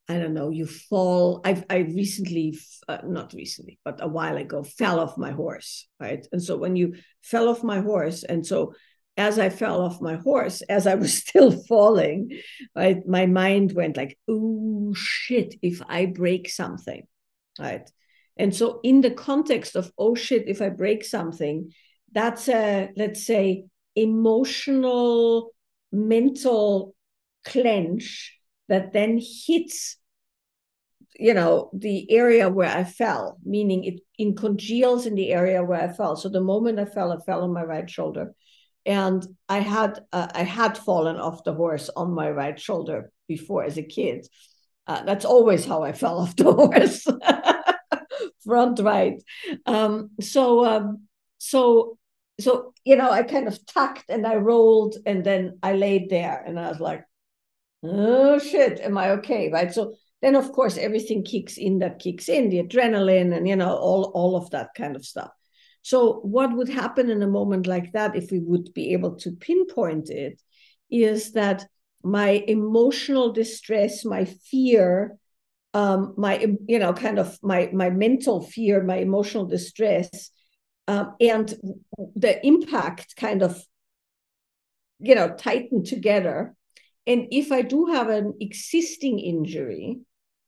I 0.09 0.17
don't 0.17 0.33
know, 0.33 0.49
you 0.49 0.65
fall. 0.65 1.41
I've 1.43 1.65
I 1.69 1.79
recently, 1.79 2.57
uh, 2.87 2.99
not 3.03 3.33
recently, 3.33 3.79
but 3.83 4.01
a 4.01 4.07
while 4.07 4.37
ago, 4.37 4.63
fell 4.63 4.99
off 4.99 5.17
my 5.17 5.31
horse, 5.31 5.87
right? 5.99 6.25
And 6.31 6.41
so 6.41 6.57
when 6.57 6.75
you 6.75 6.95
fell 7.21 7.49
off 7.49 7.63
my 7.63 7.81
horse, 7.81 8.23
and 8.23 8.45
so 8.45 8.73
as 9.17 9.37
I 9.37 9.49
fell 9.49 9.81
off 9.81 10.01
my 10.01 10.15
horse, 10.15 10.61
as 10.61 10.87
I 10.87 10.95
was 10.95 11.13
still 11.23 11.51
falling, 11.51 12.39
right, 12.75 13.05
my 13.05 13.25
mind 13.25 13.73
went 13.73 13.97
like, 13.97 14.17
"Oh 14.27 14.93
shit! 14.95 15.55
If 15.61 15.81
I 15.87 16.05
break 16.05 16.49
something," 16.49 17.05
right? 17.59 17.89
And 18.39 18.55
so 18.55 18.79
in 18.83 19.01
the 19.01 19.11
context 19.11 19.75
of 19.75 19.91
"Oh 19.97 20.15
shit! 20.15 20.47
If 20.47 20.61
I 20.61 20.69
break 20.69 21.03
something," 21.03 21.71
that's 22.11 22.47
a 22.49 22.89
let's 22.95 23.25
say 23.25 23.65
emotional, 23.95 25.53
mental 25.91 26.95
clench 27.45 28.37
that 28.67 28.93
then 28.93 29.19
hits 29.19 29.97
you 31.19 31.33
know 31.33 31.69
the 31.73 32.09
area 32.11 32.49
where 32.49 32.69
i 32.69 32.83
fell 32.83 33.37
meaning 33.43 33.83
it 33.83 34.01
congeals 34.37 35.05
in 35.05 35.15
the 35.15 35.31
area 35.31 35.63
where 35.63 35.81
i 35.81 35.93
fell. 35.93 36.15
So 36.15 36.29
the 36.29 36.41
moment 36.41 36.79
i 36.79 36.85
fell 36.85 37.11
i 37.11 37.17
fell 37.17 37.43
on 37.43 37.53
my 37.53 37.63
right 37.63 37.89
shoulder. 37.89 38.33
And 38.85 39.25
i 39.49 39.59
had 39.59 39.99
uh, 40.11 40.27
i 40.33 40.43
had 40.43 40.77
fallen 40.77 41.17
off 41.17 41.43
the 41.43 41.53
horse 41.53 41.89
on 41.95 42.11
my 42.11 42.29
right 42.29 42.59
shoulder 42.59 43.11
before 43.27 43.63
as 43.63 43.77
a 43.77 43.83
kid. 43.83 44.27
Uh, 44.85 45.03
that's 45.03 45.25
always 45.25 45.65
how 45.65 45.83
i 45.83 45.91
fell 45.91 46.19
off 46.19 46.35
the 46.35 46.51
horse 46.61 47.07
front 48.47 48.79
right 48.79 49.21
um, 49.65 50.09
so 50.21 50.65
um, 50.65 51.07
so 51.37 51.97
so 52.39 52.73
you 52.85 52.95
know 52.95 53.09
i 53.11 53.23
kind 53.23 53.47
of 53.47 53.65
tucked 53.65 54.09
and 54.09 54.25
i 54.25 54.35
rolled 54.35 54.95
and 55.05 55.23
then 55.23 55.59
i 55.61 55.73
laid 55.73 56.09
there 56.09 56.43
and 56.45 56.59
i 56.59 56.69
was 56.69 56.79
like 56.79 57.03
oh 57.83 58.39
shit, 58.39 58.79
am 58.79 58.97
I 58.97 59.11
okay? 59.11 59.49
Right. 59.51 59.73
So 59.73 59.95
then 60.21 60.35
of 60.35 60.51
course 60.51 60.77
everything 60.77 61.23
kicks 61.23 61.57
in 61.57 61.79
that 61.79 61.99
kicks 61.99 62.29
in, 62.29 62.49
the 62.49 62.63
adrenaline 62.63 63.35
and 63.35 63.47
you 63.47 63.55
know, 63.55 63.75
all, 63.75 64.11
all 64.13 64.35
of 64.35 64.49
that 64.51 64.69
kind 64.75 64.95
of 64.95 65.05
stuff. 65.05 65.31
So 65.81 66.19
what 66.19 66.55
would 66.55 66.69
happen 66.69 67.09
in 67.09 67.23
a 67.23 67.27
moment 67.27 67.67
like 67.67 67.93
that 67.93 68.15
if 68.15 68.31
we 68.31 68.39
would 68.39 68.73
be 68.73 68.93
able 68.93 69.15
to 69.17 69.31
pinpoint 69.31 70.09
it 70.09 70.41
is 70.89 71.33
that 71.33 71.65
my 72.03 72.43
emotional 72.47 73.31
distress, 73.31 74.03
my 74.03 74.25
fear, 74.25 75.17
um, 75.77 76.15
my 76.17 76.43
you 76.67 76.79
know, 76.79 76.91
kind 76.91 77.19
of 77.19 77.37
my 77.43 77.69
my 77.71 77.91
mental 77.91 78.41
fear, 78.41 78.83
my 78.83 78.95
emotional 78.97 79.45
distress, 79.45 80.31
um, 80.87 81.13
and 81.21 81.53
the 82.15 82.43
impact 82.43 83.15
kind 83.15 83.43
of 83.43 83.63
you 84.99 85.13
know 85.13 85.35
tighten 85.35 85.83
together. 85.83 86.55
And 87.05 87.27
if 87.29 87.51
I 87.51 87.61
do 87.61 87.85
have 87.85 88.09
an 88.09 88.33
existing 88.41 89.19
injury 89.19 89.99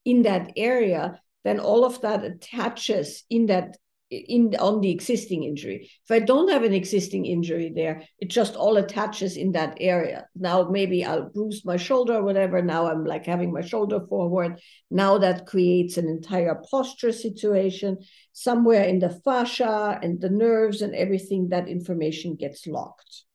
in 0.03 0.23
that 0.23 0.51
area, 0.57 1.21
then 1.43 1.59
all 1.59 1.85
of 1.85 2.01
that 2.01 2.25
attaches 2.25 3.23
in 3.29 3.45
that 3.45 3.77
in 4.11 4.55
on 4.59 4.81
the 4.81 4.89
existing 4.89 5.43
injury. 5.43 5.89
If 6.05 6.11
I 6.11 6.19
don't 6.19 6.49
have 6.49 6.63
an 6.63 6.73
existing 6.73 7.25
injury 7.25 7.71
there, 7.75 8.03
it 8.17 8.29
just 8.29 8.55
all 8.55 8.77
attaches 8.77 9.37
in 9.37 9.51
that 9.51 9.77
area. 9.79 10.27
Now 10.35 10.69
maybe 10.69 11.05
I'll 11.05 11.29
bruise 11.29 11.63
my 11.63 11.77
shoulder 11.77 12.15
or 12.15 12.23
whatever. 12.23 12.61
Now 12.61 12.87
I'm 12.87 13.05
like 13.05 13.25
having 13.25 13.53
my 13.53 13.61
shoulder 13.61 13.99
forward. 14.07 14.59
Now 14.89 15.19
that 15.19 15.45
creates 15.45 15.97
an 15.97 16.07
entire 16.07 16.55
posture 16.69 17.11
situation. 17.11 17.97
Somewhere 18.33 18.83
in 18.83 18.99
the 18.99 19.09
fascia 19.23 19.99
and 20.01 20.19
the 20.19 20.29
nerves 20.29 20.81
and 20.81 20.95
everything, 20.95 21.49
that 21.49 21.67
information 21.67 22.35
gets 22.35 22.65
locked. 22.65 23.25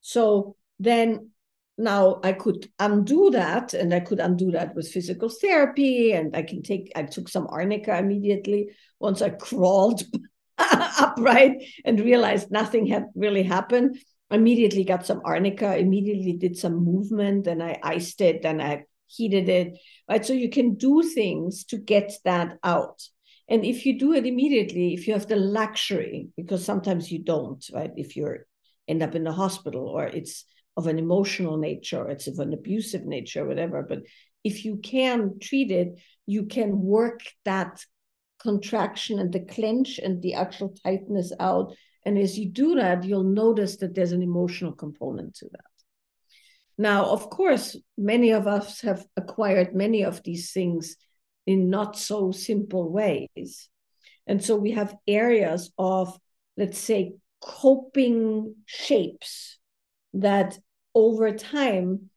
So 0.00 0.56
then 0.78 1.30
now 1.80 2.20
I 2.22 2.32
could 2.32 2.68
undo 2.78 3.30
that, 3.30 3.74
and 3.74 3.92
I 3.92 4.00
could 4.00 4.20
undo 4.20 4.50
that 4.52 4.74
with 4.74 4.90
physical 4.90 5.28
therapy, 5.28 6.12
and 6.12 6.36
I 6.36 6.42
can 6.42 6.62
take. 6.62 6.92
I 6.94 7.04
took 7.04 7.28
some 7.28 7.46
arnica 7.48 7.98
immediately 7.98 8.70
once 8.98 9.22
I 9.22 9.30
crawled 9.30 10.02
upright 10.58 11.62
and 11.84 12.00
realized 12.00 12.50
nothing 12.50 12.86
had 12.86 13.06
really 13.14 13.42
happened. 13.42 13.98
Immediately 14.30 14.84
got 14.84 15.06
some 15.06 15.22
arnica. 15.24 15.76
Immediately 15.76 16.34
did 16.34 16.56
some 16.56 16.84
movement, 16.84 17.46
and 17.46 17.62
I 17.62 17.78
iced 17.82 18.20
it, 18.20 18.44
and 18.44 18.62
I 18.62 18.84
heated 19.06 19.48
it. 19.48 19.78
Right, 20.08 20.24
so 20.24 20.32
you 20.32 20.50
can 20.50 20.74
do 20.74 21.02
things 21.02 21.64
to 21.66 21.78
get 21.78 22.12
that 22.24 22.58
out. 22.62 23.02
And 23.48 23.64
if 23.64 23.84
you 23.84 23.98
do 23.98 24.12
it 24.12 24.26
immediately, 24.26 24.94
if 24.94 25.08
you 25.08 25.14
have 25.14 25.26
the 25.26 25.34
luxury, 25.34 26.28
because 26.36 26.64
sometimes 26.64 27.10
you 27.10 27.18
don't, 27.18 27.64
right? 27.74 27.90
If 27.96 28.16
you're 28.16 28.46
end 28.86 29.02
up 29.02 29.14
in 29.14 29.24
the 29.24 29.32
hospital 29.32 29.86
or 29.86 30.06
it's 30.06 30.44
of 30.76 30.86
an 30.86 30.98
emotional 30.98 31.56
nature, 31.56 32.08
it's 32.08 32.26
of 32.26 32.38
an 32.38 32.52
abusive 32.52 33.04
nature, 33.04 33.46
whatever. 33.46 33.82
But 33.82 34.00
if 34.44 34.64
you 34.64 34.76
can 34.76 35.38
treat 35.40 35.70
it, 35.70 35.98
you 36.26 36.46
can 36.46 36.80
work 36.80 37.20
that 37.44 37.84
contraction 38.40 39.18
and 39.18 39.32
the 39.32 39.40
clench 39.40 39.98
and 39.98 40.22
the 40.22 40.34
actual 40.34 40.74
tightness 40.82 41.32
out 41.38 41.74
And 42.04 42.18
as 42.18 42.38
you 42.38 42.48
do 42.48 42.76
that, 42.76 43.04
you'll 43.04 43.24
notice 43.24 43.76
that 43.78 43.94
there's 43.94 44.12
an 44.12 44.22
emotional 44.22 44.72
component 44.72 45.34
to 45.36 45.48
that. 45.52 45.64
Now, 46.78 47.04
of 47.06 47.28
course, 47.28 47.76
many 47.98 48.30
of 48.30 48.46
us 48.46 48.80
have 48.80 49.04
acquired 49.16 49.74
many 49.74 50.04
of 50.04 50.22
these 50.22 50.52
things 50.52 50.96
in 51.46 51.68
not 51.68 51.98
so 51.98 52.30
simple 52.32 52.90
ways. 52.90 53.68
And 54.26 54.42
so 54.42 54.56
we 54.56 54.70
have 54.72 54.96
areas 55.06 55.70
of, 55.76 56.18
let's 56.56 56.78
say, 56.78 57.12
coping 57.42 58.54
shapes 58.64 59.58
that 60.14 60.58
over 60.94 61.32
time 61.32 62.10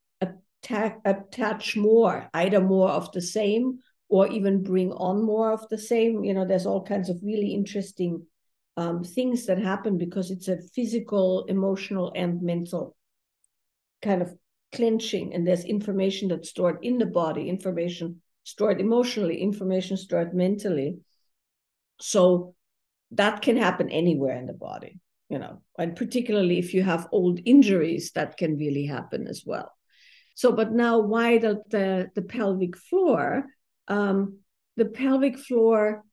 attach 0.63 1.75
more, 1.75 2.29
either 2.33 2.61
more 2.61 2.89
of 2.89 3.11
the 3.11 3.21
same 3.21 3.79
or 4.09 4.27
even 4.27 4.63
bring 4.63 4.91
on 4.93 5.23
more 5.23 5.51
of 5.51 5.67
the 5.69 5.77
same. 5.77 6.23
You 6.23 6.33
know, 6.33 6.45
there's 6.45 6.65
all 6.65 6.83
kinds 6.83 7.09
of 7.09 7.19
really 7.23 7.53
interesting 7.53 8.25
um, 8.77 9.03
things 9.03 9.45
that 9.45 9.59
happen 9.59 9.97
because 9.97 10.31
it's 10.31 10.47
a 10.47 10.57
physical, 10.73 11.45
emotional, 11.45 12.11
and 12.15 12.41
mental 12.41 12.95
kind 14.01 14.21
of 14.21 14.33
clenching. 14.73 15.33
And 15.33 15.45
there's 15.45 15.65
information 15.65 16.29
that's 16.29 16.49
stored 16.49 16.79
in 16.81 16.97
the 16.97 17.05
body 17.05 17.49
information 17.49 18.21
stored 18.45 18.81
emotionally 18.81 19.41
information 19.41 19.95
stored 19.95 20.33
mentally. 20.33 20.97
So 22.01 22.55
that 23.11 23.41
can 23.41 23.55
happen 23.55 23.89
anywhere 23.89 24.37
in 24.37 24.47
the 24.47 24.53
body 24.53 24.99
you 25.34 25.39
know 25.39 25.55
and 25.79 25.95
particularly 25.95 26.59
if 26.59 26.73
you 26.75 26.84
have 26.84 27.07
old 27.11 27.39
injuries 27.43 28.11
that 28.13 28.38
can 28.38 28.55
really 28.55 28.86
happen 28.86 29.27
as 29.27 29.43
well. 29.45 29.69
So 30.36 30.51
but 30.51 30.71
now 30.71 30.99
why 30.99 31.39
the 31.39 31.53
the, 31.75 32.11
the 32.15 32.21
pelvic 32.21 32.77
floor? 32.77 33.45
Um, 33.88 34.17
the 34.77 34.86
pelvic 34.86 35.38
floor 35.38 36.03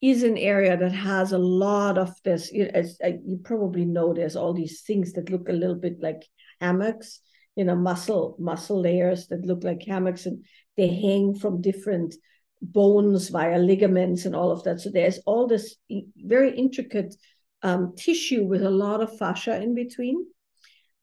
is 0.00 0.22
an 0.22 0.36
area 0.36 0.76
that 0.76 0.92
has 0.92 1.32
a 1.32 1.44
lot 1.66 1.98
of 1.98 2.10
this 2.24 2.52
you, 2.52 2.64
as, 2.74 2.98
uh, 3.04 3.18
you 3.30 3.38
probably 3.44 3.84
know 3.84 4.12
there's 4.12 4.36
all 4.36 4.54
these 4.54 4.82
things 4.82 5.12
that 5.12 5.30
look 5.30 5.48
a 5.48 5.60
little 5.62 5.80
bit 5.86 5.96
like 6.00 6.22
hammocks 6.60 7.20
you 7.56 7.64
know 7.64 7.76
muscle 7.76 8.36
muscle 8.38 8.80
layers 8.80 9.26
that 9.28 9.46
look 9.46 9.62
like 9.64 9.82
hammocks 9.82 10.26
and 10.26 10.44
they 10.76 10.88
hang 10.88 11.34
from 11.34 11.60
different 11.60 12.14
bones 12.60 13.28
via 13.28 13.58
ligaments 13.58 14.24
and 14.24 14.34
all 14.34 14.50
of 14.50 14.62
that. 14.64 14.80
So 14.80 14.90
there's 14.90 15.18
all 15.26 15.46
this 15.46 15.76
very 16.16 16.56
intricate 16.56 17.14
um, 17.62 17.94
tissue 17.96 18.44
with 18.44 18.62
a 18.62 18.70
lot 18.70 19.00
of 19.00 19.16
fascia 19.18 19.60
in 19.60 19.74
between. 19.74 20.26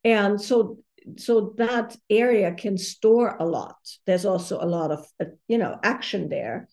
And 0.03 0.39
so 0.39 0.80
so 1.18 1.53
that 1.58 1.95
area 2.10 2.51
can 2.53 2.78
store 2.78 3.36
a 3.39 3.45
lot. 3.45 3.78
There's 4.08 4.26
also 4.26 4.60
a 4.60 4.66
lot 4.66 4.91
of 4.91 5.06
uh, 5.20 5.26
you 5.47 5.58
know 5.58 5.78
action 5.84 6.30
there. 6.30 6.68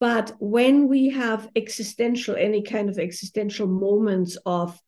But 0.00 0.32
when 0.38 0.88
we 0.88 1.10
have 1.10 1.48
existential 1.56 2.36
any 2.36 2.62
kind 2.62 2.88
of 2.88 2.98
existential 2.98 3.66
moments 3.66 4.38
of 4.46 4.78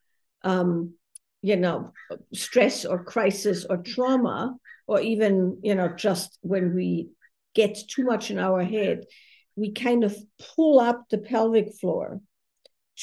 um, 0.42 0.94
you 1.42 1.56
know 1.56 1.92
stress 2.34 2.84
or 2.84 3.04
crisis 3.04 3.64
or 3.68 3.78
trauma 3.78 4.54
or 4.86 5.00
even 5.00 5.58
you 5.62 5.74
know 5.74 5.88
just 5.88 6.38
when 6.42 6.74
we 6.74 7.08
get 7.54 7.76
too 7.88 8.04
much 8.04 8.30
in 8.30 8.38
our 8.38 8.62
head 8.62 9.04
we 9.56 9.72
kind 9.72 10.04
of 10.04 10.16
pull 10.54 10.78
up 10.78 11.08
the 11.10 11.18
pelvic 11.18 11.74
floor 11.80 12.20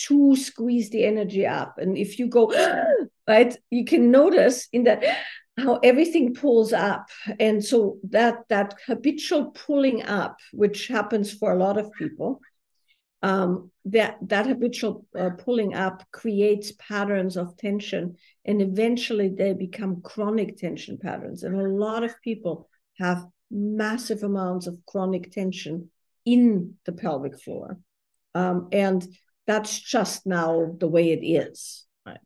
to 0.06 0.36
squeeze 0.36 0.90
the 0.90 1.06
energy 1.06 1.46
up. 1.46 1.78
And 1.78 1.98
if 1.98 2.20
you 2.20 2.28
go 2.28 2.52
right 3.28 3.58
you 3.70 3.86
can 3.86 4.12
notice 4.12 4.68
in 4.72 4.84
that 4.86 5.04
how 5.58 5.80
everything 5.84 6.36
pulls 6.36 6.72
up. 6.72 7.10
And 7.40 7.64
so 7.64 7.98
that 8.10 8.44
that 8.50 8.76
habitual 8.86 9.52
pulling 9.52 10.04
up 10.04 10.38
which 10.54 10.88
happens 10.88 11.34
for 11.34 11.52
a 11.52 11.58
lot 11.58 11.78
of 11.78 11.92
people 11.94 12.42
um, 13.24 13.72
that 13.86 14.18
that 14.22 14.46
habitual 14.46 15.06
uh, 15.18 15.32
pulling 15.32 15.74
up 15.74 16.04
creates 16.12 16.72
patterns 16.74 17.36
of 17.36 17.58
tension 17.58 18.16
and 18.46 18.62
eventually 18.62 19.30
they 19.30 19.54
become 19.54 20.02
chronic 20.02 20.58
tension 20.58 20.98
patterns. 20.98 21.44
And 21.44 21.60
a 21.60 21.68
lot 21.68 22.04
of 22.04 22.22
people 22.22 22.70
have 23.00 23.26
massive 23.50 24.24
amounts 24.24 24.68
of 24.68 24.78
chronic 24.86 25.32
tension 25.32 25.90
in 26.26 26.76
the 26.86 26.92
pelvic 26.92 27.40
floor. 27.42 27.80
Um, 28.36 28.68
and 28.72 29.06
that's 29.48 29.80
just 29.80 30.28
now 30.28 30.76
the 30.80 30.88
way 30.88 31.12
it 31.12 31.26
is 31.26 31.86
right 32.06 32.20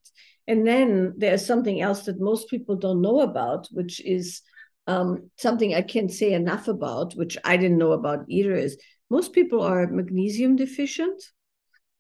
and 0.48 0.68
then 0.68 1.14
there's 1.18 1.46
something 1.46 1.80
else 1.80 2.04
that 2.04 2.20
most 2.20 2.50
people 2.50 2.76
don't 2.76 3.02
know 3.02 3.22
about 3.22 3.68
which 3.72 4.02
is 4.02 4.42
um, 4.88 5.30
something 5.38 5.74
i 5.74 5.82
can't 5.82 6.12
say 6.12 6.34
enough 6.34 6.68
about 6.68 7.14
which 7.14 7.38
i 7.46 7.56
didn't 7.56 7.78
know 7.78 7.94
about 7.94 8.26
either 8.28 8.54
is 8.54 8.78
most 9.12 9.34
people 9.34 9.62
are 9.62 9.88
magnesium 9.88 10.56
deficient. 10.56 11.22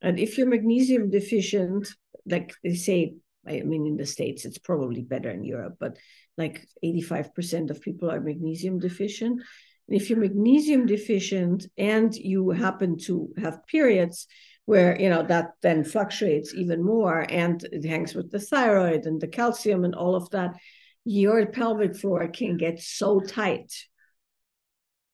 And 0.02 0.18
if 0.18 0.38
you're 0.38 0.48
magnesium 0.48 1.10
deficient, 1.10 1.90
like 2.26 2.54
they 2.64 2.76
say, 2.76 3.16
I 3.46 3.64
mean, 3.64 3.86
in 3.86 3.98
the 3.98 4.06
States, 4.06 4.46
it's 4.46 4.58
probably 4.58 5.02
better 5.02 5.30
in 5.30 5.44
Europe, 5.44 5.76
but 5.78 5.98
like 6.38 6.66
85% 6.84 7.70
of 7.70 7.82
people 7.82 8.10
are 8.10 8.22
magnesium 8.22 8.80
deficient. 8.80 9.42
And 9.88 10.02
if 10.02 10.10
you're 10.10 10.20
magnesium 10.20 10.86
deficient 10.86 11.66
and 11.78 12.16
you 12.16 12.52
happen 12.52 12.98
to 13.08 13.28
have 13.38 13.68
periods 13.68 14.26
where, 14.66 15.00
you 15.00 15.10
know, 15.10 15.24
that 15.24 15.52
then 15.62 15.84
fluctuates 15.84 16.54
even 16.54 16.84
more 16.84 17.26
and 17.30 17.64
it 17.72 17.86
hangs 17.86 18.14
with 18.14 18.32
the 18.32 18.40
thyroid 18.40 19.06
and 19.06 19.20
the 19.20 19.28
calcium 19.28 19.84
and 19.84 19.96
all 19.96 20.16
of 20.16 20.30
that, 20.30 20.56
your 21.04 21.46
pelvic 21.48 21.96
floor 21.96 22.28
can 22.28 22.58
get 22.58 22.80
so 22.80 23.20
tight 23.20 23.72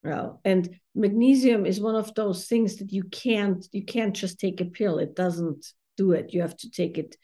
well, 0.07 0.39
and 0.45 0.79
magnesium 0.95 1.65
is 1.65 1.81
one 1.81 1.95
of 1.95 2.13
those 2.15 2.45
things 2.45 2.77
that 2.77 2.93
you 2.93 3.03
can't 3.03 3.67
you 3.71 3.83
can't 3.83 4.15
just 4.15 4.39
take 4.39 4.61
a 4.61 4.65
pill. 4.65 4.99
It 4.99 5.15
doesn't 5.15 5.65
do 5.97 6.11
it. 6.11 6.33
You 6.33 6.41
have 6.41 6.55
to 6.57 6.69
take 6.69 6.97
it 6.97 7.15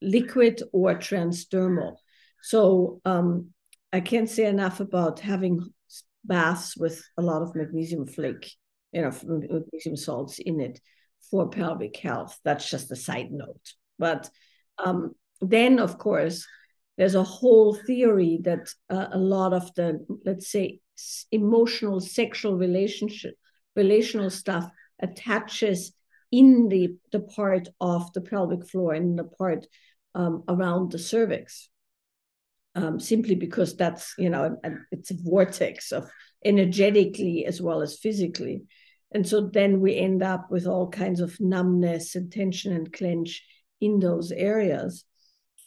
liquid 0.00 0.62
or 0.72 0.94
transdermal. 0.94 1.96
So 2.42 3.00
um, 3.04 3.50
I 3.92 4.00
can't 4.00 4.28
say 4.28 4.46
enough 4.46 4.80
about 4.80 5.20
having 5.20 5.60
baths 6.24 6.76
with 6.76 7.00
a 7.16 7.22
lot 7.22 7.42
of 7.42 7.54
magnesium 7.54 8.06
flake, 8.06 8.50
you 8.92 9.02
know, 9.02 9.12
magnesium 9.22 9.96
salts 9.96 10.38
in 10.40 10.60
it 10.60 10.80
for 11.30 11.48
pelvic 11.48 11.96
health. 11.96 12.38
That's 12.44 12.68
just 12.68 12.90
a 12.90 12.96
side 12.96 13.30
note. 13.30 13.72
But 13.98 14.28
um, 14.78 15.14
then, 15.40 15.78
of 15.78 15.98
course, 15.98 16.46
there's 16.98 17.14
a 17.14 17.22
whole 17.22 17.74
theory 17.74 18.40
that 18.42 18.68
uh, 18.90 19.08
a 19.12 19.18
lot 19.18 19.52
of 19.52 19.74
the, 19.74 20.04
let's 20.24 20.50
say, 20.50 20.80
emotional 21.30 22.00
sexual 22.00 22.56
relationship 22.56 23.34
relational 23.74 24.30
stuff 24.30 24.70
attaches 25.00 25.92
in 26.30 26.68
the 26.68 26.96
the 27.10 27.20
part 27.20 27.68
of 27.80 28.12
the 28.12 28.20
pelvic 28.20 28.66
floor 28.68 28.92
and 28.94 29.18
the 29.18 29.24
part 29.24 29.66
um, 30.14 30.44
around 30.48 30.92
the 30.92 30.98
cervix 30.98 31.68
um, 32.74 33.00
simply 33.00 33.34
because 33.34 33.76
that's 33.76 34.14
you 34.18 34.30
know 34.30 34.56
it's 34.90 35.10
a 35.10 35.16
vortex 35.22 35.92
of 35.92 36.08
energetically 36.44 37.44
as 37.46 37.60
well 37.60 37.82
as 37.82 37.98
physically 37.98 38.62
and 39.14 39.28
so 39.28 39.42
then 39.42 39.80
we 39.80 39.96
end 39.96 40.22
up 40.22 40.50
with 40.50 40.66
all 40.66 40.88
kinds 40.88 41.20
of 41.20 41.38
numbness 41.40 42.14
and 42.14 42.32
tension 42.32 42.72
and 42.72 42.92
clench 42.92 43.44
in 43.80 43.98
those 43.98 44.32
areas 44.32 45.04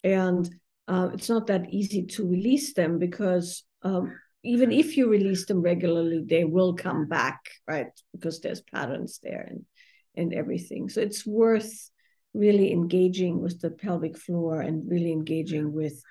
and 0.03 0.49
uh, 0.87 1.09
it's 1.13 1.29
not 1.29 1.47
that 1.47 1.73
easy 1.73 2.05
to 2.05 2.27
release 2.27 2.73
them 2.73 2.99
because 2.99 3.63
um, 3.81 4.13
even 4.43 4.71
if 4.71 4.95
you 4.95 5.09
release 5.09 5.45
them 5.47 5.61
regularly, 5.61 6.23
they 6.23 6.43
will 6.43 6.75
come 6.75 7.07
back, 7.07 7.39
right? 7.67 7.87
Because 8.11 8.39
there's 8.39 8.61
patterns 8.61 9.19
there 9.23 9.47
and 9.49 9.65
and 10.17 10.33
everything. 10.33 10.87
So 10.87 11.01
it's 11.01 11.25
worth 11.25 11.89
really 12.33 12.71
engaging 12.71 13.41
with 13.41 13.59
the 13.59 13.71
pelvic 13.71 14.17
floor 14.17 14.61
and 14.61 14.89
really 14.89 15.11
engaging 15.11 15.73
with 15.73 16.01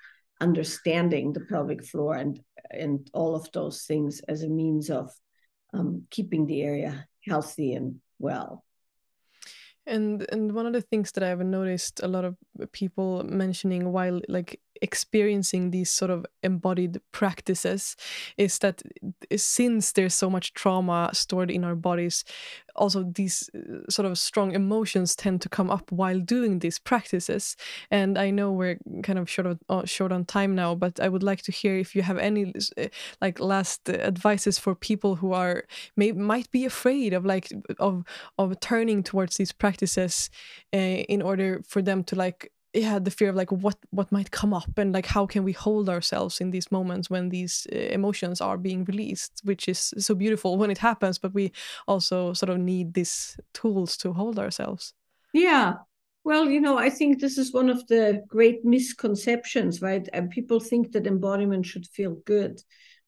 understanding 0.41 1.33
the 1.33 1.45
pelvic 1.49 1.85
floor 1.85 2.15
and 2.15 2.39
and 2.69 3.09
all 3.13 3.35
of 3.35 3.49
those 3.53 3.83
things 3.83 4.21
as 4.27 4.43
a 4.43 4.49
means 4.49 4.89
of 4.89 5.09
um, 5.73 6.03
keeping 6.11 6.45
the 6.45 6.61
area 6.61 7.07
healthy 7.27 7.73
and 7.73 8.01
well. 8.19 8.63
And 9.85 10.25
and 10.31 10.53
one 10.53 10.65
of 10.65 10.73
the 10.73 10.81
things 10.81 11.11
that 11.11 11.23
I've 11.23 11.45
noticed 11.45 12.01
a 12.01 12.07
lot 12.07 12.25
of 12.25 12.37
people 12.71 13.23
mentioning 13.23 13.91
while 13.91 14.19
like 14.27 14.59
experiencing 14.81 15.71
these 15.71 15.91
sort 15.91 16.11
of 16.11 16.25
embodied 16.43 16.99
practices 17.11 17.95
is 18.37 18.59
that 18.59 18.81
since 19.35 19.91
there's 19.91 20.13
so 20.13 20.29
much 20.29 20.53
trauma 20.53 21.09
stored 21.13 21.51
in 21.51 21.63
our 21.63 21.75
bodies 21.75 22.23
also 22.75 23.03
these 23.03 23.49
uh, 23.55 23.89
sort 23.89 24.05
of 24.05 24.17
strong 24.17 24.53
emotions 24.53 25.15
tend 25.15 25.41
to 25.41 25.49
come 25.49 25.69
up 25.69 25.91
while 25.91 26.19
doing 26.19 26.59
these 26.59 26.79
practices. 26.79 27.55
And 27.91 28.17
i 28.17 28.29
know 28.29 28.51
we're 28.51 28.77
kind 29.03 29.19
of 29.19 29.29
short 29.29 29.47
of 29.47 29.59
uh, 29.69 29.85
short 29.85 30.11
on 30.11 30.25
time 30.25 30.55
now 30.55 30.75
but 30.75 30.99
i 30.99 31.09
would 31.09 31.23
like 31.23 31.41
to 31.43 31.51
hear 31.51 31.77
if 31.77 31.95
you 31.95 32.01
have 32.01 32.17
any 32.17 32.53
uh, 32.77 32.87
like 33.21 33.39
last 33.39 33.89
advices 33.89 34.59
for 34.59 34.75
people 34.75 35.15
who 35.15 35.33
are 35.33 35.63
may 35.95 36.11
might 36.11 36.51
be 36.51 36.65
afraid 36.65 37.13
of 37.13 37.25
like 37.25 37.51
of 37.79 38.03
of 38.37 38.59
turning 38.59 39.03
towards 39.03 39.37
these 39.37 39.51
practices 39.51 40.29
uh, 40.73 40.77
in 40.77 41.21
order 41.21 41.61
for 41.67 41.81
them 41.81 42.03
to 42.03 42.15
like 42.15 42.51
yeah 42.75 42.99
the 42.99 43.11
fear 43.11 43.29
of 43.29 43.35
like 43.35 43.51
what 43.51 43.77
what 43.91 44.11
might 44.11 44.31
come 44.31 44.53
up 44.53 44.77
and 44.77 44.93
like 44.93 45.05
how 45.07 45.25
can 45.25 45.43
we 45.43 45.53
hold 45.53 45.89
ourselves 45.89 46.41
in 46.41 46.51
these 46.51 46.71
moments 46.71 47.09
when 47.09 47.29
these 47.29 47.67
uh, 47.73 47.77
emotions 47.77 48.41
are 48.41 48.57
being 48.57 48.83
released 48.85 49.41
which 49.43 49.67
is 49.67 49.93
so 49.97 50.15
beautiful 50.15 50.57
when 50.57 50.71
it 50.71 50.77
happens 50.79 51.17
but 51.17 51.33
we 51.33 51.51
also 51.87 52.33
sort 52.33 52.49
of 52.49 52.59
need 52.59 52.93
these 52.93 53.39
tools 53.53 53.97
to 53.97 54.13
hold 54.13 54.39
ourselves 54.39 54.93
yeah 55.33 55.75
Well, 56.25 56.51
you 56.51 56.61
know, 56.61 56.77
I 56.77 56.91
think 56.91 57.21
this 57.21 57.39
is 57.39 57.53
one 57.53 57.71
of 57.71 57.87
the 57.87 58.23
great 58.27 58.65
misconceptions, 58.65 59.81
right? 59.81 60.07
And 60.13 60.29
people 60.31 60.59
think 60.61 60.91
that 60.93 61.07
embodiment 61.07 61.65
should 61.67 61.87
feel 61.87 62.15
good, 62.27 62.61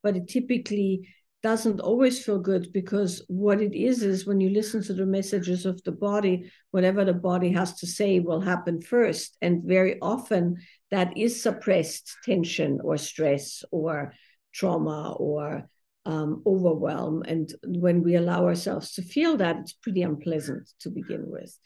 but 0.04 0.18
it 0.18 0.30
typically 0.30 1.10
doesn't 1.48 1.80
always 1.80 2.22
feel 2.26 2.40
good 2.40 2.74
because 2.74 3.24
what 3.30 3.62
it 3.62 3.74
is 3.74 4.04
is 4.04 4.28
when 4.28 4.42
you 4.42 4.50
listen 4.50 4.84
to 4.84 4.94
the 4.94 5.06
messages 5.06 5.66
of 5.66 5.82
the 5.86 5.94
body, 5.94 6.52
whatever 6.72 7.06
the 7.06 7.14
body 7.14 7.50
has 7.54 7.74
to 7.76 7.88
say 7.88 8.20
will 8.20 8.42
happen 8.42 8.82
first. 8.82 9.38
And 9.42 9.64
very 9.64 9.98
often 10.02 10.58
that 10.92 11.16
is 11.16 11.42
suppressed 11.42 12.18
tension 12.26 12.82
or 12.84 12.98
stress 12.98 13.64
or 13.72 14.12
trauma 14.54 15.14
or 15.14 15.70
um, 16.06 16.44
overwhelm. 16.46 17.24
And 17.26 17.48
when 17.64 18.04
we 18.04 18.16
allow 18.16 18.44
ourselves 18.44 18.92
to 18.96 19.02
feel 19.02 19.38
that, 19.38 19.56
it's 19.62 19.72
pretty 19.72 20.02
unpleasant 20.02 20.70
to 20.82 20.90
begin 20.90 21.24
with 21.30 21.58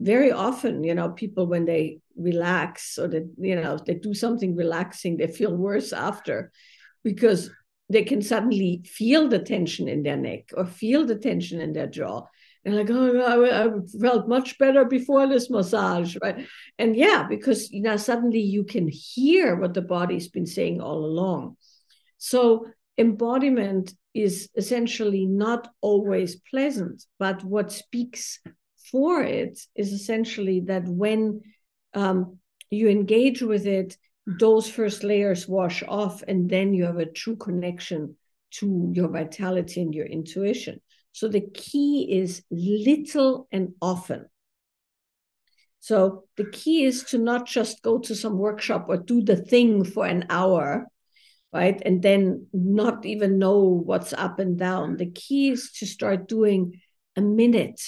very 0.00 0.32
often, 0.32 0.82
you 0.84 0.94
know, 0.94 1.10
people 1.10 1.46
when 1.46 1.64
they 1.64 1.98
relax 2.16 2.98
or 2.98 3.06
they, 3.08 3.22
you 3.36 3.56
know, 3.56 3.78
they 3.84 3.94
do 3.94 4.14
something 4.14 4.54
relaxing, 4.54 5.16
they 5.16 5.26
feel 5.26 5.54
worse 5.56 5.92
after 5.92 6.52
because 7.02 7.50
they 7.88 8.04
can 8.04 8.22
suddenly 8.22 8.82
feel 8.84 9.28
the 9.28 9.38
tension 9.38 9.88
in 9.88 10.02
their 10.02 10.16
neck 10.16 10.50
or 10.56 10.66
feel 10.66 11.06
the 11.06 11.16
tension 11.16 11.60
in 11.60 11.72
their 11.72 11.86
jaw. 11.86 12.22
And 12.64 12.76
like, 12.76 12.90
oh, 12.90 13.20
I, 13.20 13.64
I 13.64 13.70
felt 14.00 14.28
much 14.28 14.58
better 14.58 14.84
before 14.84 15.26
this 15.26 15.48
massage, 15.48 16.16
right? 16.22 16.46
And 16.78 16.96
yeah, 16.96 17.26
because 17.28 17.70
you 17.70 17.82
know, 17.82 17.96
suddenly 17.96 18.40
you 18.40 18.64
can 18.64 18.88
hear 18.88 19.56
what 19.56 19.74
the 19.74 19.82
body's 19.82 20.28
been 20.28 20.46
saying 20.46 20.80
all 20.80 21.04
along. 21.04 21.56
So 22.18 22.66
embodiment 22.98 23.94
is 24.12 24.50
essentially 24.56 25.24
not 25.24 25.68
always 25.80 26.36
pleasant, 26.36 27.04
but 27.18 27.42
what 27.44 27.72
speaks 27.72 28.40
for 28.90 29.22
it 29.22 29.58
is 29.74 29.92
essentially 29.92 30.60
that 30.60 30.86
when 30.86 31.42
um, 31.94 32.38
you 32.70 32.88
engage 32.88 33.40
with 33.40 33.66
it, 33.66 33.96
those 34.28 34.68
first 34.68 35.04
layers 35.04 35.48
wash 35.48 35.82
off, 35.88 36.22
and 36.28 36.50
then 36.50 36.74
you 36.74 36.84
have 36.84 36.98
a 36.98 37.06
true 37.06 37.36
connection 37.36 38.16
to 38.50 38.90
your 38.92 39.08
vitality 39.08 39.80
and 39.80 39.94
your 39.94 40.06
intuition. 40.06 40.80
So 41.12 41.28
the 41.28 41.40
key 41.40 42.08
is 42.20 42.42
little 42.50 43.48
and 43.50 43.74
often. 43.80 44.26
So 45.80 46.24
the 46.36 46.44
key 46.44 46.84
is 46.84 47.04
to 47.04 47.18
not 47.18 47.46
just 47.46 47.82
go 47.82 47.98
to 48.00 48.14
some 48.14 48.36
workshop 48.36 48.86
or 48.88 48.98
do 48.98 49.22
the 49.22 49.36
thing 49.36 49.84
for 49.84 50.06
an 50.06 50.26
hour, 50.28 50.86
right? 51.52 51.80
And 51.84 52.02
then 52.02 52.46
not 52.52 53.06
even 53.06 53.38
know 53.38 53.60
what's 53.60 54.12
up 54.12 54.38
and 54.38 54.58
down. 54.58 54.96
The 54.96 55.10
key 55.10 55.50
is 55.50 55.72
to 55.78 55.86
start 55.86 56.28
doing 56.28 56.80
a 57.16 57.22
minute 57.22 57.80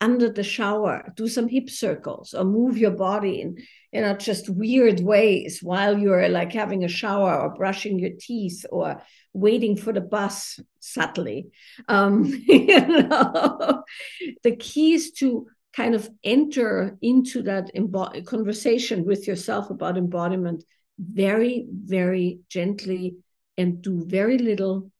under 0.00 0.32
the 0.32 0.42
shower, 0.42 1.12
do 1.14 1.28
some 1.28 1.48
hip 1.48 1.68
circles 1.68 2.32
or 2.32 2.44
move 2.44 2.78
your 2.78 2.92
body 2.92 3.42
in, 3.42 3.58
you 3.92 4.00
know, 4.00 4.14
just 4.14 4.48
weird 4.48 5.00
ways 5.00 5.60
while 5.62 5.98
you're 5.98 6.28
like 6.28 6.52
having 6.52 6.84
a 6.84 6.88
shower 6.88 7.40
or 7.40 7.54
brushing 7.54 7.98
your 7.98 8.12
teeth 8.18 8.64
or 8.70 9.02
waiting 9.32 9.76
for 9.76 9.92
the 9.92 10.00
bus 10.00 10.60
subtly. 10.78 11.50
Um, 11.88 12.24
you 12.46 12.86
know, 12.86 13.82
the 14.42 14.56
key 14.56 14.94
is 14.94 15.12
to 15.12 15.46
kind 15.72 15.94
of 15.94 16.08
enter 16.24 16.96
into 17.02 17.42
that 17.42 17.74
embod- 17.74 18.26
conversation 18.26 19.04
with 19.04 19.26
yourself 19.26 19.70
about 19.70 19.96
embodiment 19.96 20.64
very, 20.98 21.66
very 21.70 22.40
gently 22.48 23.16
and 23.56 23.82
do 23.82 24.04
very 24.04 24.38
little, 24.38 24.90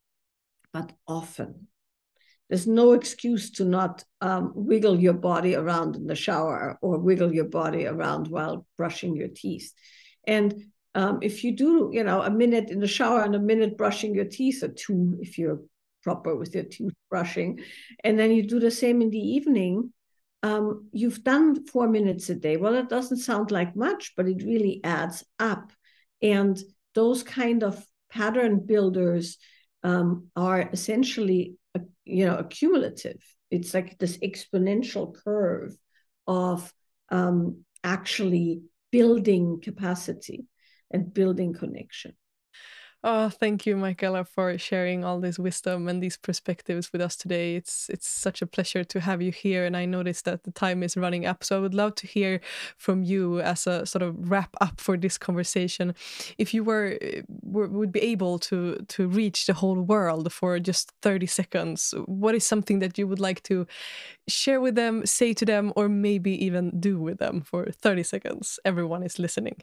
but 0.73 0.91
often 1.07 1.67
there's 2.51 2.67
no 2.67 2.91
excuse 2.91 3.49
to 3.49 3.63
not 3.63 4.03
um, 4.19 4.51
wiggle 4.53 4.99
your 4.99 5.13
body 5.13 5.55
around 5.55 5.95
in 5.95 6.05
the 6.05 6.15
shower 6.15 6.77
or 6.81 6.99
wiggle 6.99 7.33
your 7.33 7.45
body 7.45 7.85
around 7.85 8.27
while 8.27 8.67
brushing 8.77 9.15
your 9.15 9.29
teeth. 9.29 9.71
And 10.27 10.65
um, 10.93 11.19
if 11.21 11.45
you 11.45 11.55
do, 11.55 11.91
you 11.93 12.03
know, 12.03 12.21
a 12.21 12.29
minute 12.29 12.69
in 12.69 12.81
the 12.81 12.89
shower 12.89 13.21
and 13.21 13.35
a 13.35 13.39
minute 13.39 13.77
brushing 13.77 14.13
your 14.13 14.25
teeth, 14.25 14.63
or 14.63 14.67
two 14.67 15.17
if 15.21 15.37
you're 15.37 15.61
proper 16.03 16.35
with 16.35 16.53
your 16.53 16.65
tooth 16.65 16.91
brushing, 17.09 17.61
and 18.03 18.19
then 18.19 18.31
you 18.31 18.43
do 18.43 18.59
the 18.59 18.69
same 18.69 19.01
in 19.01 19.11
the 19.11 19.17
evening, 19.17 19.93
um, 20.43 20.89
you've 20.91 21.23
done 21.23 21.65
four 21.67 21.87
minutes 21.87 22.29
a 22.29 22.35
day. 22.35 22.57
Well, 22.57 22.75
it 22.75 22.89
doesn't 22.89 23.19
sound 23.19 23.51
like 23.51 23.77
much, 23.77 24.11
but 24.17 24.27
it 24.27 24.43
really 24.43 24.81
adds 24.83 25.23
up. 25.39 25.71
And 26.21 26.61
those 26.95 27.23
kind 27.23 27.63
of 27.63 27.81
pattern 28.11 28.65
builders 28.65 29.37
um, 29.83 30.27
are 30.35 30.69
essentially 30.73 31.55
you 32.05 32.25
know 32.25 32.37
accumulative. 32.37 33.21
It's 33.49 33.73
like 33.73 33.97
this 33.97 34.17
exponential 34.17 35.13
curve 35.13 35.75
of 36.27 36.71
um, 37.09 37.65
actually 37.83 38.61
building 38.91 39.59
capacity 39.61 40.45
and 40.89 41.13
building 41.13 41.53
connection 41.53 42.13
Oh, 43.03 43.29
thank 43.29 43.65
you, 43.65 43.75
Michaela, 43.77 44.23
for 44.23 44.55
sharing 44.59 45.03
all 45.03 45.19
this 45.19 45.39
wisdom 45.39 45.87
and 45.87 46.03
these 46.03 46.17
perspectives 46.17 46.93
with 46.93 47.01
us 47.01 47.15
today. 47.15 47.55
It's 47.55 47.89
it's 47.89 48.07
such 48.07 48.43
a 48.43 48.45
pleasure 48.45 48.83
to 48.83 48.99
have 48.99 49.23
you 49.23 49.31
here, 49.31 49.65
and 49.65 49.75
I 49.75 49.85
noticed 49.85 50.25
that 50.25 50.43
the 50.43 50.51
time 50.51 50.83
is 50.83 50.95
running 50.95 51.25
up. 51.25 51.43
So 51.43 51.57
I 51.57 51.59
would 51.61 51.73
love 51.73 51.95
to 51.95 52.05
hear 52.07 52.41
from 52.77 53.01
you 53.01 53.41
as 53.41 53.65
a 53.65 53.87
sort 53.87 54.03
of 54.03 54.29
wrap 54.29 54.55
up 54.61 54.79
for 54.79 54.97
this 54.97 55.17
conversation. 55.17 55.95
If 56.37 56.53
you 56.53 56.63
were, 56.63 56.99
eh, 57.01 57.21
were 57.41 57.67
would 57.69 57.91
be 57.91 58.01
able 58.01 58.37
to 58.49 58.75
to 58.89 59.07
reach 59.07 59.47
the 59.47 59.53
whole 59.53 59.81
world 59.81 60.31
for 60.31 60.59
just 60.59 60.91
thirty 61.01 61.25
seconds, 61.27 61.95
what 62.05 62.35
is 62.35 62.45
something 62.45 62.79
that 62.81 62.99
you 62.99 63.07
would 63.07 63.19
like 63.19 63.41
to 63.43 63.65
share 64.27 64.61
with 64.61 64.75
them, 64.75 65.05
say 65.05 65.33
to 65.33 65.45
them, 65.45 65.73
or 65.75 65.89
maybe 65.89 66.31
even 66.45 66.79
do 66.79 66.99
with 67.01 67.19
them 67.19 67.41
for 67.41 67.65
thirty 67.71 68.03
seconds? 68.03 68.59
Everyone 68.65 69.03
is 69.03 69.19
listening. 69.19 69.57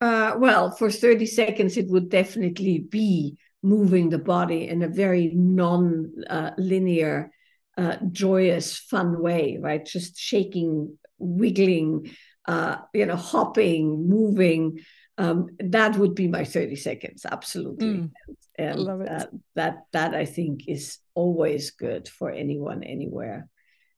Uh, 0.00 0.34
well, 0.38 0.70
for 0.70 0.90
30 0.90 1.26
seconds, 1.26 1.76
it 1.76 1.88
would 1.88 2.10
definitely 2.10 2.78
be 2.78 3.38
moving 3.62 4.10
the 4.10 4.18
body 4.18 4.68
in 4.68 4.82
a 4.82 4.88
very 4.88 5.30
non 5.34 6.12
uh, 6.28 6.50
linear, 6.58 7.30
uh, 7.78 7.96
joyous, 8.12 8.76
fun 8.76 9.20
way, 9.20 9.58
right? 9.60 9.84
Just 9.84 10.18
shaking, 10.18 10.98
wiggling, 11.18 12.14
uh, 12.46 12.76
you 12.92 13.06
know, 13.06 13.16
hopping, 13.16 14.08
moving. 14.08 14.80
Um, 15.18 15.48
that 15.58 15.96
would 15.96 16.14
be 16.14 16.28
my 16.28 16.44
30 16.44 16.76
seconds, 16.76 17.24
absolutely. 17.24 17.86
Mm, 17.86 18.10
and 18.58 18.80
love 18.80 19.00
it. 19.00 19.08
That, 19.08 19.30
that, 19.54 19.76
that 19.92 20.14
I 20.14 20.26
think 20.26 20.68
is 20.68 20.98
always 21.14 21.70
good 21.70 22.06
for 22.06 22.30
anyone, 22.30 22.82
anywhere, 22.82 23.48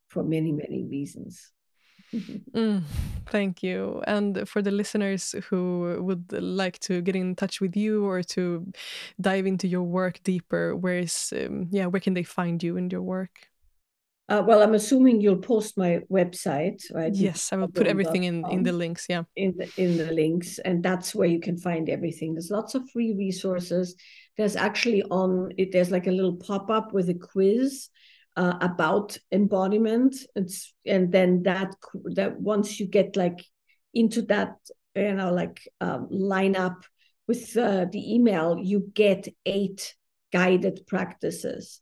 for 0.08 0.22
many, 0.22 0.52
many 0.52 0.84
reasons. 0.84 1.50
Mm, 2.14 2.82
thank 3.26 3.62
you. 3.62 4.02
And 4.06 4.48
for 4.48 4.62
the 4.62 4.70
listeners 4.70 5.34
who 5.48 5.98
would 6.00 6.32
like 6.32 6.78
to 6.80 7.00
get 7.02 7.16
in 7.16 7.34
touch 7.34 7.60
with 7.60 7.76
you 7.76 8.06
or 8.06 8.22
to 8.22 8.66
dive 9.20 9.46
into 9.46 9.68
your 9.68 9.82
work 9.82 10.22
deeper, 10.22 10.74
where 10.74 10.98
is 10.98 11.32
um, 11.36 11.68
yeah, 11.70 11.86
where 11.86 12.00
can 12.00 12.14
they 12.14 12.22
find 12.22 12.62
you 12.62 12.76
and 12.76 12.90
your 12.90 13.02
work? 13.02 13.48
Uh, 14.30 14.42
well, 14.46 14.62
I'm 14.62 14.74
assuming 14.74 15.22
you'll 15.22 15.38
post 15.38 15.78
my 15.78 16.00
website, 16.10 16.82
right? 16.92 17.14
Yes, 17.14 17.50
I 17.50 17.56
will 17.56 17.68
put 17.68 17.86
everything 17.86 18.24
in 18.24 18.44
in 18.50 18.62
the 18.62 18.72
links. 18.72 19.06
Yeah, 19.08 19.22
in 19.36 19.56
the 19.56 19.70
in 19.78 19.96
the 19.96 20.12
links, 20.12 20.58
and 20.58 20.82
that's 20.82 21.14
where 21.14 21.28
you 21.28 21.40
can 21.40 21.56
find 21.56 21.88
everything. 21.88 22.34
There's 22.34 22.50
lots 22.50 22.74
of 22.74 22.88
free 22.90 23.14
resources. 23.14 23.94
There's 24.36 24.54
actually 24.54 25.02
on 25.04 25.52
it. 25.56 25.72
There's 25.72 25.90
like 25.90 26.08
a 26.08 26.12
little 26.12 26.36
pop 26.36 26.68
up 26.68 26.92
with 26.92 27.08
a 27.08 27.14
quiz 27.14 27.88
uh, 28.38 28.56
about 28.60 29.18
embodiment. 29.32 30.14
It's, 30.36 30.72
and 30.86 31.10
then 31.10 31.42
that 31.42 31.74
that 32.14 32.40
once 32.40 32.78
you 32.78 32.86
get 32.86 33.16
like 33.16 33.44
into 33.92 34.22
that 34.22 34.54
you 34.94 35.14
know 35.14 35.32
like 35.32 35.60
um, 35.80 36.06
line 36.08 36.54
up 36.54 36.84
with 37.26 37.56
uh, 37.56 37.86
the 37.90 38.14
email 38.14 38.56
you 38.56 38.90
get 38.94 39.26
eight 39.44 39.94
guided 40.32 40.86
practices 40.86 41.80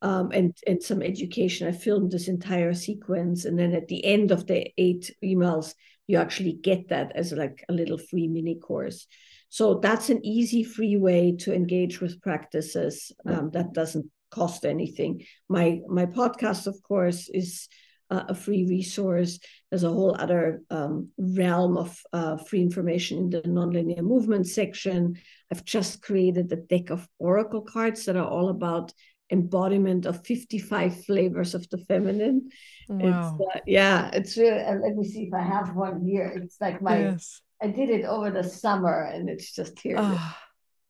um, 0.00 0.30
and 0.32 0.56
and 0.66 0.80
some 0.80 1.02
education. 1.02 1.66
I 1.66 1.72
filmed 1.72 2.12
this 2.12 2.28
entire 2.28 2.72
sequence 2.72 3.44
and 3.44 3.58
then 3.58 3.74
at 3.74 3.88
the 3.88 4.04
end 4.04 4.30
of 4.30 4.46
the 4.46 4.72
eight 4.78 5.12
emails 5.24 5.74
you 6.06 6.18
actually 6.18 6.52
get 6.52 6.90
that 6.90 7.10
as 7.16 7.32
like 7.32 7.64
a 7.68 7.72
little 7.72 7.98
free 7.98 8.28
mini 8.28 8.54
course. 8.54 9.08
So 9.48 9.80
that's 9.80 10.08
an 10.08 10.24
easy 10.24 10.62
free 10.62 10.96
way 10.96 11.34
to 11.40 11.52
engage 11.52 12.00
with 12.00 12.20
practices 12.20 13.10
um, 13.26 13.50
that 13.54 13.72
doesn't 13.72 14.06
cost 14.36 14.64
anything. 14.64 15.12
My 15.48 15.80
my 15.88 16.06
podcast, 16.06 16.66
of 16.66 16.76
course, 16.82 17.20
is 17.42 17.68
uh, 18.10 18.24
a 18.28 18.34
free 18.34 18.64
resource. 18.76 19.38
There's 19.68 19.84
a 19.84 19.96
whole 19.96 20.14
other 20.18 20.62
um, 20.70 21.10
realm 21.18 21.76
of 21.76 21.90
uh, 22.12 22.36
free 22.48 22.62
information 22.68 23.18
in 23.18 23.30
the 23.30 23.42
nonlinear 23.42 24.02
movement 24.02 24.46
section. 24.46 25.16
I've 25.50 25.64
just 25.64 26.02
created 26.02 26.52
a 26.52 26.56
deck 26.56 26.90
of 26.90 27.08
oracle 27.18 27.62
cards 27.62 28.04
that 28.04 28.16
are 28.16 28.30
all 28.36 28.48
about 28.48 28.92
embodiment 29.32 30.06
of 30.06 30.24
55 30.24 31.04
flavors 31.04 31.54
of 31.54 31.68
the 31.70 31.78
feminine. 31.78 32.50
Wow. 32.88 33.38
It's, 33.40 33.56
uh, 33.56 33.60
yeah, 33.66 34.10
it's 34.12 34.36
really, 34.36 34.62
uh, 34.62 34.76
let 34.84 34.94
me 34.94 35.04
see 35.04 35.24
if 35.24 35.34
I 35.34 35.42
have 35.42 35.74
one 35.74 36.04
here. 36.04 36.32
It's 36.36 36.58
like 36.60 36.80
my, 36.80 37.00
yes. 37.00 37.40
I 37.60 37.68
did 37.68 37.90
it 37.90 38.04
over 38.04 38.30
the 38.30 38.44
summer 38.44 39.02
and 39.02 39.28
it's 39.28 39.52
just 39.52 39.80
here. 39.80 39.96
Oh. 39.98 40.36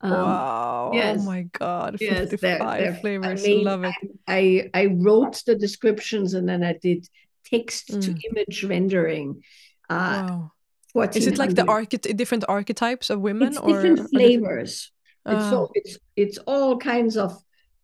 Um, 0.00 0.12
wow! 0.12 0.90
Yes. 0.92 1.18
Oh 1.20 1.24
my 1.24 1.42
God! 1.52 1.96
Yes, 2.00 2.30
Fifty-five 2.30 2.60
they're, 2.60 2.92
they're, 2.92 3.00
flavors. 3.00 3.44
I 3.46 3.50
Love 3.62 3.84
it. 3.84 3.94
I 4.28 4.70
I 4.74 4.86
wrote 4.86 5.42
the 5.46 5.54
descriptions 5.54 6.34
and 6.34 6.48
then 6.48 6.62
I 6.62 6.74
did 6.74 7.08
text 7.44 7.88
mm. 7.88 8.02
to 8.02 8.14
image 8.30 8.64
rendering. 8.64 9.42
Uh, 9.88 10.48
wow. 10.94 11.08
Is 11.14 11.26
it 11.26 11.38
like 11.38 11.54
the 11.54 11.62
archety- 11.62 12.16
different 12.16 12.44
archetypes 12.48 13.10
of 13.10 13.20
women 13.20 13.48
it's 13.48 13.58
or 13.58 13.82
different 13.82 14.10
flavors? 14.10 14.92
Oh. 15.24 15.32
It's 15.36 15.50
so 15.50 15.70
it's 15.74 15.98
it's 16.16 16.38
all 16.46 16.78
kinds 16.78 17.16
of 17.16 17.36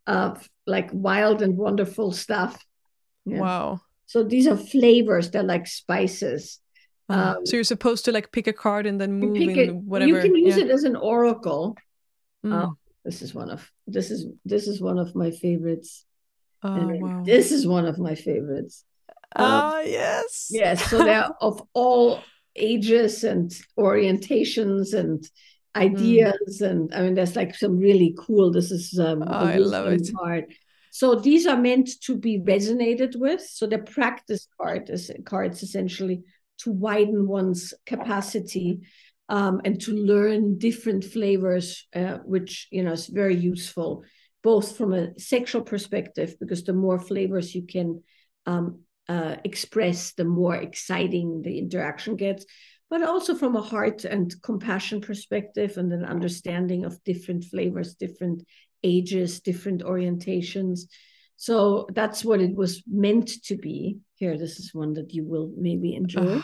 uh 0.06 0.34
like 0.66 0.90
wild 0.92 1.42
and 1.42 1.56
wonderful 1.56 2.12
stuff. 2.12 2.64
Yeah. 3.24 3.40
Wow. 3.40 3.80
So 4.06 4.22
these 4.22 4.46
are 4.46 4.56
flavors. 4.56 5.30
They're 5.30 5.42
like 5.42 5.66
spices. 5.66 6.60
Ah, 7.08 7.36
Um, 7.36 7.46
so 7.46 7.56
you're 7.56 7.64
supposed 7.64 8.04
to 8.04 8.12
like 8.12 8.32
pick 8.32 8.46
a 8.46 8.52
card 8.52 8.86
and 8.86 9.00
then 9.00 9.14
move 9.14 9.36
in 9.36 9.58
it- 9.58 9.74
whatever. 9.74 10.10
You 10.10 10.20
can 10.20 10.36
use 10.36 10.56
yeah. 10.56 10.64
it 10.64 10.70
as 10.70 10.84
an 10.84 10.96
oracle. 10.96 11.76
Mm. 12.44 12.64
Uh, 12.64 12.70
this 13.04 13.22
is 13.22 13.34
one 13.34 13.50
of 13.50 13.68
this 13.86 14.10
is 14.10 14.26
this 14.44 14.66
is 14.68 14.80
one 14.80 14.98
of 14.98 15.14
my 15.14 15.30
favorites. 15.30 16.04
oh 16.62 16.74
and 16.74 17.00
wow. 17.02 17.22
This 17.24 17.52
is 17.52 17.66
one 17.66 17.86
of 17.86 17.98
my 17.98 18.14
favorites. 18.14 18.84
Um, 19.36 19.46
Ah 19.46 19.80
yes. 19.80 20.48
Yes, 20.50 20.88
so 20.90 20.98
they're 21.04 21.28
of 21.40 21.62
all 21.74 22.20
ages 22.56 23.24
and 23.24 23.50
orientations 23.78 24.94
and 24.94 25.24
Hmm. 25.74 25.80
ideas, 25.80 26.60
and 26.60 26.94
I 26.94 27.00
mean, 27.00 27.14
there's 27.14 27.34
like 27.34 27.54
some 27.54 27.78
really 27.78 28.14
cool. 28.18 28.52
This 28.52 28.70
is 28.70 28.98
um, 28.98 29.22
a 29.22 29.54
I 29.54 29.56
love 29.56 29.86
it. 29.88 30.10
card. 30.14 30.52
So 30.90 31.14
these 31.14 31.46
are 31.46 31.56
meant 31.56 31.88
to 32.02 32.14
be 32.18 32.38
resonated 32.40 33.16
with. 33.16 33.40
So 33.40 33.66
the 33.66 33.78
practice 33.78 34.46
card 34.60 34.90
is 34.90 35.10
cards 35.24 35.62
essentially 35.62 36.24
to 36.58 36.70
widen 36.72 37.26
one's 37.26 37.72
capacity 37.86 38.80
um, 39.28 39.60
and 39.64 39.80
to 39.82 39.92
learn 39.92 40.58
different 40.58 41.04
flavors, 41.04 41.86
uh, 41.94 42.18
which 42.24 42.68
you 42.70 42.82
know 42.82 42.92
is 42.92 43.06
very 43.06 43.36
useful, 43.36 44.04
both 44.42 44.76
from 44.76 44.92
a 44.92 45.18
sexual 45.18 45.62
perspective 45.62 46.36
because 46.40 46.64
the 46.64 46.72
more 46.72 46.98
flavors 46.98 47.54
you 47.54 47.66
can 47.66 48.02
um, 48.46 48.80
uh, 49.08 49.36
express, 49.44 50.12
the 50.12 50.24
more 50.24 50.56
exciting 50.56 51.42
the 51.42 51.58
interaction 51.58 52.16
gets, 52.16 52.44
but 52.90 53.02
also 53.02 53.34
from 53.34 53.56
a 53.56 53.62
heart 53.62 54.04
and 54.04 54.34
compassion 54.42 55.00
perspective 55.00 55.76
and 55.76 55.92
an 55.92 56.04
understanding 56.04 56.84
of 56.84 57.02
different 57.04 57.44
flavors, 57.44 57.94
different 57.94 58.42
ages, 58.82 59.40
different 59.40 59.82
orientations. 59.82 60.80
So 61.36 61.88
that's 61.92 62.24
what 62.24 62.40
it 62.40 62.54
was 62.54 62.82
meant 62.86 63.42
to 63.44 63.56
be. 63.56 63.98
Here, 64.14 64.36
this 64.36 64.58
is 64.58 64.74
one 64.74 64.92
that 64.94 65.12
you 65.12 65.24
will 65.24 65.52
maybe 65.56 65.94
enjoy. 65.94 66.42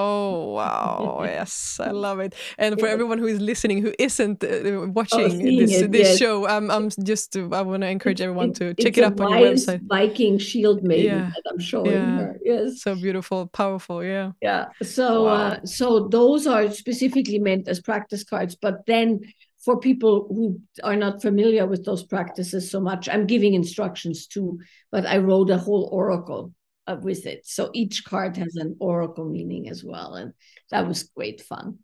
Oh 0.00 0.52
wow! 0.54 1.22
yes, 1.24 1.80
I 1.80 1.90
love 1.90 2.20
it. 2.20 2.34
And 2.58 2.78
for 2.78 2.86
Yeah. 2.86 2.92
everyone 2.94 3.18
who 3.18 3.26
is 3.26 3.40
listening, 3.40 3.78
who 3.82 3.92
isn't 3.98 4.44
uh, 4.44 4.86
watching 4.98 5.20
Oh, 5.20 5.28
this 5.58 5.82
it, 5.82 5.90
this 5.92 6.08
yes. 6.08 6.18
show, 6.18 6.46
I'm 6.46 6.70
I'm 6.70 6.88
just 7.02 7.36
uh, 7.36 7.48
I 7.58 7.62
want 7.62 7.82
to 7.82 7.88
encourage 7.88 8.20
everyone 8.20 8.52
to 8.60 8.74
check 8.74 8.96
it 8.98 9.04
up 9.04 9.20
on 9.20 9.28
your 9.30 9.40
website. 9.50 9.80
Viking 9.88 10.38
shield 10.38 10.82
maiden 10.82 11.04
Yeah. 11.18 11.30
that 11.34 11.44
I'm 11.50 11.58
showing 11.58 11.92
Yeah. 11.92 12.16
her. 12.20 12.30
Yes. 12.44 12.82
So 12.82 12.94
beautiful, 12.94 13.46
powerful. 13.48 14.04
Yeah. 14.04 14.32
Yeah. 14.40 14.66
So 14.82 15.24
Wow. 15.24 15.34
uh, 15.34 15.56
so 15.64 15.86
those 16.08 16.46
are 16.46 16.70
specifically 16.70 17.38
meant 17.38 17.68
as 17.68 17.80
practice 17.80 18.22
cards, 18.24 18.54
but 18.54 18.74
then 18.86 19.20
for 19.64 19.80
people 19.80 20.14
who 20.30 20.60
are 20.84 20.96
not 20.96 21.20
familiar 21.20 21.66
with 21.66 21.82
those 21.84 22.04
practices 22.04 22.70
so 22.70 22.80
much, 22.80 23.08
I'm 23.08 23.26
giving 23.26 23.54
instructions 23.54 24.26
too, 24.28 24.58
but 24.92 25.04
I 25.06 25.18
wrote 25.18 25.50
a 25.50 25.58
whole 25.58 25.88
oracle 25.92 26.52
uh, 26.88 26.96
with 27.00 27.26
it. 27.26 27.46
So 27.46 27.70
each 27.72 28.04
card 28.04 28.36
has 28.38 28.56
an 28.56 28.76
oracle 28.80 29.28
meaning 29.28 29.68
as 29.68 29.84
well, 29.84 30.14
and 30.14 30.32
that 30.70 30.88
was 30.88 31.04
great 31.14 31.40
fun. 31.42 31.78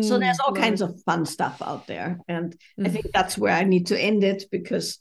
So 0.00 0.16
Mm, 0.16 0.20
there's 0.20 0.38
all 0.46 0.52
kinds 0.54 0.80
of 0.82 1.00
fun 1.04 1.24
stuff 1.24 1.62
out 1.62 1.86
there, 1.86 2.20
and 2.28 2.54
I 2.78 2.88
Mm. 2.88 2.92
think 2.92 3.06
that's 3.14 3.38
where 3.38 3.54
I 3.54 3.64
need 3.64 3.86
to 3.88 4.00
end 4.00 4.22
it 4.24 4.44
because 4.50 4.98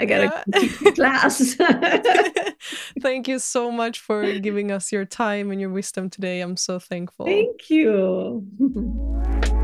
I 0.00 0.06
gotta 0.06 0.30
Yeah. 0.32 0.92
class. 0.94 1.56
Thank 3.00 3.28
you 3.28 3.38
so 3.38 3.70
much 3.70 4.00
for 4.00 4.32
giving 4.40 4.70
us 4.70 4.92
your 4.92 5.04
time 5.04 5.50
and 5.50 5.60
your 5.60 5.70
wisdom 5.70 6.10
today. 6.10 6.40
I'm 6.40 6.56
so 6.56 6.78
thankful. 6.78 7.26
Thank 7.26 7.70
you. 7.70 8.46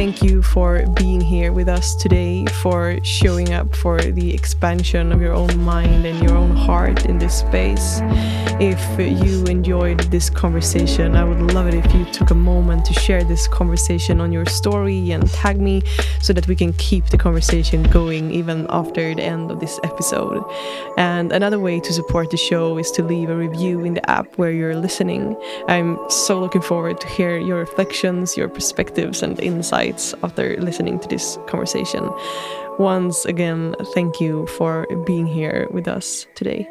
Thank 0.00 0.22
you 0.22 0.40
for 0.40 0.86
being 0.94 1.20
here 1.20 1.52
with 1.52 1.68
us 1.68 1.94
today, 1.94 2.46
for 2.62 2.98
showing 3.04 3.52
up 3.52 3.76
for 3.76 4.00
the 4.00 4.32
expansion 4.32 5.12
of 5.12 5.20
your 5.20 5.34
own 5.34 5.58
mind 5.60 6.06
and 6.06 6.22
your 6.22 6.38
own 6.38 6.56
heart 6.56 7.04
in 7.04 7.18
this 7.18 7.40
space. 7.40 8.00
If 8.58 8.80
you 8.98 9.44
enjoyed 9.44 10.00
this 10.10 10.30
conversation, 10.30 11.16
I 11.16 11.24
would 11.24 11.52
love 11.52 11.66
it 11.66 11.74
if 11.74 11.94
you 11.94 12.06
took 12.12 12.30
a 12.30 12.34
moment 12.34 12.86
to 12.86 12.94
share 12.94 13.24
this 13.24 13.46
conversation 13.48 14.22
on 14.22 14.32
your 14.32 14.46
story 14.46 15.10
and 15.10 15.30
tag 15.30 15.60
me 15.60 15.82
so 16.22 16.32
that 16.32 16.48
we 16.48 16.56
can 16.56 16.72
keep 16.74 17.04
the 17.06 17.18
conversation 17.18 17.82
going 17.82 18.30
even 18.30 18.66
after 18.70 19.14
the 19.14 19.22
end 19.22 19.50
of 19.50 19.60
this 19.60 19.78
episode. 19.84 20.42
And 20.96 21.30
another 21.30 21.58
way 21.58 21.78
to 21.78 21.92
support 21.92 22.30
the 22.30 22.38
show 22.38 22.78
is 22.78 22.90
to 22.92 23.02
leave 23.02 23.28
a 23.28 23.36
review 23.36 23.84
in 23.84 23.92
the 23.92 24.10
app 24.10 24.38
where 24.38 24.50
you're 24.50 24.76
listening. 24.76 25.36
I'm 25.68 25.98
so 26.08 26.40
looking 26.40 26.62
forward 26.62 27.02
to 27.02 27.06
hear 27.08 27.36
your 27.36 27.58
reflections, 27.58 28.34
your 28.34 28.48
perspectives, 28.48 29.22
and 29.22 29.38
insights 29.90 30.14
after 30.22 30.56
listening 30.60 30.98
to 31.00 31.08
this 31.08 31.38
conversation. 31.46 32.08
Once 32.78 33.24
again, 33.26 33.74
thank 33.94 34.20
you 34.20 34.46
for 34.46 34.86
being 35.04 35.26
here 35.26 35.68
with 35.70 35.88
us 35.88 36.26
today. 36.34 36.68